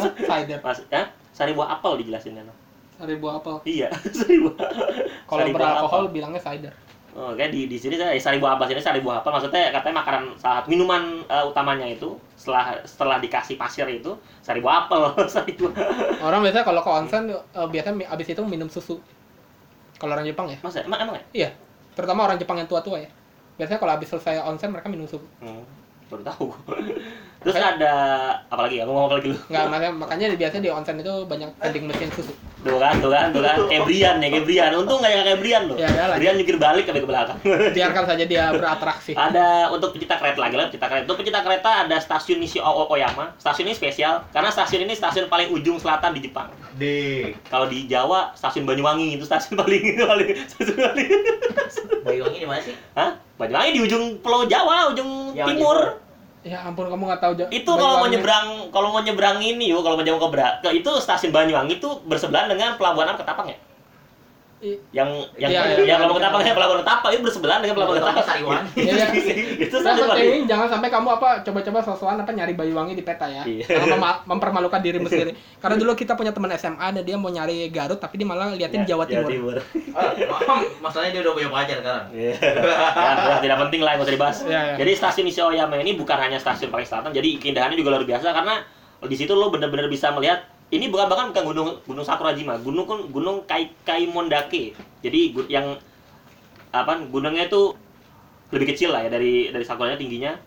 [0.00, 0.12] Hah?
[0.16, 0.58] cider.
[0.64, 1.12] Mas, ya?
[1.36, 2.48] Sari buah apel dijelasinnya.
[2.96, 3.60] Sari buah apel.
[3.68, 4.56] Iya, sari buah.
[5.28, 6.14] Kalau beralkohol apel.
[6.16, 6.72] bilangnya cider.
[7.10, 9.98] Oh, kayak di di sini saya sari buah apel sini sari buah apel maksudnya katanya
[9.98, 15.02] makanan saat minuman eh, utamanya itu setelah setelah dikasih pasir itu sari buah apel,
[15.34, 15.74] sari buah.
[16.22, 19.02] Orang biasanya kalau ke onsen eh, biasanya abis itu minum susu.
[19.98, 20.56] Kalau orang Jepang ya.
[20.62, 21.24] Masa emang emang ya?
[21.34, 21.50] Iya.
[21.98, 23.10] Terutama orang Jepang yang tua-tua ya.
[23.58, 25.26] Biasanya kalau habis selesai onsen mereka minum susu.
[25.42, 25.66] Hmm,
[26.08, 26.46] baru tahu.
[27.40, 27.94] Terus ada
[28.52, 28.84] apa lagi ya?
[28.84, 29.36] Mau ngomong apa lagi lu?
[29.48, 32.32] Enggak, makanya, makanya biasanya di onsen itu banyak vending mesin susu.
[32.60, 33.56] Tuh kan, tuh kan, tuh kan.
[33.72, 34.70] Kayak Brian ya, kayak Brian.
[34.76, 35.76] Untung nggak yang kayak Brian loh.
[35.80, 36.16] Ya, ya lah.
[36.20, 37.40] Brian mikir balik ke belakang.
[37.76, 39.16] Biarkan saja dia beratraksi.
[39.16, 41.04] ada untuk pecinta kereta lagi lah, pecinta kereta.
[41.08, 43.32] Untuk pecinta kereta ada stasiun Nishi Oyama.
[43.40, 46.52] Stasiun ini spesial karena stasiun ini stasiun paling ujung selatan di Jepang.
[46.76, 51.08] di Kalau di Jawa stasiun Banyuwangi itu stasiun paling paling stasiun paling.
[52.04, 52.76] Banyuwangi di mana sih?
[52.92, 53.16] Hah?
[53.40, 56.09] Banyuwangi di ujung Pulau Jawa, ujung Yang timur.
[56.40, 59.84] Ya ampun kamu nggak tahu Ja- Itu kalau mau nyebrang kalau mau nyebrang ini yuk,
[59.84, 63.52] kalau mau jauh ke Bra, ke itu stasiun Banyuwangi itu bersebelahan dengan pelabuhan apa Ketapang
[63.52, 63.58] ya?
[64.60, 66.20] I- Yang yang Iya, yang iya, pelabuhan iya.
[66.20, 68.00] Ketapang ya, pelabuhan Ketapang itu bersebelahan dengan pelabuhan.
[68.20, 68.70] Sariwangi.
[68.76, 69.06] Iya, iya.
[69.56, 73.42] itu Yang penting jangan sampai kamu apa coba-coba sosokan apa nyari Banyuwangi di peta ya.
[73.86, 75.32] Mema- mempermalukan dirimu sendiri.
[75.56, 78.82] Karena dulu kita punya teman SMA dan dia mau nyari Garut tapi dia malah liatin
[78.82, 79.56] Ya, Jawa Timur.
[79.90, 82.04] Ah, maaf, masalahnya dia udah punya pacar sekarang.
[82.10, 82.32] Iya.
[82.36, 84.38] ya, udah, tidak penting lah, nggak usah dibahas.
[84.42, 84.74] Iya, iya.
[84.76, 88.60] Jadi stasiun Nishiyoyama ini bukan hanya stasiun paling selatan, jadi keindahannya juga luar biasa karena
[89.00, 92.98] di situ lo bener-bener bisa melihat ini bukan bahkan bukan gunung gunung Sakurajima, gunung kan
[93.06, 94.72] gunung Kai Kaimondake.
[95.02, 95.74] Jadi gu- yang
[96.70, 97.74] apa gunungnya itu
[98.50, 100.38] lebih kecil lah ya dari dari Sakuranya tingginya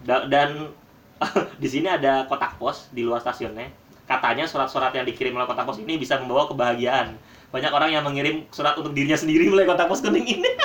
[0.00, 0.72] Da- dan
[1.62, 3.68] di sini ada kotak pos di luar stasiunnya.
[4.04, 7.16] Katanya surat-surat yang dikirim melalui kotak pos ini bisa membawa kebahagiaan.
[7.50, 10.50] Banyak orang yang mengirim surat untuk dirinya sendiri melalui kotak pos kuning ini.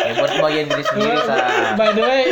[0.00, 1.36] Ya buat bagian diri sendiri sa.
[1.76, 2.22] By the way,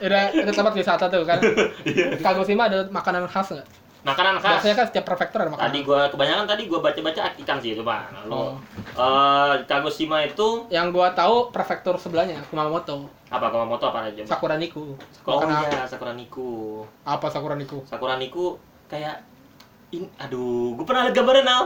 [0.00, 1.42] udah udah tempat wisata tuh kan.
[1.88, 2.14] Iya.
[2.22, 3.66] Kagoshima ada makanan khas nggak?
[4.02, 4.58] Makanan khas.
[4.58, 5.66] Biasanya kan setiap prefektur ada makanan.
[5.70, 8.02] Tadi gua kebanyakan tadi gua baca-baca ikan sih itu, Pak.
[8.26, 8.54] Lalu Oh.
[8.92, 14.26] eh Kagoshima itu Yang gua tahu prefektur sebelahnya Kumamoto, apa Kumamoto apa aja?
[14.26, 14.98] Sakura Niku.
[15.22, 16.82] Oh iya, Sakura Niku.
[17.06, 17.86] apa Sakura Niku?
[17.86, 18.58] Sakura Niku
[18.90, 19.22] kayak
[19.90, 21.62] in, aduh, gua pernah lihat gambarnya Nal.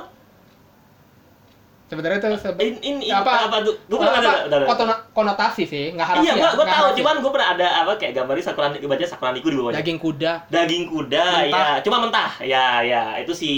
[1.87, 3.79] Sebenarnya itu se- In, in, in Apa- apa, tuh?
[3.87, 4.39] Gua pernah apa, lihat.
[4.45, 4.99] udah, udah.
[5.11, 6.99] konotasi sih, nggak harus Iya, gua gua nggak tahu, harfiah.
[6.99, 9.79] cuman gua pernah ada apa kayak gambarnya Sakura Niku baca Sakura Niku di bawahnya.
[9.79, 10.33] daging kuda.
[10.49, 11.71] Daging kuda, Mentah.
[11.71, 12.31] ya, cuma mentah.
[12.43, 13.51] Ya, ya, itu si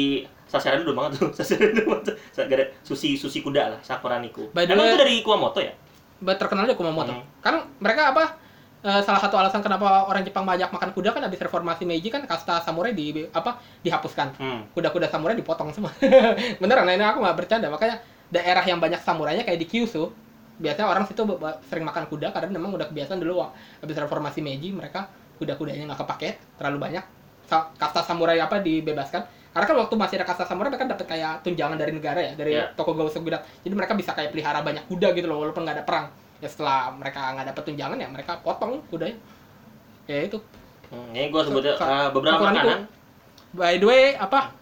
[0.44, 1.28] sasaran dulu banget tuh.
[1.32, 2.20] Sasaran dulu banget.
[2.30, 4.52] Gak ada sushi sushi kuda lah, Sakura Niku.
[4.52, 5.72] By the Emang way- itu dari Kumamoto ya?
[6.20, 7.10] Terkenal aja Kumamoto.
[7.10, 7.24] Hmm.
[7.40, 8.44] Kan mereka apa?
[8.78, 12.22] eh, salah satu alasan kenapa orang Jepang banyak makan kuda kan habis reformasi Meiji kan
[12.22, 14.38] kasta samurai di apa dihapuskan.
[14.38, 14.60] Hmm.
[14.70, 15.90] Kuda-kuda samurai dipotong semua.
[16.62, 17.66] Beneran, nah ini aku nggak bercanda.
[17.66, 17.98] Makanya
[18.28, 20.12] daerah yang banyak samurainya kayak di Kyushu
[20.58, 21.22] biasanya orang situ
[21.70, 23.46] sering makan kuda karena memang udah kebiasaan dulu
[23.78, 25.06] habis reformasi Meiji mereka
[25.38, 27.04] kuda-kudanya nggak kepake terlalu banyak.
[27.48, 29.22] Sa- kasta samurai apa dibebaskan.
[29.48, 32.52] Karena kan waktu masih ada kasta samurai mereka dapat kayak tunjangan dari negara ya dari
[32.58, 32.74] Iya.
[32.76, 35.84] toko gawasa gudak jadi mereka bisa kayak pelihara banyak kuda gitu loh walaupun nggak ada
[35.86, 36.06] perang.
[36.42, 39.16] Ya setelah mereka nggak dapat tunjangan ya mereka potong kudanya.
[40.04, 40.36] Ya itu.
[40.90, 42.88] Hmm, ini gue sebutnya eh, beberapa makanan.
[43.54, 44.52] by the way apa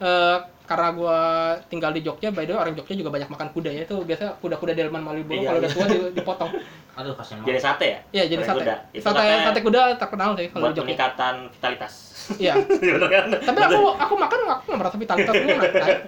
[0.00, 1.18] eh, karena gua
[1.66, 4.36] tinggal di Jogja by the way orang Jogja juga banyak makan kuda ya itu biasa
[4.38, 5.76] kuda-kuda delman Malioboro Iya, kalau udah iya.
[5.76, 6.50] tua di- dipotong
[6.98, 7.98] Aduh kasihan Jadi sate ya?
[8.10, 8.56] Iya jadi sate.
[8.58, 8.74] kuda.
[8.90, 10.86] Itu Sate sate kuda terkenal sih kalau Buat di Jogja.
[10.88, 11.92] peningkatan vitalitas.
[12.42, 12.52] Iya.
[12.58, 13.24] Bener kan?
[13.30, 15.98] Tapi aku aku makan aku nggak merasa vitalitas gue naik.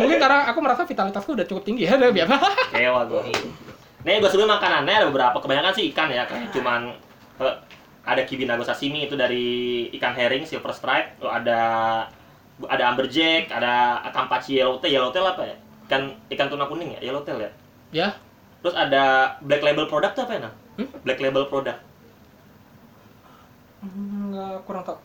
[0.00, 2.34] Mungkin karena aku merasa vitalitasku udah cukup tinggi ya udah biasa.
[2.72, 3.22] Kewa gue.
[4.02, 6.94] Nih gue sebenarnya makanannya ada beberapa, kebanyakan sih ikan ya, kayak cuman
[7.36, 7.54] eh,
[8.06, 9.44] ada kibinago sashimi itu dari
[9.92, 11.60] ikan herring silver stripe, Lalu ada
[12.64, 15.56] ada amberjack, ada kampachi yellowtail, yellowtail apa ya?
[15.86, 16.02] Ikan
[16.32, 17.50] ikan tuna kuning ya, yellowtail ya.
[17.92, 18.08] Ya.
[18.64, 20.54] Terus ada black label product tuh apa ya, Nang?
[20.80, 20.88] Hmm?
[21.04, 21.80] Black label product.
[23.84, 24.96] Enggak kurang tau.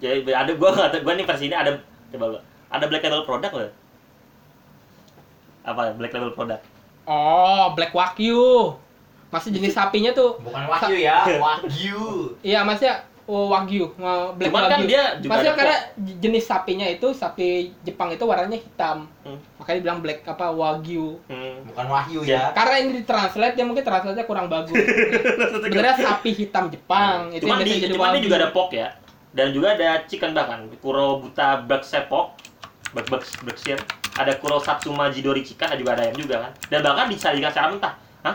[0.00, 1.76] Jadi ada gua nggak tahu, gua nih versi ini ada
[2.08, 2.38] coba lu.
[2.72, 3.72] Ada black label product loh.
[5.68, 6.62] Apa black label product?
[7.04, 8.72] Oh, black wagyu.
[9.28, 10.40] Masih jenis sapinya tuh.
[10.40, 12.32] Bukan wagyu ya, wagyu.
[12.40, 14.88] Iya, masnya oh, wagyu, oh, black Cuman kan wagyu.
[14.88, 15.76] dia juga Maksudnya ada karena
[16.16, 17.48] jenis sapinya itu sapi
[17.82, 19.04] Jepang itu warnanya hitam.
[19.20, 19.36] Hmm.
[19.60, 21.20] Makanya dibilang black apa wagyu.
[21.28, 21.60] Hmm.
[21.68, 22.32] Bukan wahyu Ya.
[22.32, 22.42] ya.
[22.52, 24.72] Karena ini ditranslate dia mungkin translate kurang bagus.
[25.62, 28.24] Sebenarnya sapi hitam Jepang itu cuman yang di jadi cuman dia wagyu.
[28.24, 28.88] juga ada pork ya.
[29.28, 32.40] Dan juga ada chicken bahkan Kuro Buta Berkshire Pork.
[32.90, 33.84] Berk Berk Berkshire.
[34.16, 36.52] Ada Kuro Satsuma Jidori chicken, ada juga ada ayam juga kan.
[36.66, 37.92] Dan bahkan disajikan secara mentah.
[38.24, 38.34] Hah?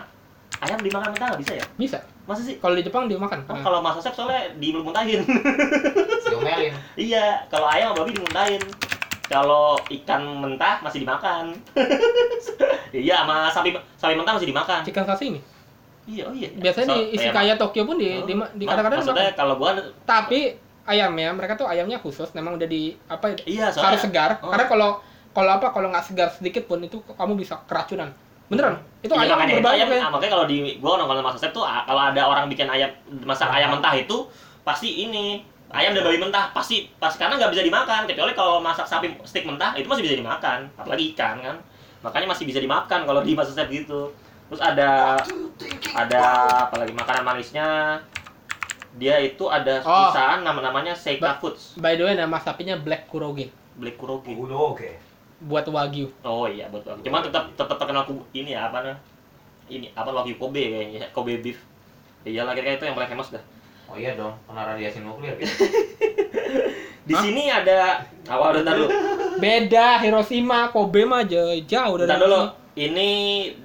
[0.61, 1.65] Ayam dimakan mentah nggak bisa ya?
[1.75, 1.97] Bisa.
[2.23, 2.55] Masa sih?
[2.55, 3.43] Kalau di Jepang dimakan.
[3.45, 5.19] Oh, kalau masak chef soalnya dimuntahin.
[6.23, 6.71] Diomelin.
[6.95, 8.63] Iya, kalau ayam sama babi dimuntahin.
[9.25, 11.51] Kalau ikan mentah masih dimakan.
[12.95, 14.79] iya, sama sapi sapi mentah masih dimakan.
[14.83, 15.39] chicken sashimi.
[16.03, 16.47] Iya, oh iya.
[16.53, 19.39] Biasanya So, di isi ayam- kaya Tokyo pun di Oh, di, di kadang-kadang maksudnya dimakan.
[19.39, 19.69] kalau gua
[20.03, 20.39] Tapi
[20.83, 24.31] ayamnya mereka tuh ayamnya khusus memang udah di apa ya, iya harus soalnya segar.
[24.39, 24.51] Oh.
[24.51, 24.89] Karena kalau
[25.31, 28.11] kalau apa kalau nggak segar sedikit pun itu kamu bisa keracunan.
[28.51, 28.75] Beneran?
[28.99, 31.51] Itu Iya, ayam makanya berbau ayam, kayak- ah, makanya kalau di gua nonton masak chef
[31.51, 32.87] tuh ah, kalau ada orang bikin ayam
[33.23, 34.17] masak ayam mentah itu
[34.63, 38.01] pasti ini ayam dan babi mentah pasti pasti karena nggak bisa dimakan.
[38.05, 40.71] Kecuali kalau masak sapi steak mentah itu masih bisa dimakan.
[40.73, 41.55] Apalagi ikan kan.
[41.99, 44.11] Makanya masih bisa dimakan kalau di masak gitu.
[44.47, 45.17] Terus ada
[45.91, 46.23] ada
[46.63, 47.99] apalagi makanan manisnya.
[48.93, 49.89] Dia itu ada Oh.
[50.07, 51.73] perusahaan nama namanya Seika Foods.
[51.75, 53.49] By the way nama sapinya Black Kuroge.
[53.73, 54.29] Black Kuroge.
[54.45, 55.01] Oke.
[55.43, 56.07] Buat wagyu.
[56.23, 56.95] Oh iya betul.
[57.03, 58.99] Cuman tetap tetap terkenal ku- ini ya apa namanya?
[59.67, 61.59] Ini apa wagyu Kobe kayaknya, Kobe beef.
[62.23, 63.43] Iya lah kira-kira itu yang paling famous dah.
[63.91, 65.51] Oh iya dong, kena radiasi nuklir gitu.
[67.07, 67.19] Di Hah?
[67.19, 67.99] sini ada
[68.31, 68.87] awal dulu dulu.
[69.43, 72.41] Beda Hiroshima, Kobe mah jauh, jauh dari dulu.
[72.73, 73.09] Ini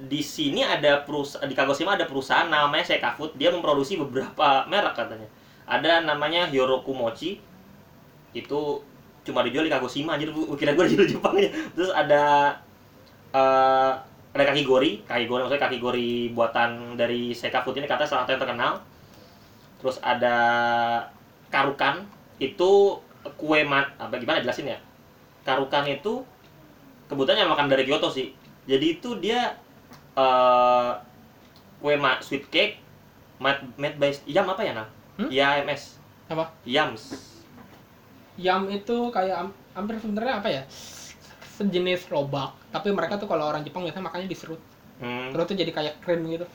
[0.05, 3.33] di sini ada perusahaan di Kagoshima ada perusahaan namanya Seika Food.
[3.39, 5.25] Dia memproduksi beberapa merek katanya.
[5.65, 7.41] Ada namanya Hyoroku Mochi.
[8.35, 8.83] Itu
[9.25, 11.49] cuma dijual di Kagoshima anjir kira gue dijual di Jepang ya.
[11.75, 12.55] Terus ada
[13.35, 13.93] eh
[14.29, 18.23] ada kaki gori, kaki gori maksudnya kaki gori buatan dari Seika Food ini katanya salah
[18.25, 18.73] satu yang terkenal.
[19.81, 20.37] Terus ada
[21.49, 22.05] karukan
[22.37, 23.01] itu
[23.35, 24.79] kue man apa gimana jelasin ya?
[25.43, 26.21] Karukan itu
[27.09, 28.31] kebetulan yang makan dari Kyoto sih.
[28.69, 29.57] Jadi itu dia
[30.13, 30.91] eh
[31.79, 32.77] kue ma sweet cake
[33.39, 34.87] made, made by Yam apa ya nah?
[35.19, 35.29] Hmm?
[35.31, 35.97] YMS.
[36.29, 36.53] Apa?
[36.63, 37.28] Yams.
[38.39, 40.63] Yam itu kayak am- hampir sebenarnya apa ya?
[41.59, 42.55] Sejenis lobak.
[42.71, 44.61] Tapi mereka tuh kalau orang Jepang biasanya makannya diserut.
[44.99, 45.31] Hmm.
[45.31, 46.47] Serut tuh jadi kayak krim gitu.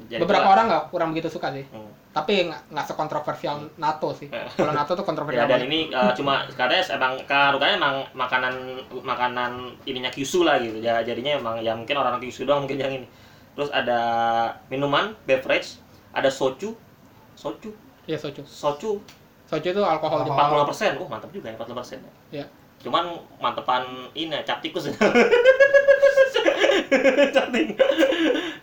[0.00, 1.66] Jadi Beberapa orang nggak kurang begitu suka sih.
[1.68, 1.90] Hmm.
[2.10, 4.30] Tapi nggak sekontroversial NATO sih.
[4.30, 4.48] Eh.
[4.54, 5.44] Kalau NATO tuh Ya kontroversial.
[5.44, 5.68] dan banget.
[5.68, 8.54] ini eh, cuma katanya emang karukanya emang makanan
[9.02, 9.50] makanan
[9.84, 10.78] ininya Kyushu lah gitu.
[10.78, 13.06] Ya jadinya emang ya mungkin orang Kyushu doang mungkin yang ini.
[13.58, 14.00] Terus ada
[14.70, 15.76] minuman, beverage,
[16.14, 16.72] ada soju.
[17.34, 17.72] Soju,
[18.04, 18.44] Iya soju.
[18.44, 19.00] soju
[19.50, 20.30] Soju itu alkohol Alkohol.
[20.30, 20.62] Jepang.
[20.62, 20.92] 40 persen.
[20.96, 21.98] Oh mantap juga ya 40 persen.
[22.30, 22.44] Iya.
[22.80, 23.04] Cuman
[23.36, 23.82] mantepan
[24.14, 24.86] ini ya, cap tikus.
[27.34, 27.96] cap tikus.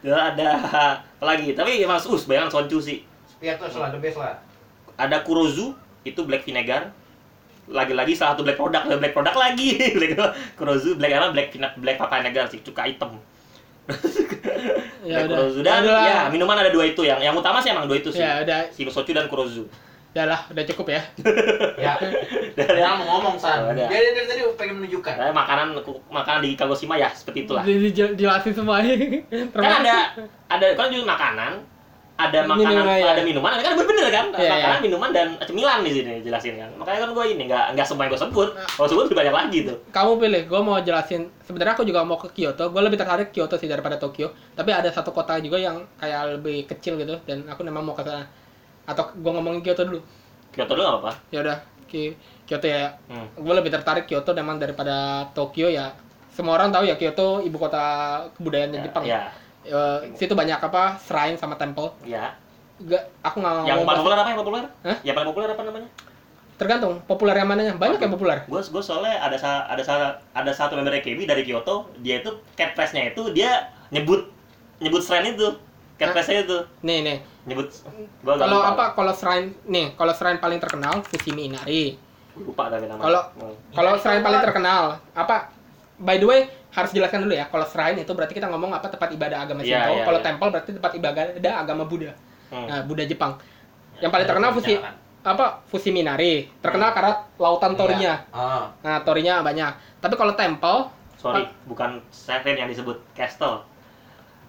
[0.04, 1.52] Ada apa lagi?
[1.54, 3.04] Tapi Mas Us, bayangan soju sih.
[3.28, 4.40] Spiritus lah, the best lah.
[4.98, 6.90] ada kurozu itu black vinegar
[7.70, 10.18] lagi-lagi salah satu black product black product lagi black
[10.58, 13.22] kurozu black apa black black vinegar sih cuka hitam
[15.06, 15.38] Ya black udah.
[15.38, 18.10] kurozu dan Ya ya minuman ada dua itu yang yang utama sih emang dua itu
[18.10, 18.74] sih Ya udah.
[18.74, 19.70] si soju dan kurozu
[20.18, 21.02] Udah lah, udah cukup ya.
[21.78, 21.94] Ya,
[22.58, 23.70] dan dia mau ngomong san.
[23.70, 23.86] ada.
[23.86, 25.14] Dia dari tadi pengen menunjukkan.
[25.14, 25.78] eh, makanan
[26.10, 28.82] makanan di Kagoshima ya seperti itulah Di- di- Jelasin semua.
[29.54, 30.18] kan ada
[30.50, 31.54] ada kan juga makanan
[32.18, 33.14] ada makanan, Minuman, iya.
[33.14, 34.26] ada minuman, ada kan bener kan?
[34.34, 34.82] Iya, makanan, iya.
[34.82, 36.70] minuman dan cemilan di sini jelasin kan.
[36.74, 38.50] Makanya kan gue ini nggak nggak semua yang gue sebut.
[38.58, 38.66] Nah.
[38.66, 39.78] Kalau sebut lebih banyak lagi tuh.
[39.88, 43.54] kamu pilih gue mau jelasin sebenarnya aku juga mau ke Kyoto gue lebih tertarik Kyoto
[43.56, 47.62] sih daripada Tokyo tapi ada satu kota juga yang kayak lebih kecil gitu dan aku
[47.62, 48.26] memang mau ke sana
[48.88, 50.00] atau gue ngomongin Kyoto dulu
[50.50, 51.12] Kyoto dulu apa-apa.
[51.30, 51.58] ya udah
[52.44, 53.28] Kyoto ya Hmm.
[53.34, 55.92] gue lebih tertarik Kyoto memang daripada Tokyo ya
[56.30, 57.84] semua orang tahu ya Kyoto ibu kota
[58.34, 59.28] kebudayaan Jepang Ya,
[59.68, 62.32] Eh, situ banyak apa shrine sama temple ya.
[62.80, 64.64] Gak, aku nggak Yang paling populer apa yang populer?
[64.82, 64.98] Hah?
[65.04, 65.90] Yang paling populer apa namanya?
[66.58, 69.94] tergantung populer yang mananya banyak yang populer Gue gue soalnya ada sa, ada sa,
[70.34, 74.26] ada satu member AKB dari Kyoto, dia itu catchphrase-nya itu dia nyebut
[74.80, 75.54] nyebut shrine itu.
[75.98, 77.18] Catchphrase-nya itu nih nih
[77.48, 77.72] nyebut
[78.22, 81.96] kalau apa kalau shrine nih kalau shrine paling terkenal Fushimi Inari
[82.38, 83.02] Lupa tapi namanya.
[83.02, 83.56] Kalau- Hmm.
[83.72, 85.50] Kalau Inari shrine paling terkenal, apa?
[85.98, 87.50] By the way, harus jelaskan dulu ya.
[87.50, 89.90] Kalau shrine itu berarti kita ngomong apa tempat ibadah agama Iya, Shinto.
[89.92, 90.26] iya, Kalau iya.
[90.30, 91.24] temple berarti tempat ibadah
[91.58, 92.14] agama Buddha.
[92.48, 92.70] Hmm.
[92.70, 93.42] Nah, Buddha Jepang.
[93.98, 94.94] Yang paling terkenal Fushi Jangan.
[95.26, 95.46] apa?
[95.66, 96.34] Fushimi-inari.
[96.62, 98.14] Terkenal karena lautan torinya.
[98.30, 98.70] Ah.
[98.78, 99.74] Nah, torinya banyak.
[99.98, 103.66] Tapi kalau temple, Sorry, bukan shrine yang disebut castle.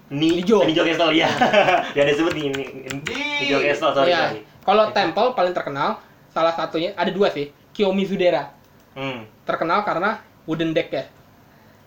[0.08, 0.64] Ni Nijo.
[0.64, 1.28] Nijo Castle ya.
[1.96, 2.64] yang disebut ni, ni,
[3.44, 4.12] Nijo Castle, sorry.
[4.12, 4.32] ya.
[4.32, 4.40] sorry.
[4.64, 6.00] Kalau temple paling terkenal
[6.32, 7.52] salah satunya ada dua sih.
[7.76, 8.50] Kiyomizu-dera.
[8.96, 9.28] Hmm.
[9.44, 11.04] Terkenal karena wooden deck ya.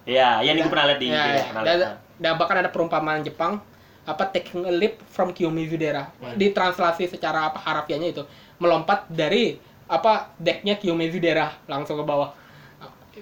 [0.02, 1.44] Ya, ya ini gue pernah lihat di Ya, ya.
[1.50, 1.94] pernah Dan, lihat.
[2.18, 3.62] dan bahkan ada perumpamaan Jepang
[4.02, 6.10] apa taking a leap from Kiyomizu-dera.
[6.22, 6.38] Hmm.
[6.38, 8.24] Ditranslasi secara apa harafiahnya itu
[8.58, 12.34] melompat dari apa decknya Kiyomizu-dera langsung ke bawah.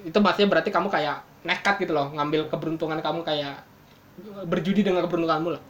[0.05, 3.63] Itu maksudnya berarti kamu kayak nekat gitu loh, ngambil keberuntungan kamu kayak
[4.45, 5.61] berjudi dengan keberuntunganmu lah.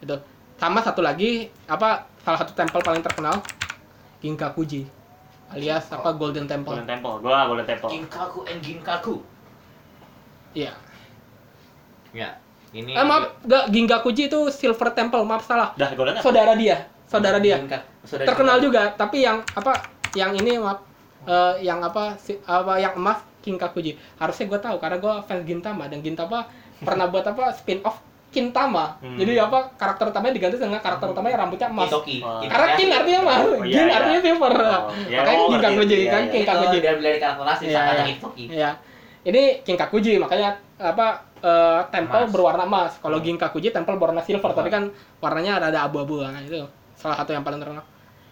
[0.00, 0.16] Itu.
[0.58, 3.42] Sama satu lagi apa salah satu temple paling terkenal
[4.22, 4.86] Ginkakuji
[5.52, 6.72] alias apa Golden Temple.
[6.72, 7.88] Golden Temple, gua Golden Temple.
[7.90, 9.16] Ginkaku and Ginkaku.
[10.56, 10.72] Iya.
[12.12, 12.40] Ya.
[12.72, 15.76] Ini Eh maaf, enggak Ginkakuji itu Silver Temple, maaf salah.
[15.76, 16.24] Dah Golden apa?
[16.24, 18.64] saudara dia saudara dia Ginka- saudara terkenal Ginka.
[18.64, 19.72] juga tapi yang apa
[20.16, 20.80] yang ini maaf
[21.28, 25.44] eh, yang apa si, apa yang emas King Kakuji harusnya gue tahu karena gue fans
[25.44, 26.48] Gintama dan Gintama
[26.82, 29.12] pernah buat apa spin off Kintama Hmm.
[29.14, 31.92] jadi apa karakter utamanya diganti dengan karakter utamanya rambutnya emas.
[31.92, 32.00] Oh.
[32.42, 33.92] karena Kin artinya emas Oh, iya, Jin iya.
[33.94, 35.16] artinya silver Oh, iya.
[35.20, 36.30] makanya Oh, King Kakuji iya, kan iya.
[36.30, 38.04] King Itu Kakuji dia dari karakter asli Iya, sama iya.
[38.08, 38.44] Kitoki.
[38.48, 38.70] Iya.
[39.22, 41.06] Ini Kinkakuji makanya apa
[41.38, 42.32] eh, temple Emas.
[42.32, 42.92] berwarna emas.
[42.96, 44.50] Kalau Ginkakuji temple berwarna silver.
[44.50, 46.56] Tadi kan warnanya ada ada abu-abu nah, itu
[46.94, 47.84] salah satu yang paling terkenal.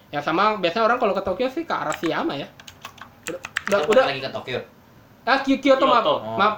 [0.08, 2.48] Ya sama biasanya orang kalau ke Tokyo sih ke Arashiyama ya.
[3.28, 3.36] Udah
[3.68, 4.58] udah, Kita udah lagi ke Tokyo.
[5.22, 6.00] ah Ky- Kyoto, maaf.
[6.00, 6.14] Kyoto.
[6.16, 6.36] Oh.
[6.36, 6.54] Maaf.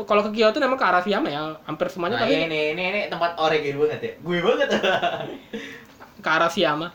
[0.00, 1.54] Kalau ke Kyoto memang ke Arashiyama ya.
[1.68, 4.12] Hampir semuanya Nah, tapi ini, ini, ini tempat oregen banget ya.
[4.18, 4.68] Gue banget.
[6.18, 6.88] ke Arashiyama.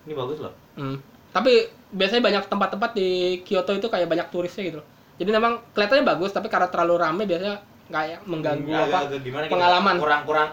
[0.00, 0.52] ini bagus loh.
[0.74, 0.96] Hmm.
[1.30, 1.52] Tapi
[1.92, 3.08] biasanya banyak tempat-tempat di
[3.44, 4.88] Kyoto itu kayak banyak turisnya gitu loh.
[5.20, 9.42] Jadi memang kelihatannya bagus tapi karena terlalu ramai biasanya kayak mengganggu Agak- apa agak gimana
[9.46, 9.94] pengalaman.
[10.00, 10.48] Kurang kurang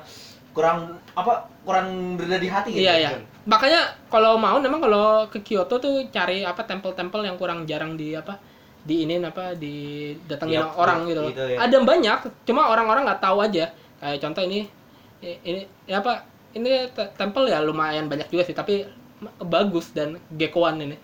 [0.51, 0.77] kurang
[1.13, 1.47] apa?
[1.63, 1.87] Kurang
[2.19, 2.83] berada di hati gitu.
[2.83, 3.09] Iya iya.
[3.47, 3.79] Makanya
[4.11, 8.35] kalau mau memang kalau ke Kyoto tuh cari apa tempel-tempel yang kurang jarang di apa
[8.87, 9.75] di ini apa di
[10.23, 11.21] datengin Iya, orang iya, gitu.
[11.29, 11.57] gitu ya.
[11.59, 12.17] Ada banyak,
[12.47, 13.65] cuma orang-orang nggak tahu aja.
[13.99, 14.59] Kayak contoh ini
[15.19, 16.23] ini ya apa?
[16.55, 18.87] Ini te- tempel ya lumayan banyak juga sih, tapi
[19.43, 20.95] bagus dan gekoan ini.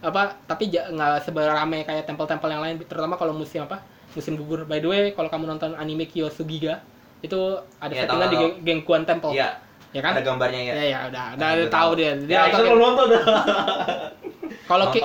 [0.00, 3.80] Apa tapi ja- nggak seberame kayak tempel-tempel yang lain terutama kalau musim apa?
[4.12, 4.66] Musim gugur.
[4.66, 6.82] By the way, kalau kamu nonton anime Kyosugiga
[7.20, 7.38] itu
[7.78, 9.32] ada Iya, settingan di Gengkuan Temple.
[9.32, 9.56] Iya.
[9.90, 10.12] Ya kan?
[10.14, 10.72] Ada gambarnya ya.
[10.72, 11.90] Ya ya udah, udah Nah, tahu tahu.
[11.98, 12.12] dia.
[12.20, 13.08] Dia Ya, nonton nonton.
[14.64, 15.02] kalau Ki-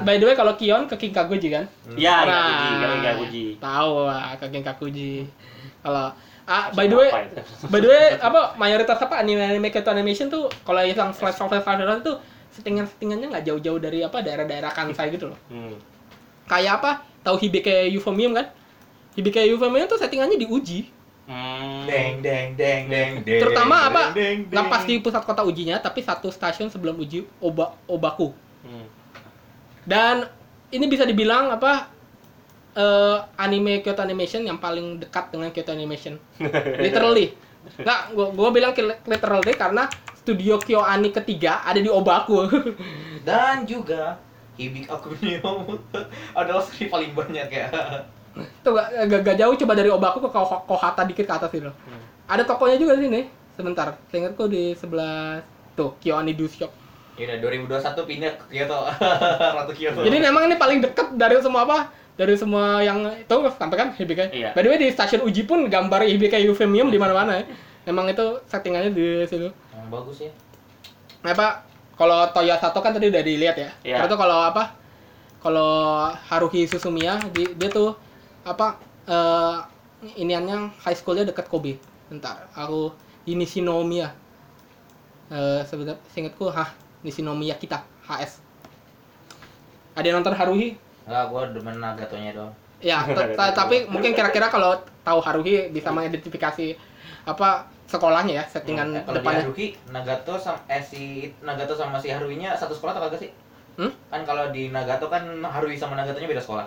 [0.00, 1.64] by the way kalau Kion ke Kinkakuji kan?
[1.94, 3.44] Ya, Nah, Gakuji, kalau Gakuji.
[3.56, 5.12] Tahu lah ke Kinkakuji.
[5.80, 6.06] Kalau
[6.44, 7.08] ah by the way
[7.72, 11.62] by the way apa mayoritas apa anime anime Kyoto animation tuh kalau yang flash flash
[11.62, 12.12] flash flash itu
[12.50, 15.38] settingan settingannya nggak jauh-jauh dari apa daerah-daerah Kansai gitu loh.
[15.46, 15.78] Hmm.
[16.44, 16.90] Kayak apa?
[17.22, 18.50] Tahu Hibike Euphemium kan?
[19.14, 20.90] Hibike Euphemium tuh settingannya diuji.
[21.30, 21.86] Hmm.
[21.86, 23.38] Deng deng deng deng deng.
[23.38, 24.10] Terutama apa?
[24.10, 25.02] deng, deng, Nggak pas di deng.
[25.06, 28.34] pusat kota ujinya, tapi satu stasiun sebelum uji Oba Obaku.
[28.64, 28.86] Hmm.
[29.84, 30.28] Dan
[30.70, 31.90] ini bisa dibilang apa
[32.76, 36.20] eh, anime Kyoto Animation yang paling dekat dengan Kyoto Animation.
[36.84, 37.34] Literally.
[37.60, 38.72] Nggak, gua, gua bilang
[39.04, 39.84] literally karena
[40.16, 42.48] studio KyoAni ketiga ada di Obaku.
[43.28, 44.16] Dan juga
[44.56, 45.80] Hibik Akunio
[46.40, 47.68] adalah seri paling banyak ya.
[48.64, 51.68] Tuh gak, gak, gak jauh coba dari Obaku ke Ko- Kohata dikit ke atas gitu.
[51.68, 52.02] Hmm.
[52.28, 53.20] Ada tokonya juga di sini.
[53.56, 55.44] Sebentar, seingatku di sebelah
[55.76, 56.72] tuh KyoAni Do Shop.
[57.20, 57.38] Ya udah
[57.76, 58.88] 2021 pindah ke Kyoto.
[59.60, 60.00] Ratu Kyoto.
[60.08, 61.92] Jadi memang ini paling deket dari semua apa?
[62.16, 64.32] Dari semua yang itu sampai kan Hibike.
[64.32, 64.56] Iya.
[64.56, 67.44] By the way di stasiun uji pun gambar Hibike Euphemium di mana-mana ya.
[67.92, 69.52] Memang itu settingannya di situ.
[69.52, 70.32] Yang bagus ya.
[71.20, 71.52] Nah, Pak,
[72.00, 73.70] kalau Toya Sato kan tadi udah dilihat ya.
[73.84, 73.96] Iya.
[74.00, 74.72] Terus tuh kalau apa?
[75.44, 75.72] Kalau
[76.32, 77.96] Haruhi Suzumiya di, dia tuh
[78.48, 79.56] apa eh
[80.16, 81.76] iniannya high schoolnya deket Kobe.
[82.08, 82.96] Bentar, aku
[83.28, 84.08] di Nishinomiya.
[85.28, 88.40] Eh sebentar seingatku hah Nishinomiya kita HS.
[89.94, 90.76] Ada yang nonton Haruhi?
[91.04, 92.52] Enggak, gua demen Nagatonya doang.
[92.80, 93.04] Ya,
[93.52, 94.72] tapi mungkin kira-kira kalau
[95.02, 96.76] tahu Haruhi bisa mengidentifikasi
[97.22, 97.48] apa
[97.84, 99.42] sekolahnya ya, settingan Eh, kalau di depannya.
[99.42, 101.02] Haruhi, Nagato sama eh si
[101.40, 103.30] Nagato sama si Haruhinya satu sekolah atau kagak sih?
[103.76, 103.92] Hmm?
[104.08, 106.66] Kan kalau di Nagato kan Haruhi sama Nagatonya beda sekolah.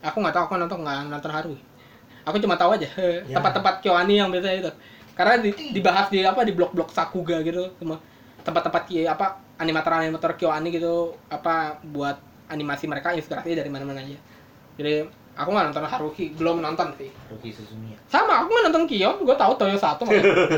[0.00, 1.60] Aku nggak tahu, aku nonton nggak nonton Haruhi.
[2.22, 2.88] Aku cuma tahu aja
[3.28, 3.36] Ya.
[3.36, 4.70] tempat-tempat Kyoani yang biasa itu.
[5.12, 8.00] Karena di- dibahas di apa di blok-blok Sakuga gitu, semua
[8.50, 12.18] tempat-tempat ki- apa animator-animator Kyoani gitu apa buat
[12.50, 14.18] animasi mereka inspirasi dari mana-mana aja.
[14.74, 15.06] Jadi
[15.38, 17.08] aku nggak nonton Haruhi, belum nonton sih.
[17.30, 17.96] Haruhi Suzumiya.
[18.10, 20.04] Sama, aku nggak nonton Kyo, gue tahu Toyo satu.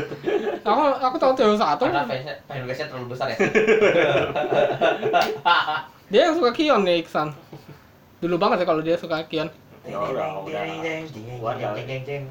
[0.67, 1.85] aku aku tahu Toyo satu.
[1.85, 3.37] Karena fansnya fanbase-nya terlalu besar ya.
[6.11, 7.33] Dia yang suka Kion nih Iksan.
[8.21, 9.49] Dulu banget ya kalau dia suka Kion.
[9.83, 10.39] Ya udah.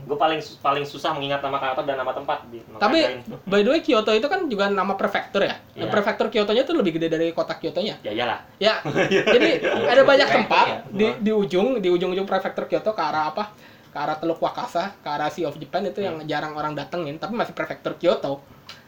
[0.08, 2.38] Gue paling paling susah mengingat nama karakter dan nama tempat.
[2.80, 2.98] Tapi
[3.44, 5.60] by the way Kyoto itu kan juga nama prefektur ya.
[5.76, 5.92] Iya.
[5.92, 8.00] prefektur Kyotonya tuh lebih gede dari kota Kyotonya.
[8.00, 8.38] ya iyalah.
[8.56, 8.80] Ya.
[9.36, 10.78] jadi ada banyak tempat ya?
[10.88, 13.52] di di ujung di ujung-ujung prefektur Kyoto ke arah apa?
[13.92, 17.36] Ke arah Teluk Wakasa, ke arah Sea of Japan itu yang jarang orang datengin, tapi
[17.36, 18.40] masih prefektur Kyoto.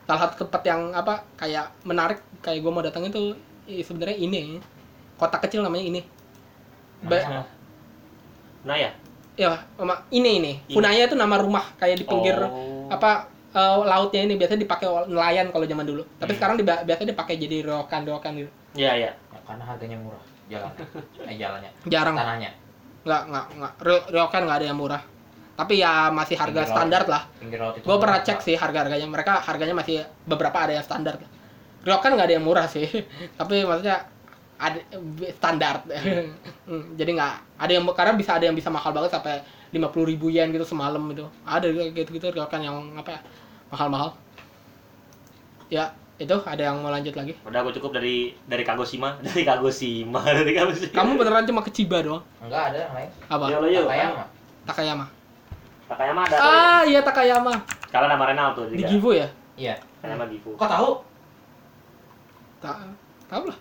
[0.09, 3.37] Salah satu tempat yang apa kayak menarik kayak gue mau datangin tuh
[3.69, 4.57] eh, sebenarnya ini
[5.21, 6.01] kota kecil namanya ini.
[7.05, 7.45] Ba-
[8.65, 8.91] Nah ya.
[9.35, 9.51] ya
[10.11, 10.53] ini ini.
[10.69, 12.87] Funaya itu nama rumah kayak di pinggir Oh.
[12.87, 16.39] apa eh, lautnya ini biasanya dipakai nelayan kalau zaman dulu tapi Hmm.
[16.39, 18.03] sekarang diba- biasanya dipakai jadi ryokan
[18.35, 19.11] gitu Iya iya.
[19.15, 20.23] Ya, karena harganya murah.
[20.45, 20.73] Jalan.
[21.31, 21.71] eh jalannya.
[21.85, 22.51] jarang Tanahnya.
[23.03, 25.03] nggak nggak nggak Ryo- ryokan nggak ada yang murah
[25.55, 26.75] tapi ya masih harga Pinggir laut.
[26.75, 27.85] standar lah Pinggir laut itu.
[27.85, 31.15] gue pernah cek sih harga harganya mereka harganya masih beberapa ada yang standar
[31.81, 32.89] ryokan nggak ada yang murah sih
[33.39, 34.09] tapi maksudnya
[34.57, 34.79] ada
[35.33, 35.83] standar
[36.65, 40.09] Hmm, jadi nggak ada yang karena bisa ada yang bisa mahal banget sampai lima puluh
[40.09, 43.21] ribu yen gitu semalam itu ada gitu gitu ryokan yang apa ya
[43.69, 44.17] mahal-mahal
[45.69, 50.23] ya itu ada yang mau lanjut lagi Udah gue cukup dari dari Kagoshima, dari Kagoshima,
[50.23, 50.95] dari Kagoshima.
[50.95, 53.11] kamu beneran cuma ke Chiba doang Enggak ada yang lain.
[53.27, 53.83] apa Yo, lo, yo.
[53.85, 54.25] Takayama.
[54.65, 55.07] Takayama
[55.85, 57.53] Takayama ada ah iya Takayama
[57.91, 58.89] Kalau nama Renal tuh di juga.
[58.89, 59.75] Gifu ya Iya.
[60.01, 60.51] Takayama Gifu.
[60.55, 60.91] Kok tahu?
[62.59, 62.79] tak
[63.29, 63.59] tahu lah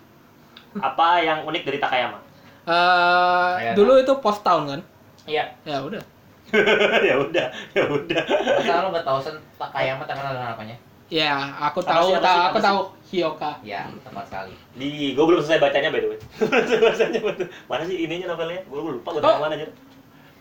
[0.76, 2.18] Apa yang unik dari Takayama?
[2.64, 4.80] Eh, Kayak dulu itu post town kan
[5.24, 5.44] Iya.
[5.62, 6.02] ya udah
[7.08, 8.22] ya udah, ya udah.
[8.54, 10.76] Masa lo nggak tahu sen Takayama terkenal dengan apanya?
[11.06, 12.64] Ya, aku Apa tahu, sih, apa ta- sih, aku sih?
[12.64, 13.52] tahu Hyoka.
[13.60, 14.54] Ya, tepat sekali.
[14.72, 16.18] Di gue belum selesai bacanya by the way.
[16.40, 16.86] Belum selesai
[17.18, 17.46] bacanya.
[17.64, 18.60] Mana sih ininya novelnya?
[18.64, 19.38] Gue lupa gue Oh.
[19.38, 19.66] mana aja.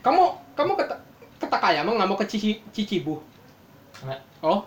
[0.01, 0.23] Kamu
[0.53, 0.84] kamu ke
[1.38, 3.18] ke Takayama nggak mau ke Cici, Chichibu?
[3.99, 4.19] Nggak.
[4.39, 4.64] Oh,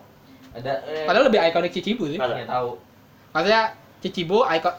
[0.52, 2.16] Ada eh, padahal lebih ikonik Chichibu sih.
[2.16, 2.34] Masa?
[2.34, 2.74] ya tahu.
[3.30, 3.62] Maksudnya
[4.00, 4.74] Chichibu ikon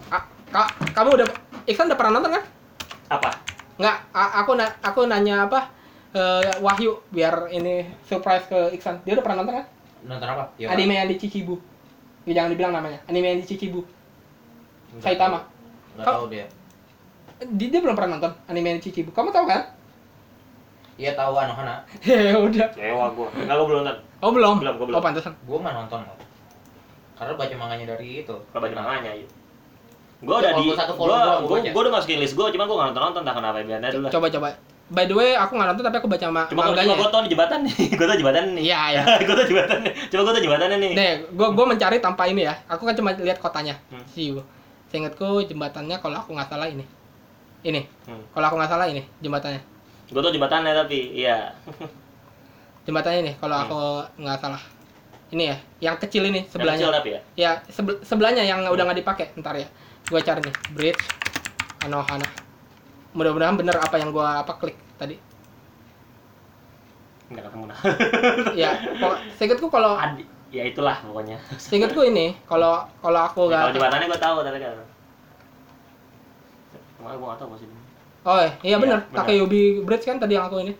[0.49, 1.28] ka- kamu udah
[1.68, 2.44] Iksan udah pernah nonton kan?
[3.11, 3.30] Apa?
[3.76, 5.68] Nggak, a- aku na aku nanya apa?
[6.15, 9.03] eh, Wahyu biar ini surprise ke Iksan.
[9.03, 9.65] Dia udah pernah nonton kan?
[10.07, 10.44] Nonton apa?
[10.56, 11.60] Ya, Anime yang di Chichibu.
[12.24, 12.99] Ya, jangan dibilang namanya.
[13.06, 13.84] Anime yang di Chichibu.
[15.03, 15.44] Saitama.
[15.94, 16.45] Enggak tahu dia.
[17.38, 19.11] Dia, dia belum pernah nonton anime yang di Chichibu.
[19.11, 19.68] Kamu tahu kan?
[20.98, 21.86] Iya tahu Anohana.
[22.07, 22.68] ya udah.
[22.74, 23.28] Kecewa gue.
[23.44, 23.98] Enggak gue belum nonton.
[24.24, 24.56] Oh belum.
[24.64, 24.98] Belum, gua belum.
[24.98, 25.34] Oh pantesan.
[25.45, 26.18] Gua nggak nonton loh.
[27.19, 28.36] Karena baca manganya dari itu.
[28.49, 29.30] Kalau baca manganya yuk.
[30.18, 32.88] Gue udah di, gua satu gue gue gue udah masukin list gue, cuma gue nggak
[32.89, 34.11] nonton nonton entah kenapa biarnya dulu lah.
[34.11, 34.49] Coba coba.
[34.88, 37.22] By the way, aku nggak nonton tapi aku baca ma Cuma gue cuma gue tau
[37.22, 38.64] di jembatan nih, gue tau jembatan nih.
[38.65, 39.03] Iya ya.
[39.19, 39.94] gue tau jembatan nih.
[40.07, 40.91] Coba gue tau jembatannya nih.
[40.95, 42.56] Nih, gua gua mencari tanpa ini ya.
[42.65, 43.76] Aku kan cuma lihat kotanya.
[43.88, 44.02] Hmm.
[44.07, 44.41] Siu.
[44.88, 46.88] Seingatku jembatannya kalau aku nggak salah ini.
[47.61, 47.84] Ini.
[48.07, 48.23] Hmm.
[48.31, 49.61] Kalau aku nggak salah ini jembatannya.
[50.07, 51.52] Gue tau jembatannya tapi, iya.
[52.85, 53.65] Jembatannya ini kalau Hmm.
[53.68, 53.80] aku
[54.18, 54.61] nggak salah.
[55.27, 56.80] Ini ya, yang kecil ini Yang sebelahnya.
[56.80, 57.22] kecil tapi ya.
[57.35, 59.35] Ya, sebe- sebelahnya yang udah nggak dipakai.
[59.35, 59.68] Ntar ya.
[60.07, 61.03] Gua cari nih, bridge
[61.84, 62.27] Anohana.
[63.11, 65.19] Mudah-mudahan bener apa yang gua apa klik tadi.
[67.27, 67.77] Enggak ketemu nah.
[68.63, 68.69] ya,
[69.35, 71.35] seingatku kalau Adi, ya itulah pokoknya.
[71.59, 74.79] seingatku ini kalau kalau aku Ya, kalau nggak jembatannya gue tahu tapi kan.
[76.95, 77.67] Cuma gue nggak tahu masih.
[78.27, 79.17] Oh iya Iya, bener, bener.
[79.23, 80.73] Takeyubi Bridge kan tadi yang aku ini.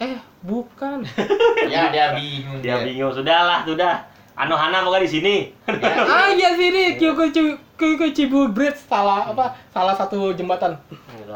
[0.00, 1.04] Eh, bukan.
[1.72, 2.60] Ya dia bingung.
[2.64, 3.12] Dia bingung.
[3.12, 4.04] Sudahlah, sudah.
[4.34, 5.34] Anohana pokoknya di sini.
[5.70, 7.30] Ya, ah iya sini, Kyoko
[7.78, 9.54] Kyoko Chibu Bridge salah apa?
[9.70, 10.74] Salah satu jembatan.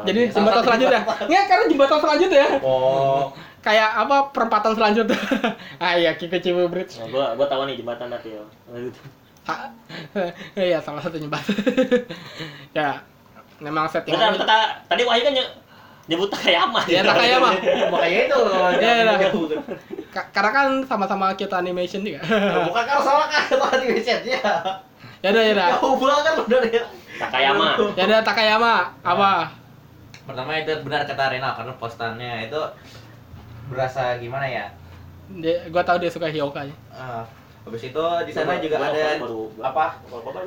[0.03, 1.01] Jadi jembatan selanjutnya.
[1.07, 3.31] Nggak, karena jembatan selanjutnya Oh,
[3.63, 5.15] kayak apa perempatan selanjutnya.
[5.83, 6.99] ah iya, Kyoko Chibu Bridge.
[6.99, 8.43] Nah, gua gua tahu nih jembatan tapi ya.
[10.59, 11.55] Iya, salah satu jembatan.
[12.75, 12.99] ya,
[13.57, 14.37] memang Bentar, settingan.
[14.37, 15.33] bentar, tadi Wahyu kan
[16.09, 16.81] nyebut Takayama.
[16.89, 17.49] Ya Takayama.
[17.93, 18.39] makanya itu.
[18.75, 19.15] Iya, iya.
[19.29, 19.45] jauh.
[20.09, 22.19] Ka- Karena kan sama-sama kita animation juga.
[22.65, 24.41] Bukan kalau salah kan tadi websitenya.
[25.21, 25.67] ya udah ya udah.
[25.77, 26.69] Jauh banget lo dari.
[27.15, 27.67] Takayama.
[27.93, 29.31] Ya udah Takayama apa?
[30.25, 32.61] Pertama itu benar kata Renal karena postannya itu
[33.67, 34.65] berasa gimana ya?
[35.29, 36.73] Dia, gua tahu dia suka Hyoka aja.
[36.73, 37.23] Eh,
[37.59, 39.85] Habis itu di sana juga gua ada baru- apa?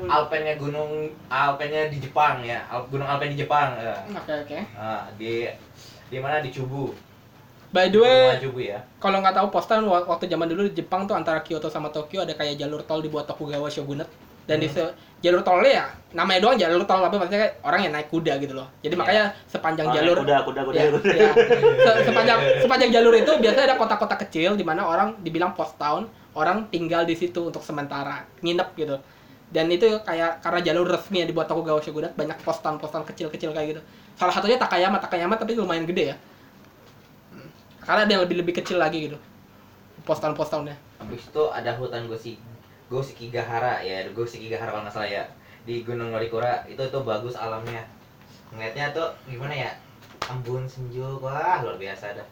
[0.09, 0.91] Alpennya gunung
[1.29, 2.65] Alpennya di Jepang ya.
[2.67, 3.77] Al- Gunung Alpen di Jepang.
[3.77, 3.95] ya.
[4.13, 4.59] Oke oke.
[4.73, 5.47] Nah, di
[6.09, 6.93] di mana di Chubu.
[7.69, 8.37] By the way,
[8.69, 8.85] ya.
[9.01, 12.21] kalau nggak tahu postan wa- waktu zaman dulu di Jepang tuh antara Kyoto sama Tokyo
[12.21, 14.13] ada kayak jalur tol dibuat Tokugawa Shogunate
[14.45, 17.93] dan di se- jalur tolnya ya namanya doang jalur tol tapi maksudnya kayak orang yang
[17.93, 19.01] naik kuda gitu loh jadi Iya.
[19.01, 21.13] makanya sepanjang Ah, jalur kuda kuda kuda ya, kuda.
[21.13, 21.31] ya.
[21.79, 26.05] Se- sepanjang sepanjang jalur itu biasanya ada kota-kota kecil di mana orang dibilang post town
[26.33, 28.97] orang tinggal di situ untuk sementara nginep gitu
[29.49, 33.83] dan itu kayak karena jalur resmi yang dibuat Tokugawa Shogunate banyak postan-postan kecil-kecil kayak gitu
[34.15, 36.17] salah satunya Takayama Takayama tapi lumayan gede ya
[37.31, 37.49] Hmm.
[37.81, 39.17] karena ada yang lebih lebih kecil lagi gitu
[40.03, 42.11] postan-postannya Habis itu ada hutan
[42.93, 45.25] Gosi Goshikigahara ya, Goshikigahara kalau nggak salah ya.
[45.65, 47.89] Di Gunung Norikura itu tuh bagus alamnya.
[48.53, 49.73] Ngeliatnya tuh gimana ya?
[50.29, 52.29] Embun senja, wah luar biasa dah.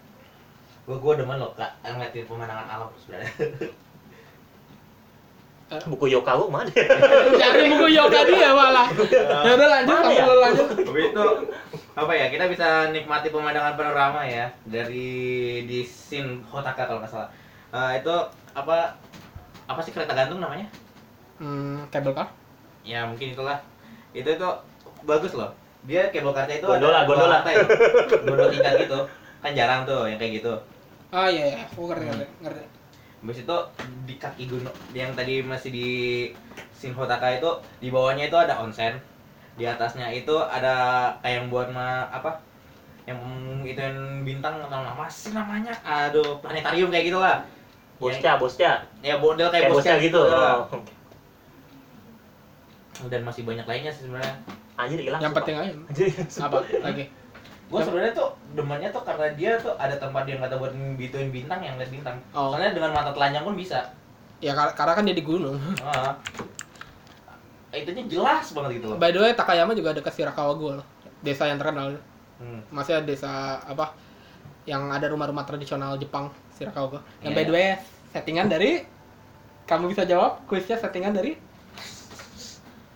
[0.85, 3.33] Gua gua demen loh kak ngeliatin pemandangan alam sebenarnya.
[5.87, 6.67] Buku Yokawo mana?
[7.41, 8.91] cari buku yoga dia malah
[9.47, 10.27] ya udah lanjut ya?
[10.27, 11.27] lanjut Habis itu
[11.95, 12.27] apa ya?
[12.27, 17.31] Kita bisa nikmati pemandangan panorama ya dari di Shin Hotaka kalau nggak salah.
[17.71, 18.17] Eh, itu
[18.51, 18.99] apa
[19.71, 20.67] apa sih kereta gantung namanya?
[21.39, 22.29] hmm, cable car?
[22.83, 23.63] Ya mungkin itulah.
[24.11, 24.49] Itu itu
[25.07, 25.55] bagus loh.
[25.87, 27.39] Dia cable car itu Gondola, ada gondola.
[28.27, 28.99] gondola tingkat gitu.
[29.41, 30.53] Kan jarang tuh yang kayak gitu.
[31.15, 31.59] Ah iya iya.
[31.71, 32.65] Aku ngerti ngerti ngerti.
[33.21, 33.57] Habis itu
[34.09, 35.89] di kaki gunung yang tadi masih di
[36.77, 38.99] Shinhotaka itu di bawahnya itu ada onsen.
[39.57, 42.41] Di atasnya itu ada kayak yang buat ma apa?
[43.09, 43.21] Yang
[43.65, 45.73] itu yang bintang nama apa sih namanya?
[45.85, 47.41] Aduh planetarium kayak gitulah
[48.01, 48.73] Bosnya, bosnya.
[49.01, 50.21] ya model kayak, Kayak bosnya gitu.
[50.25, 50.65] lah.
[50.65, 50.81] Oh.
[53.03, 54.35] dan masih banyak lainnya sih sebenarnya
[54.75, 55.21] Anjir hilang.
[55.21, 56.09] yang penting aja Anjir.
[56.39, 57.05] apa lagi
[57.71, 60.69] gue sebenarnya tuh demennya tuh karena dia tuh ada tempat yang kata buat
[60.99, 62.53] bituin bintang yang lihat bintang Oh.
[62.53, 63.79] soalnya dengan mata telanjang pun bisa
[64.37, 66.13] ya kar- karena kan dia di gunung ah.
[67.71, 70.87] itunya jelas banget gitu loh by the way Takayama juga dekat Shirakawa Gua loh
[71.21, 71.97] desa yang terkenal
[72.37, 72.69] hmm.
[72.69, 73.31] masih desa
[73.63, 73.97] apa
[74.65, 76.29] yang ada rumah-rumah tradisional Jepang
[76.61, 77.49] Shirakawa yang by Iya.
[77.49, 77.69] the way
[78.13, 78.85] settingan dari
[79.65, 81.41] kamu bisa jawab kuisnya settingan dari?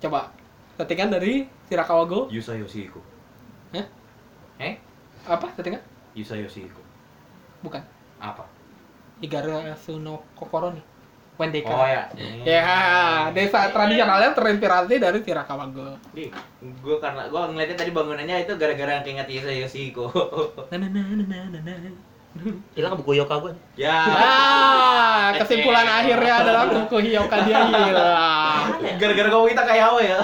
[0.04, 0.28] Coba.
[0.76, 3.00] Settingan dari Shirakawa Go Yusa Yoshihiko.
[3.72, 3.86] Hah?
[4.60, 4.76] eh?
[5.24, 5.80] Apa settingan?
[6.12, 6.82] Yusa Yoshihiko.
[7.64, 7.80] Bukan.
[8.20, 8.44] Apa?
[9.18, 10.84] Igarasu no Kokoro nih
[11.34, 11.66] Wendeka.
[11.66, 12.06] Oh ya.
[12.46, 12.62] Ya,
[13.32, 15.96] desa tradisionalnya terinspirasi dari Shirakawa Go.
[16.60, 20.12] gue karena gue ngeliatnya tadi bangunannya itu gara-gara keinget Yusa Yoshihiko.
[20.68, 21.90] Na na na na na na na.
[22.74, 23.46] Hilang buku Yokawo.
[23.74, 28.66] ya Ah, kesimpulan akhirnya adalah buku Hyoka dia hilang.
[28.98, 30.18] gara-gara kamu kita kayak apa ya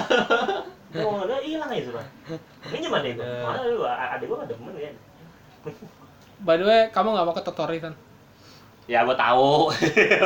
[0.91, 2.03] Oh, udah hilang aja sudah.
[2.67, 3.15] Ini gimana itu?
[3.17, 3.39] Eh.
[3.41, 3.79] Mana lu?
[3.81, 4.91] Ada gua ada demen ya.
[6.41, 7.95] By the way, kamu nggak mau ke Totori kan?
[8.91, 9.71] Ya gua tahu.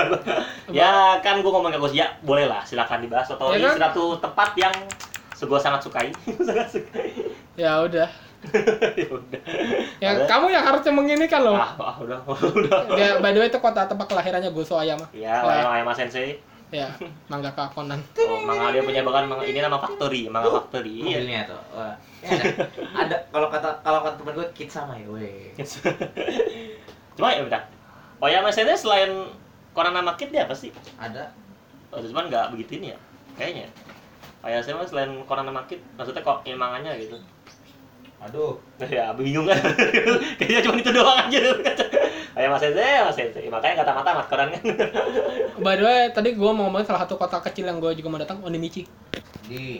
[0.74, 3.78] ya kan gua ngomong ke Gus ya, boleh lah silakan dibahas atau Ya kan?
[3.78, 4.74] suatu tempat yang
[5.38, 6.10] gua sangat sukai.
[6.49, 7.14] sangat sukai.
[7.53, 8.10] Ya udah.
[9.01, 9.41] ya udah.
[9.99, 10.26] Ya Ada?
[10.27, 11.55] kamu yang harusnya menginikan loh.
[11.57, 12.80] Ah, ah, udah, udah.
[12.95, 15.05] Ya, by the way itu kota tempat kelahirannya Goso Ayama.
[15.11, 15.43] Ya, Ya.
[15.43, 16.39] Ayama Ayama Sensei.
[16.73, 16.89] Ya,
[17.30, 18.01] mangaka Conan.
[18.26, 21.05] Oh, manga dia punya bahkan manga ini nama factory, manga factory.
[21.05, 21.22] Iya.
[21.22, 21.95] mobilnya tuh Wah.
[22.26, 22.45] Ya, ada,
[22.97, 25.53] ada kalau kata kalau kata temen gue kit sama ya weh
[27.15, 27.61] Cuma ya udah.
[28.19, 29.11] Oyama Sensei selain
[29.76, 30.72] Koran nama Kid dia apa sih?
[30.95, 31.30] ada
[31.93, 32.97] Oh, cuman nggak begitu ini ya,
[33.39, 33.67] kayaknya.
[34.43, 37.15] Ayah saya mah selain Koran nama Kid, maksudnya kok ya manganya gitu.
[38.23, 38.57] Aduh
[38.91, 39.59] Ya bingung kan?
[40.39, 41.39] Kayaknya cuma itu doang aja.
[42.35, 43.47] Ayah Mas Sensei, Mas Sensei.
[43.47, 44.63] Makanya kata mata mat koran kan.
[45.63, 48.19] By the way, tadi gua mau ngomongin salah satu kota kecil yang gua juga mau
[48.19, 48.83] datang, Onimichi.
[49.47, 49.79] di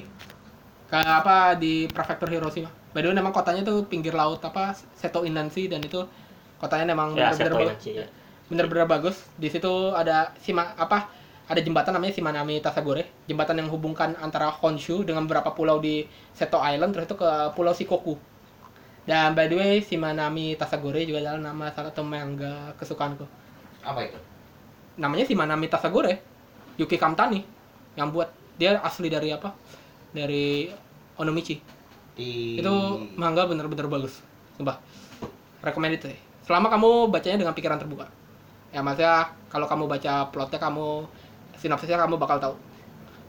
[0.87, 2.71] Kayak apa di prefektur Hiroshima.
[2.95, 6.07] By the way, memang kotanya tuh pinggir laut apa Seto Inland Sea dan itu
[6.55, 7.75] kotanya memang ya, bener-bener.
[7.75, 8.07] Inanci, ya.
[8.47, 9.19] Bener-bener bagus.
[9.35, 11.11] Di situ ada sima apa?
[11.45, 16.57] Ada jembatan namanya Shimanami Tasagore, jembatan yang menghubungkan antara Honshu dengan beberapa pulau di Seto
[16.57, 18.17] Island terus itu ke Pulau Shikoku.
[19.05, 23.26] Dan by the way, Shimanami Tasagore juga adalah nama salah satu manga kesukaanku.
[23.85, 24.17] apa itu
[24.97, 26.17] Namanya Shimanami Tasagore.
[26.81, 27.45] Yuki Kamtani
[27.93, 29.53] yang buat dia asli dari apa?
[30.11, 30.67] Dari
[31.22, 31.61] Onomichi.
[32.17, 32.73] di Itu
[33.15, 34.19] manga bener-bener bagus.
[34.57, 34.81] Sumpah.
[35.61, 36.19] Recommended deh.
[36.43, 38.09] Selama kamu bacanya dengan pikiran terbuka.
[38.73, 41.07] Ya maksudnya kalau kamu baca plotnya kamu
[41.65, 42.55] sinopsisnya kamu bakal tahu.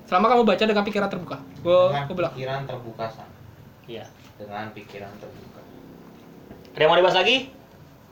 [0.04, 1.36] Selama kamu baca dengan pikiran terbuka.
[1.64, 2.32] Gue dengan gue bilang.
[2.36, 3.28] pikiran terbuka San.
[3.88, 4.04] Iya.
[4.36, 5.60] dengan pikiran terbuka
[6.76, 7.48] Ada yang mau dibahas lagi?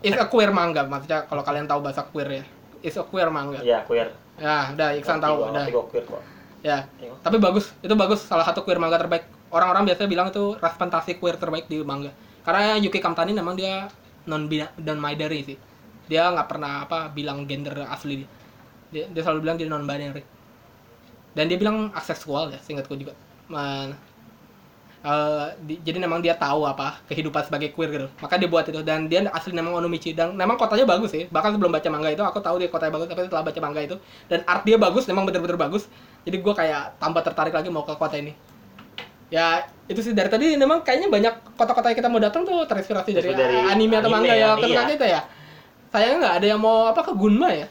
[0.01, 2.45] It's a queer manga maksudnya kalau kalian tahu bahasa queer ya.
[2.81, 3.61] It's a queer manga.
[3.61, 4.09] Iya, queer.
[4.41, 5.65] Ya, udah Iksan tahu gua, udah.
[5.69, 6.23] gua queer kok.
[6.65, 6.89] Ya.
[6.97, 7.19] Tengok.
[7.21, 9.29] Tapi bagus, itu bagus salah satu queer manga terbaik.
[9.53, 12.09] Orang-orang biasanya bilang itu ras fantasi queer terbaik di manga.
[12.45, 13.89] Karena Yuki Kamtani memang dia
[14.25, 15.57] non non binary sih.
[16.09, 18.29] Dia nggak pernah apa bilang gender asli dia.
[18.95, 20.23] Dia, dia selalu bilang dia non binary.
[21.35, 23.11] Dan dia bilang aseksual ya seingatku juga.
[23.51, 23.99] Man,
[25.03, 28.07] eh, di- jadi memang dia tahu apa kehidupan sebagai queer gitu.
[28.23, 30.15] Maka dia buat itu dan dia asli memang Onomichi.
[30.15, 31.27] Dan memang kotanya bagus sih.
[31.27, 33.97] Bahkan sebelum baca manga itu aku tahu dia kotanya bagus tapi setelah baca manga itu
[34.31, 35.91] dan art dia bagus memang bener-bener bagus.
[36.23, 38.31] Jadi gua kayak tambah tertarik lagi mau ke kota ini.
[39.35, 40.15] Ya itu sih.
[40.15, 43.99] Dari tadi memang kayaknya banyak kota-kota yang kita mau datang tuh terinspirasi dari, Dari anime
[43.99, 44.93] atau manga anime ya ya, ketika iya.
[44.95, 45.21] kita ya.
[45.91, 47.67] Sayangnya nggak ada yang mau apa ke Gunma ya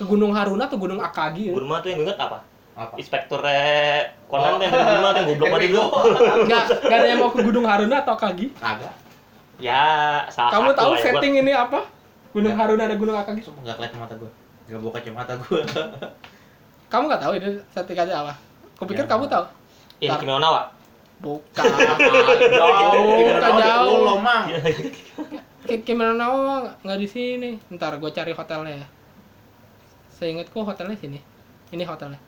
[0.00, 1.52] ke Gunung Haruna atau Gunung Akagi ya.
[1.52, 2.40] Burma tuh yang gue inget apa?
[2.72, 2.96] Apa?
[2.96, 3.44] Inspektur
[4.24, 4.56] Conan Oh.
[4.56, 5.82] tuh yang dari Burma tuh yang goblok banget itu.
[6.48, 8.94] nggak nggak ada yang mau ke Gunung Haruna atau Akagi Kagak.
[9.60, 9.84] Ya,
[10.26, 11.80] salah kamu satu tahu ya, gua- setting ini apa
[12.32, 12.64] Gunung Nggak.
[12.64, 14.30] Haruna ada Gunung Akagi Sumpah enggak kelihatan mata gua.
[14.64, 15.60] Enggak buka kacamata gua.
[16.90, 18.32] kamu nggak tahu ini settingannya apa
[18.74, 19.10] kupikir Ya.
[19.10, 19.44] kamu tahu
[20.00, 20.16] Ini.
[20.16, 20.62] Kimi no Na wa?
[21.20, 21.64] bukan
[22.56, 24.48] jauh bukan jauh Lo, Mang.
[25.62, 28.86] Ki- Kimi no Na wa nggak di sini ntar gue cari hotelnya ya
[30.20, 31.18] seingatku hotelnya sini
[31.72, 32.20] ini hotelnya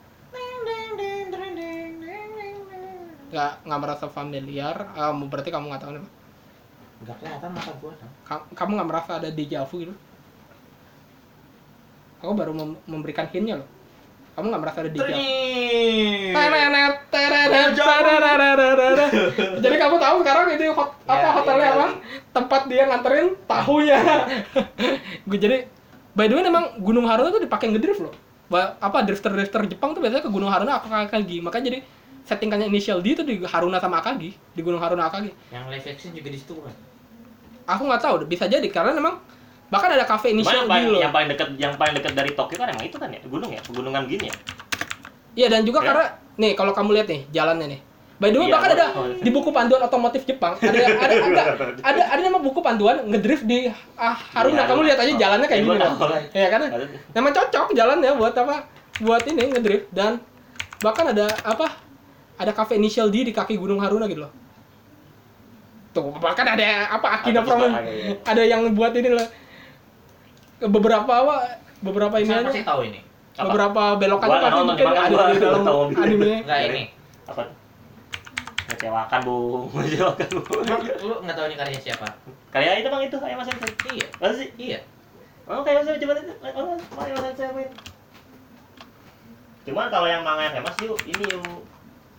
[3.33, 6.05] nggak nggak merasa familiar Ah, berarti kamu nggak tahu nih
[7.03, 7.93] Enggak kelihatan mata gua.
[8.23, 9.95] Ka- kamu nggak merasa ada deja vu gitu
[12.23, 13.69] aku baru mem- memberikan hintnya loh
[14.33, 15.21] kamu nggak merasa ada deja vu.
[19.65, 21.85] Jadi kamu tahu sekarang ini hot, apa Ya, hotelnya iya, apa?
[21.85, 21.93] iya.
[22.33, 24.01] Tempat dia nganterin tahunya.
[25.29, 25.59] Gue jadi
[26.13, 28.15] by the way memang Gunung Haruna tuh dipakai ngedrift loh.
[28.53, 31.41] Apa drifter-drifter Jepang tuh biasanya ke Gunung Haruna Akagi.
[31.41, 31.79] Makanya jadi
[32.23, 35.33] settingannya initial D itu di Haruna sama Akagi, di Gunung Haruna Akagi.
[35.49, 36.75] Yang live action juga di situ kan.
[37.65, 39.17] Aku nggak tahu, bisa jadi karena memang
[39.73, 41.01] bahkan ada initial yang D paling, loh.
[41.01, 43.61] yang paling dekat yang paling dekat dari Tokyo kan emang itu kan ya, gunung ya,
[43.65, 44.37] pegunungan gini ya.
[45.33, 45.87] Iya dan juga Ya.
[45.89, 46.05] karena
[46.37, 47.81] nih kalau kamu lihat nih jalannya nih.
[48.23, 49.19] By the way Iya, bahkan ada oh, iya.
[49.19, 51.43] di buku panduan otomotif Jepang ada ada ada
[51.91, 53.67] ada, ada nama buku panduan ngedrift di
[53.99, 54.63] ah, Haruna.
[54.63, 55.19] Iya, kamu lihat aja oh.
[55.19, 55.93] jalannya kayak Iya, gini kan.
[56.31, 56.61] Iya kan?
[57.19, 58.57] Memang cocok jalannya buat apa?
[59.03, 60.23] Buat ini ngedrift dan
[60.79, 61.75] bahkan ada apa?
[62.39, 64.33] Ada cafe initial D di kaki Gunung Haruna gitu loh.
[65.91, 68.17] Tuh, bahkan ada apa Akina pusta- iya.
[68.23, 69.27] ada yang buat ini loh.
[70.63, 71.59] Beberapa apa?
[71.83, 72.49] Beberapa ini Saya aja.
[72.55, 73.01] pasti tahu ini.
[73.35, 73.51] Apa?
[73.51, 76.33] Beberapa pasti nonton, mungkin ada di dalam anime.
[76.47, 76.83] Enggak ini.
[77.27, 77.62] Apa?
[78.73, 79.69] Mengecewakan, Bung.
[79.77, 80.65] Mengecewakan, Bung.
[80.65, 82.07] Emang lu enggak tahu ini karya siapa?
[82.49, 83.73] Karya itu Bang itu, Ayo Mas Sensei.
[83.93, 84.07] Iya.
[84.17, 84.49] Masa sih?
[84.57, 84.79] Iya.
[85.45, 86.35] Oh, kayak Mas coba itu.
[86.57, 86.73] Oh,
[87.05, 87.71] Ayo Mas Sensei main.
[89.63, 91.45] Cuman kalau yang manga yang famous yuk, ini yuk.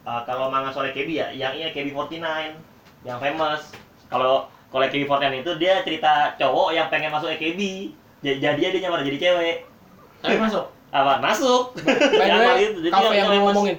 [0.04, 2.20] Uh, kalau manga soal Kebi ya, yang ini KB49
[3.04, 3.72] yang famous.
[4.08, 7.92] Kalau kalau KB49 itu dia cerita cowok yang pengen masuk AKB.
[8.24, 9.58] J- Jadinya dia nyamar jadi cewek.
[10.24, 10.66] Tapi masuk.
[10.92, 11.20] Apa?
[11.20, 11.76] Masuk.
[11.84, 13.76] By the Yang way, jadi mau ngomongin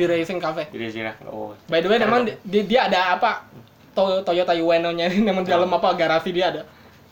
[0.00, 0.64] di Racing Cafe.
[0.66, 1.52] Jadi sih oh.
[1.66, 3.44] By the way, memang di, di- dia ada apa?
[3.90, 6.62] To- Toyota Ueno-nya ini memang di dalam apa garasi dia ada.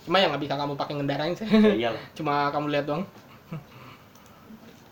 [0.02, 1.44] Cuma yang nggak bisa kamu pakai ngendarain sih.
[1.44, 2.02] Ya iyalah.
[2.16, 3.05] Cuma kamu lihat doang.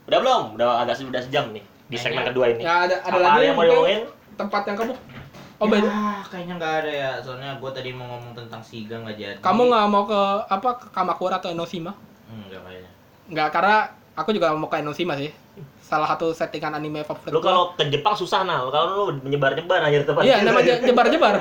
[0.06, 0.42] Udah belum?
[0.54, 2.62] Udah agak sudah sejam nih di segmen Kayaknya- kedua ini.
[2.62, 4.02] Ya ada ada Apa lagi yang mau diomongin?
[4.36, 4.92] tempat yang kamu
[5.56, 7.10] Oh, by the- Ya, kayaknya nggak ada ya.
[7.18, 9.38] Soalnya gua tadi mau ngomong tentang Siga nggak jadi.
[9.40, 11.96] kamu nggak mau ke apa ke Kamakura atau Enoshima?
[12.28, 12.90] Enggak kayaknya.
[13.26, 13.76] Nggak, karena
[14.12, 15.32] aku juga mau ke Enoshima sih.
[15.86, 17.46] Salah satu settingan anime favorit Lu gua.
[17.46, 20.22] kalau ke Jepang susah nah, kalau lu menyebar-nyebar aja di tempat.
[20.26, 21.34] Iya, namanya jebar-jebar.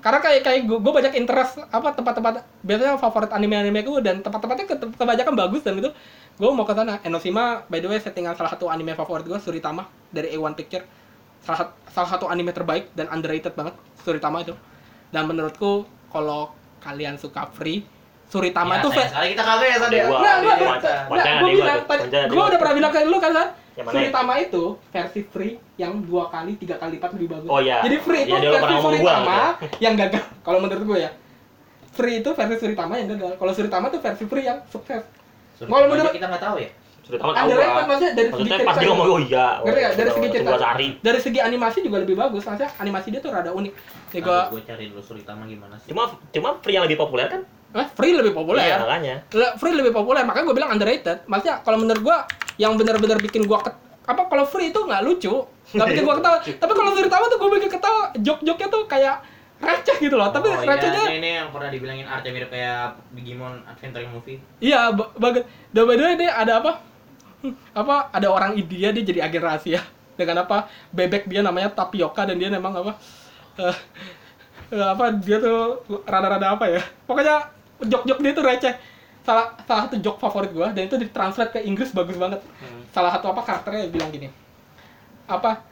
[0.00, 2.32] Karena kayak kayak gue banyak interest apa tempat-tempat
[2.64, 5.92] biasanya favorit anime-anime gue dan tempat-tempatnya ke- kebanyakan bagus dan itu
[6.32, 7.04] gue mau ke sana.
[7.04, 10.88] Enoshima by the way settingan salah satu anime favorit gue Suritama dari A1 Picture.
[11.44, 14.56] Salah, salah satu anime terbaik dan underrated banget Suritama itu.
[15.12, 16.48] Dan menurutku kalau
[16.80, 17.84] kalian suka free
[18.32, 19.96] Suritama Ya, itu sayang sekali kita kagak ya tadi.
[20.08, 20.18] Gua.
[20.24, 20.76] Nah, nah, gua.
[20.80, 22.02] nah, gua bilang tadi,
[22.32, 23.48] gua udah pernah bilang ke lu kan, San?
[23.72, 27.48] Suritama itu versi free yang dua kali, tiga kali lipat lebih bagus.
[27.52, 27.84] Oh, iya.
[27.84, 29.38] Jadi free itu versi pernah ngomong gua, Suritama
[29.84, 30.24] yang gagal.
[30.48, 31.10] Kalau menurut gue ya,
[31.92, 33.36] free itu versi Suritama yang gagal.
[33.36, 35.04] Kalau Suritama itu versi free yang sukses.
[35.60, 36.70] Kalau menurut- kita nggak tahu ya.
[37.02, 37.82] Sudah tahu Underrated gua.
[37.90, 38.68] maksudnya dari segi cerita.
[38.70, 39.46] pas dia ngomong oh iya.
[39.58, 39.80] oh, Ngerti?
[39.98, 40.48] Dari segi cerita.
[40.48, 40.88] gua cari.
[41.02, 42.42] Dari segi animasi juga lebih bagus.
[42.46, 43.72] Maksudnya animasi dia tuh rada unik.
[44.14, 45.90] Jadi gue, Gue cari dulu Suritama gimana sih.
[45.90, 47.42] Cuma cuma free yang lebih populer kan?
[47.72, 48.62] Eh, free lebih populer.
[48.64, 49.14] Iya, makanya.
[49.32, 50.22] Le- free lebih populer.
[50.22, 51.24] Makanya gue bilang underrated.
[51.24, 52.16] Maksudnya kalau menurut gue
[52.60, 55.34] yang benar-benar bikin gue ket apa kalau free itu nggak lucu.
[55.72, 56.38] Nggak bikin gue ketawa.
[56.62, 59.16] Tapi kalau Suritama tuh gue bikin ketawa jok-joknya tuh kayak
[59.62, 60.28] receh gitu loh.
[60.28, 64.38] Tapi oh, iya, recehnya ini, ini yang pernah dibilangin artnya mirip kayak Digimon Adventure Movie.
[64.58, 65.46] iya ba- bagus.
[65.70, 66.72] Dan by the way dia ada apa?
[67.80, 69.80] Apa ada orang India dia jadi agen rahasia.
[70.12, 70.68] Dengan apa?
[70.92, 72.92] Bebek dia namanya tapioka dan dia memang apa?
[73.56, 73.76] Eh,
[74.72, 76.82] eh, apa dia tuh rada-rada apa ya?
[77.06, 77.48] Pokoknya
[77.86, 78.74] jok-jok dia tuh receh.
[79.22, 82.42] Salah salah satu jok favorit gua dan itu ditranslate ke Inggris bagus banget.
[82.90, 84.30] Salah satu apa karakternya bilang gini
[85.30, 85.62] apa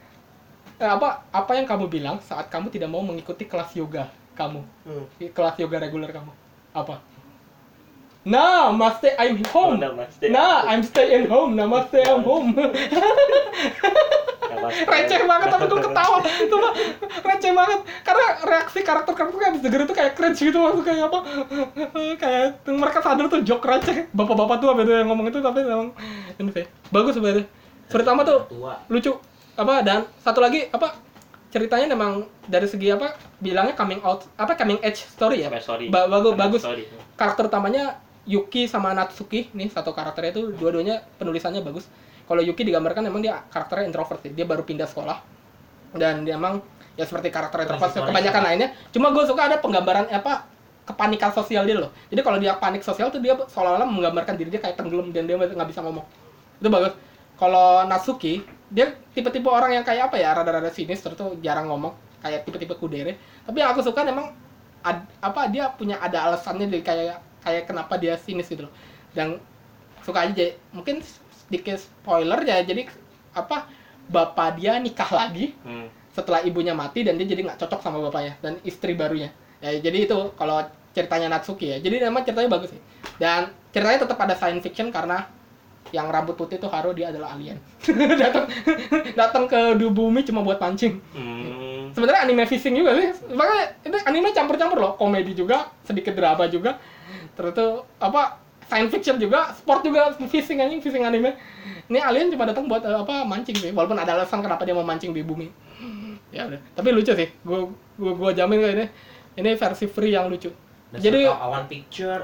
[0.79, 5.05] eh, apa apa yang kamu bilang saat kamu tidak mau mengikuti kelas yoga kamu Hmm.
[5.35, 6.31] kelas yoga reguler kamu?
[6.71, 7.03] Apa
[8.21, 9.73] Namaste, I'm home.
[9.73, 10.29] Oh, namaste.
[10.29, 11.57] Nah, I'm staying home.
[11.57, 12.53] Namaste, I'm home.
[12.53, 13.01] Namaste.
[14.61, 16.73] receh banget tapi gue ketawa itu mah
[17.23, 21.19] receh banget karena reaksi karakter karakternya habis denger itu kayak cringe gitu maksud kayak apa
[22.19, 25.89] kayak mereka sadar tuh joke receh bapak-bapak tuh apa itu yang ngomong itu tapi memang
[26.37, 27.45] ini sih bagus sebenarnya
[27.89, 29.17] pertama tuh tua lucu
[29.57, 30.93] apa dan satu lagi apa
[31.49, 35.89] ceritanya memang dari segi apa bilangnya coming out apa coming edge story ya sorry.
[35.89, 36.61] Ba- bagus bagus
[37.17, 37.97] karakter utamanya
[38.29, 41.89] Yuki sama Natsuki nih satu karakternya itu dua-duanya penulisannya bagus.
[42.29, 44.31] Kalau Yuki digambarkan memang dia karakternya introvert sih.
[44.31, 45.17] Dia baru pindah sekolah.
[45.97, 46.61] Dan dia emang
[46.95, 48.43] ya seperti karakter introvert kebanyakan orang.
[48.45, 48.69] lainnya.
[48.93, 50.45] Cuma gue suka ada penggambaran apa
[50.85, 51.89] kepanikan sosial dia loh.
[52.13, 55.35] Jadi kalau dia panik sosial tuh dia seolah-olah menggambarkan diri dia kayak tenggelam dan dia
[55.35, 56.05] nggak bisa ngomong.
[56.61, 56.93] Itu bagus.
[57.41, 61.91] Kalau Natsuki dia tipe-tipe orang yang kayak apa ya rada-rada sinis terus tuh jarang ngomong.
[62.21, 63.17] Kayak tipe-tipe kudere.
[63.49, 64.29] Tapi yang aku suka memang
[64.85, 66.69] ad- apa dia punya ada alasannya.
[66.69, 68.73] Dari kayak kayak kenapa dia sinis gitu loh.
[69.11, 69.37] Dan
[70.01, 71.01] suka aja mungkin
[71.41, 72.89] sedikit spoiler ya jadi
[73.31, 73.69] apa
[74.07, 75.85] bapak dia nikah lagi Hmm.
[76.09, 79.29] setelah ibunya mati dan dia jadi nggak cocok sama bapaknya dan istri barunya.
[79.59, 81.77] Ya jadi itu kalau ceritanya Natsuki ya.
[81.77, 82.81] Jadi memang ceritanya bagus sih.
[83.15, 85.29] Dan ceritanya tetap ada science fiction karena
[85.89, 87.55] yang rambut putih itu Haru dia adalah alien.
[88.21, 88.47] Datang
[89.13, 90.99] datang ke du- bumi cuma buat pancing.
[91.11, 91.91] Hmm.
[91.91, 93.07] sebenarnya anime fishing juga sih.
[93.29, 94.91] Makanya itu anime campur-campur loh.
[94.95, 96.79] Komedi juga sedikit drama juga
[97.35, 98.37] terus tuh apa
[98.67, 101.35] science fiction juga sport juga fishing anjing fishing anime.
[101.91, 104.87] Ini alien cuma datang buat eh, apa mancing sih walaupun ada alasan kenapa dia mau
[104.87, 105.51] mancing di bumi.
[106.31, 107.67] Ya udah tapi lucu sih gua
[107.99, 108.85] gua, gua jamin kayak ini
[109.35, 110.47] ini versi free yang lucu.
[110.91, 112.23] Dan jadi awan picture.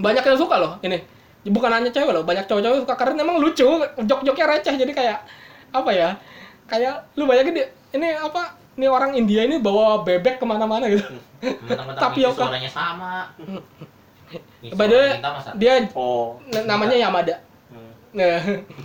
[0.00, 0.98] banyak yang suka loh ini.
[1.46, 3.68] Bukan hanya cewek loh banyak cowok-cowok suka karena emang lucu
[4.02, 5.18] jok-joknya receh jadi kayak
[5.70, 6.08] apa ya
[6.66, 11.04] kayak lu bayangin dia ini apa ini orang India ini bawa bebek ke mana-mana gitu.
[11.40, 12.34] Mentang-mentang Tapioka.
[12.34, 13.12] itu suaranya sama
[14.72, 16.38] Masa dia Oh.
[16.62, 17.36] namanya Yamada
[17.66, 17.90] Hmm.
[18.12, 18.38] Nah,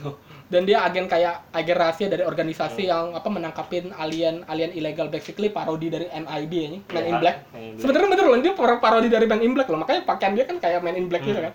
[0.51, 5.47] dan dia agen kayak agen rahasia dari organisasi yang apa menangkapin alien alien ilegal basically
[5.47, 7.79] parodi dari MIB ini Man in Black Man in Black.
[7.79, 10.59] sebenarnya bener loh dia par- parodi dari Man in Black loh makanya pakaian dia kan
[10.59, 11.47] kayak Man in Black gitu Hmm.
[11.47, 11.53] kan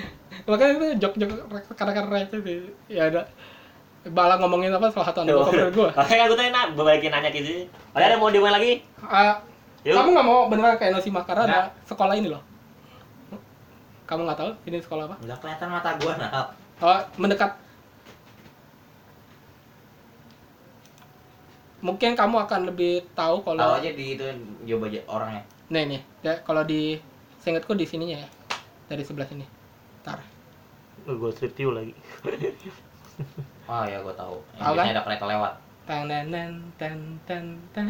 [0.48, 1.30] makanya itu jok-jok
[1.74, 2.58] kadang-kadang sih
[2.88, 3.28] ya ada
[4.08, 7.66] Bala ngomongin apa salah satu anime favorit gue Makanya aku tanya, nak, balikin nanya gitu.
[7.92, 8.72] Ada ada mau dimulai lagi?
[9.84, 9.92] Yuk.
[9.92, 11.66] kamu nggak mau beneran kayak Nosima karena ada Nggak.
[11.84, 12.40] sekolah ini loh
[14.08, 15.16] kamu nggak tahu ini sekolah apa?
[15.20, 16.30] Nggak kelihatan mata gua nah
[16.80, 17.52] oh mendekat.
[21.78, 24.24] Mungkin kamu akan lebih tahu tahu kalau aja di itu
[24.66, 26.00] coba aja orangnya nih nih.
[26.24, 26.96] Ya, kalau di
[27.38, 28.28] seingatku di sininya ya.
[28.88, 29.44] Dari sebelah sini.
[30.00, 30.18] Tar
[31.04, 31.92] Gue strip view lagi.
[33.70, 34.40] oh ya gua tahu.
[34.56, 34.74] Yang Tahu kan?
[34.74, 35.52] biasanya ada kereta lewat.
[35.84, 37.86] Tan tan tan tan tan tan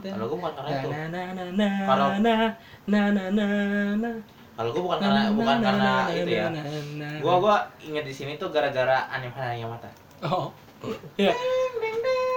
[0.00, 0.88] tan kalau gua bukan karena itu.
[0.88, 2.34] Na na na na Kalau- na
[2.88, 3.46] na na na
[3.94, 4.10] na
[4.58, 6.46] kalau gua bukan karena bukan karena itu ya
[7.22, 9.86] gua gua inget di sini tuh gara-gara anime Hanaya Mata
[10.18, 10.50] Oh.
[11.14, 11.30] Iya.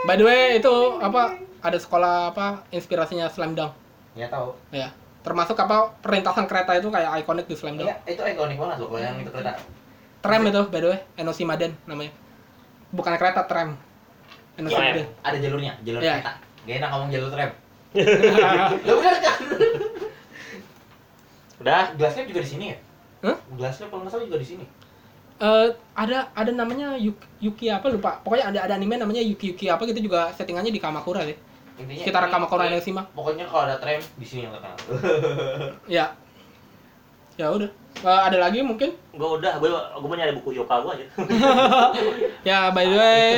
[0.04, 3.74] By the way, itu apa ada sekolah apa inspirasinya Slam Dunk.
[4.14, 4.94] ya tahu Ya.
[5.22, 7.86] Termasuk apa perlintasan kereta itu kayak ikonik di Slam Dunk.
[7.86, 9.58] Iya, itu ikonik banget loh yang itu kereta
[10.22, 12.14] Tram itu by the way, Enoshi Maden namanya.
[12.92, 13.74] Bukan kereta, tram.
[14.54, 14.86] Enoshi Tram.
[14.88, 15.08] Maden.
[15.22, 16.14] ada jalurnya jalur Iya.
[16.16, 17.52] kereta gak enak ngomong jalur tram
[18.80, 19.38] lo bener kan
[21.62, 21.94] Udah.
[21.96, 22.78] gelasnya juga di sini ya
[23.22, 23.38] Hah?
[23.54, 24.66] gelasnya kalau nggak salah juga di sini
[25.42, 28.22] Eh, ada ada namanya Yuki, Yuki apa lupa.
[28.22, 31.34] Pokoknya ada ada anime namanya Yuki Yuki apa gitu juga settingannya di Kamakura deh.
[31.82, 33.10] intinya Sekitar Kamakura Enoshima.
[33.10, 34.78] pokoknya kalau ada tram di sini yang terkenal
[35.90, 36.14] Ya.
[37.40, 37.70] Ya udah.
[38.02, 38.98] Eh, ada lagi mungkin?
[39.14, 41.06] Gue udah, gue gue mau nyari buku Yoka gue aja.
[42.50, 43.30] Ya by the way,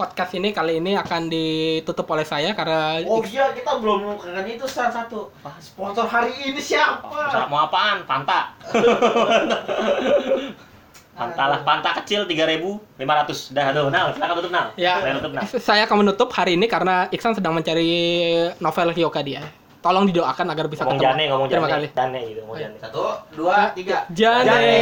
[0.00, 4.64] podcast ini kali ini akan ditutup oleh saya karena oh iya kita belum mengungkapkan itu
[4.64, 5.28] salah satu
[5.60, 7.04] sponsor hari ini siapa
[7.52, 8.08] mau apaan?
[8.08, 8.56] Panta.
[11.14, 13.54] Panta lah, panta kecil 3.500.
[13.54, 14.66] Dah tuh, Nal, silakan tutup Nal.
[14.74, 15.46] Ya, tutup Nal.
[15.46, 17.86] saya akan menutup hari ini karena Iksan sedang mencari
[18.58, 19.46] novel Hyoka dia.
[19.84, 21.12] Tolong didoakan agar bisa Ngomong ketemu.
[21.12, 21.74] jane, ngomong Terima jane.
[21.76, 21.90] kasih.
[21.92, 22.76] Jane gitu, ngomong jane.
[22.80, 23.02] satu
[23.36, 24.48] dua tiga Jane.
[24.48, 24.80] Jane.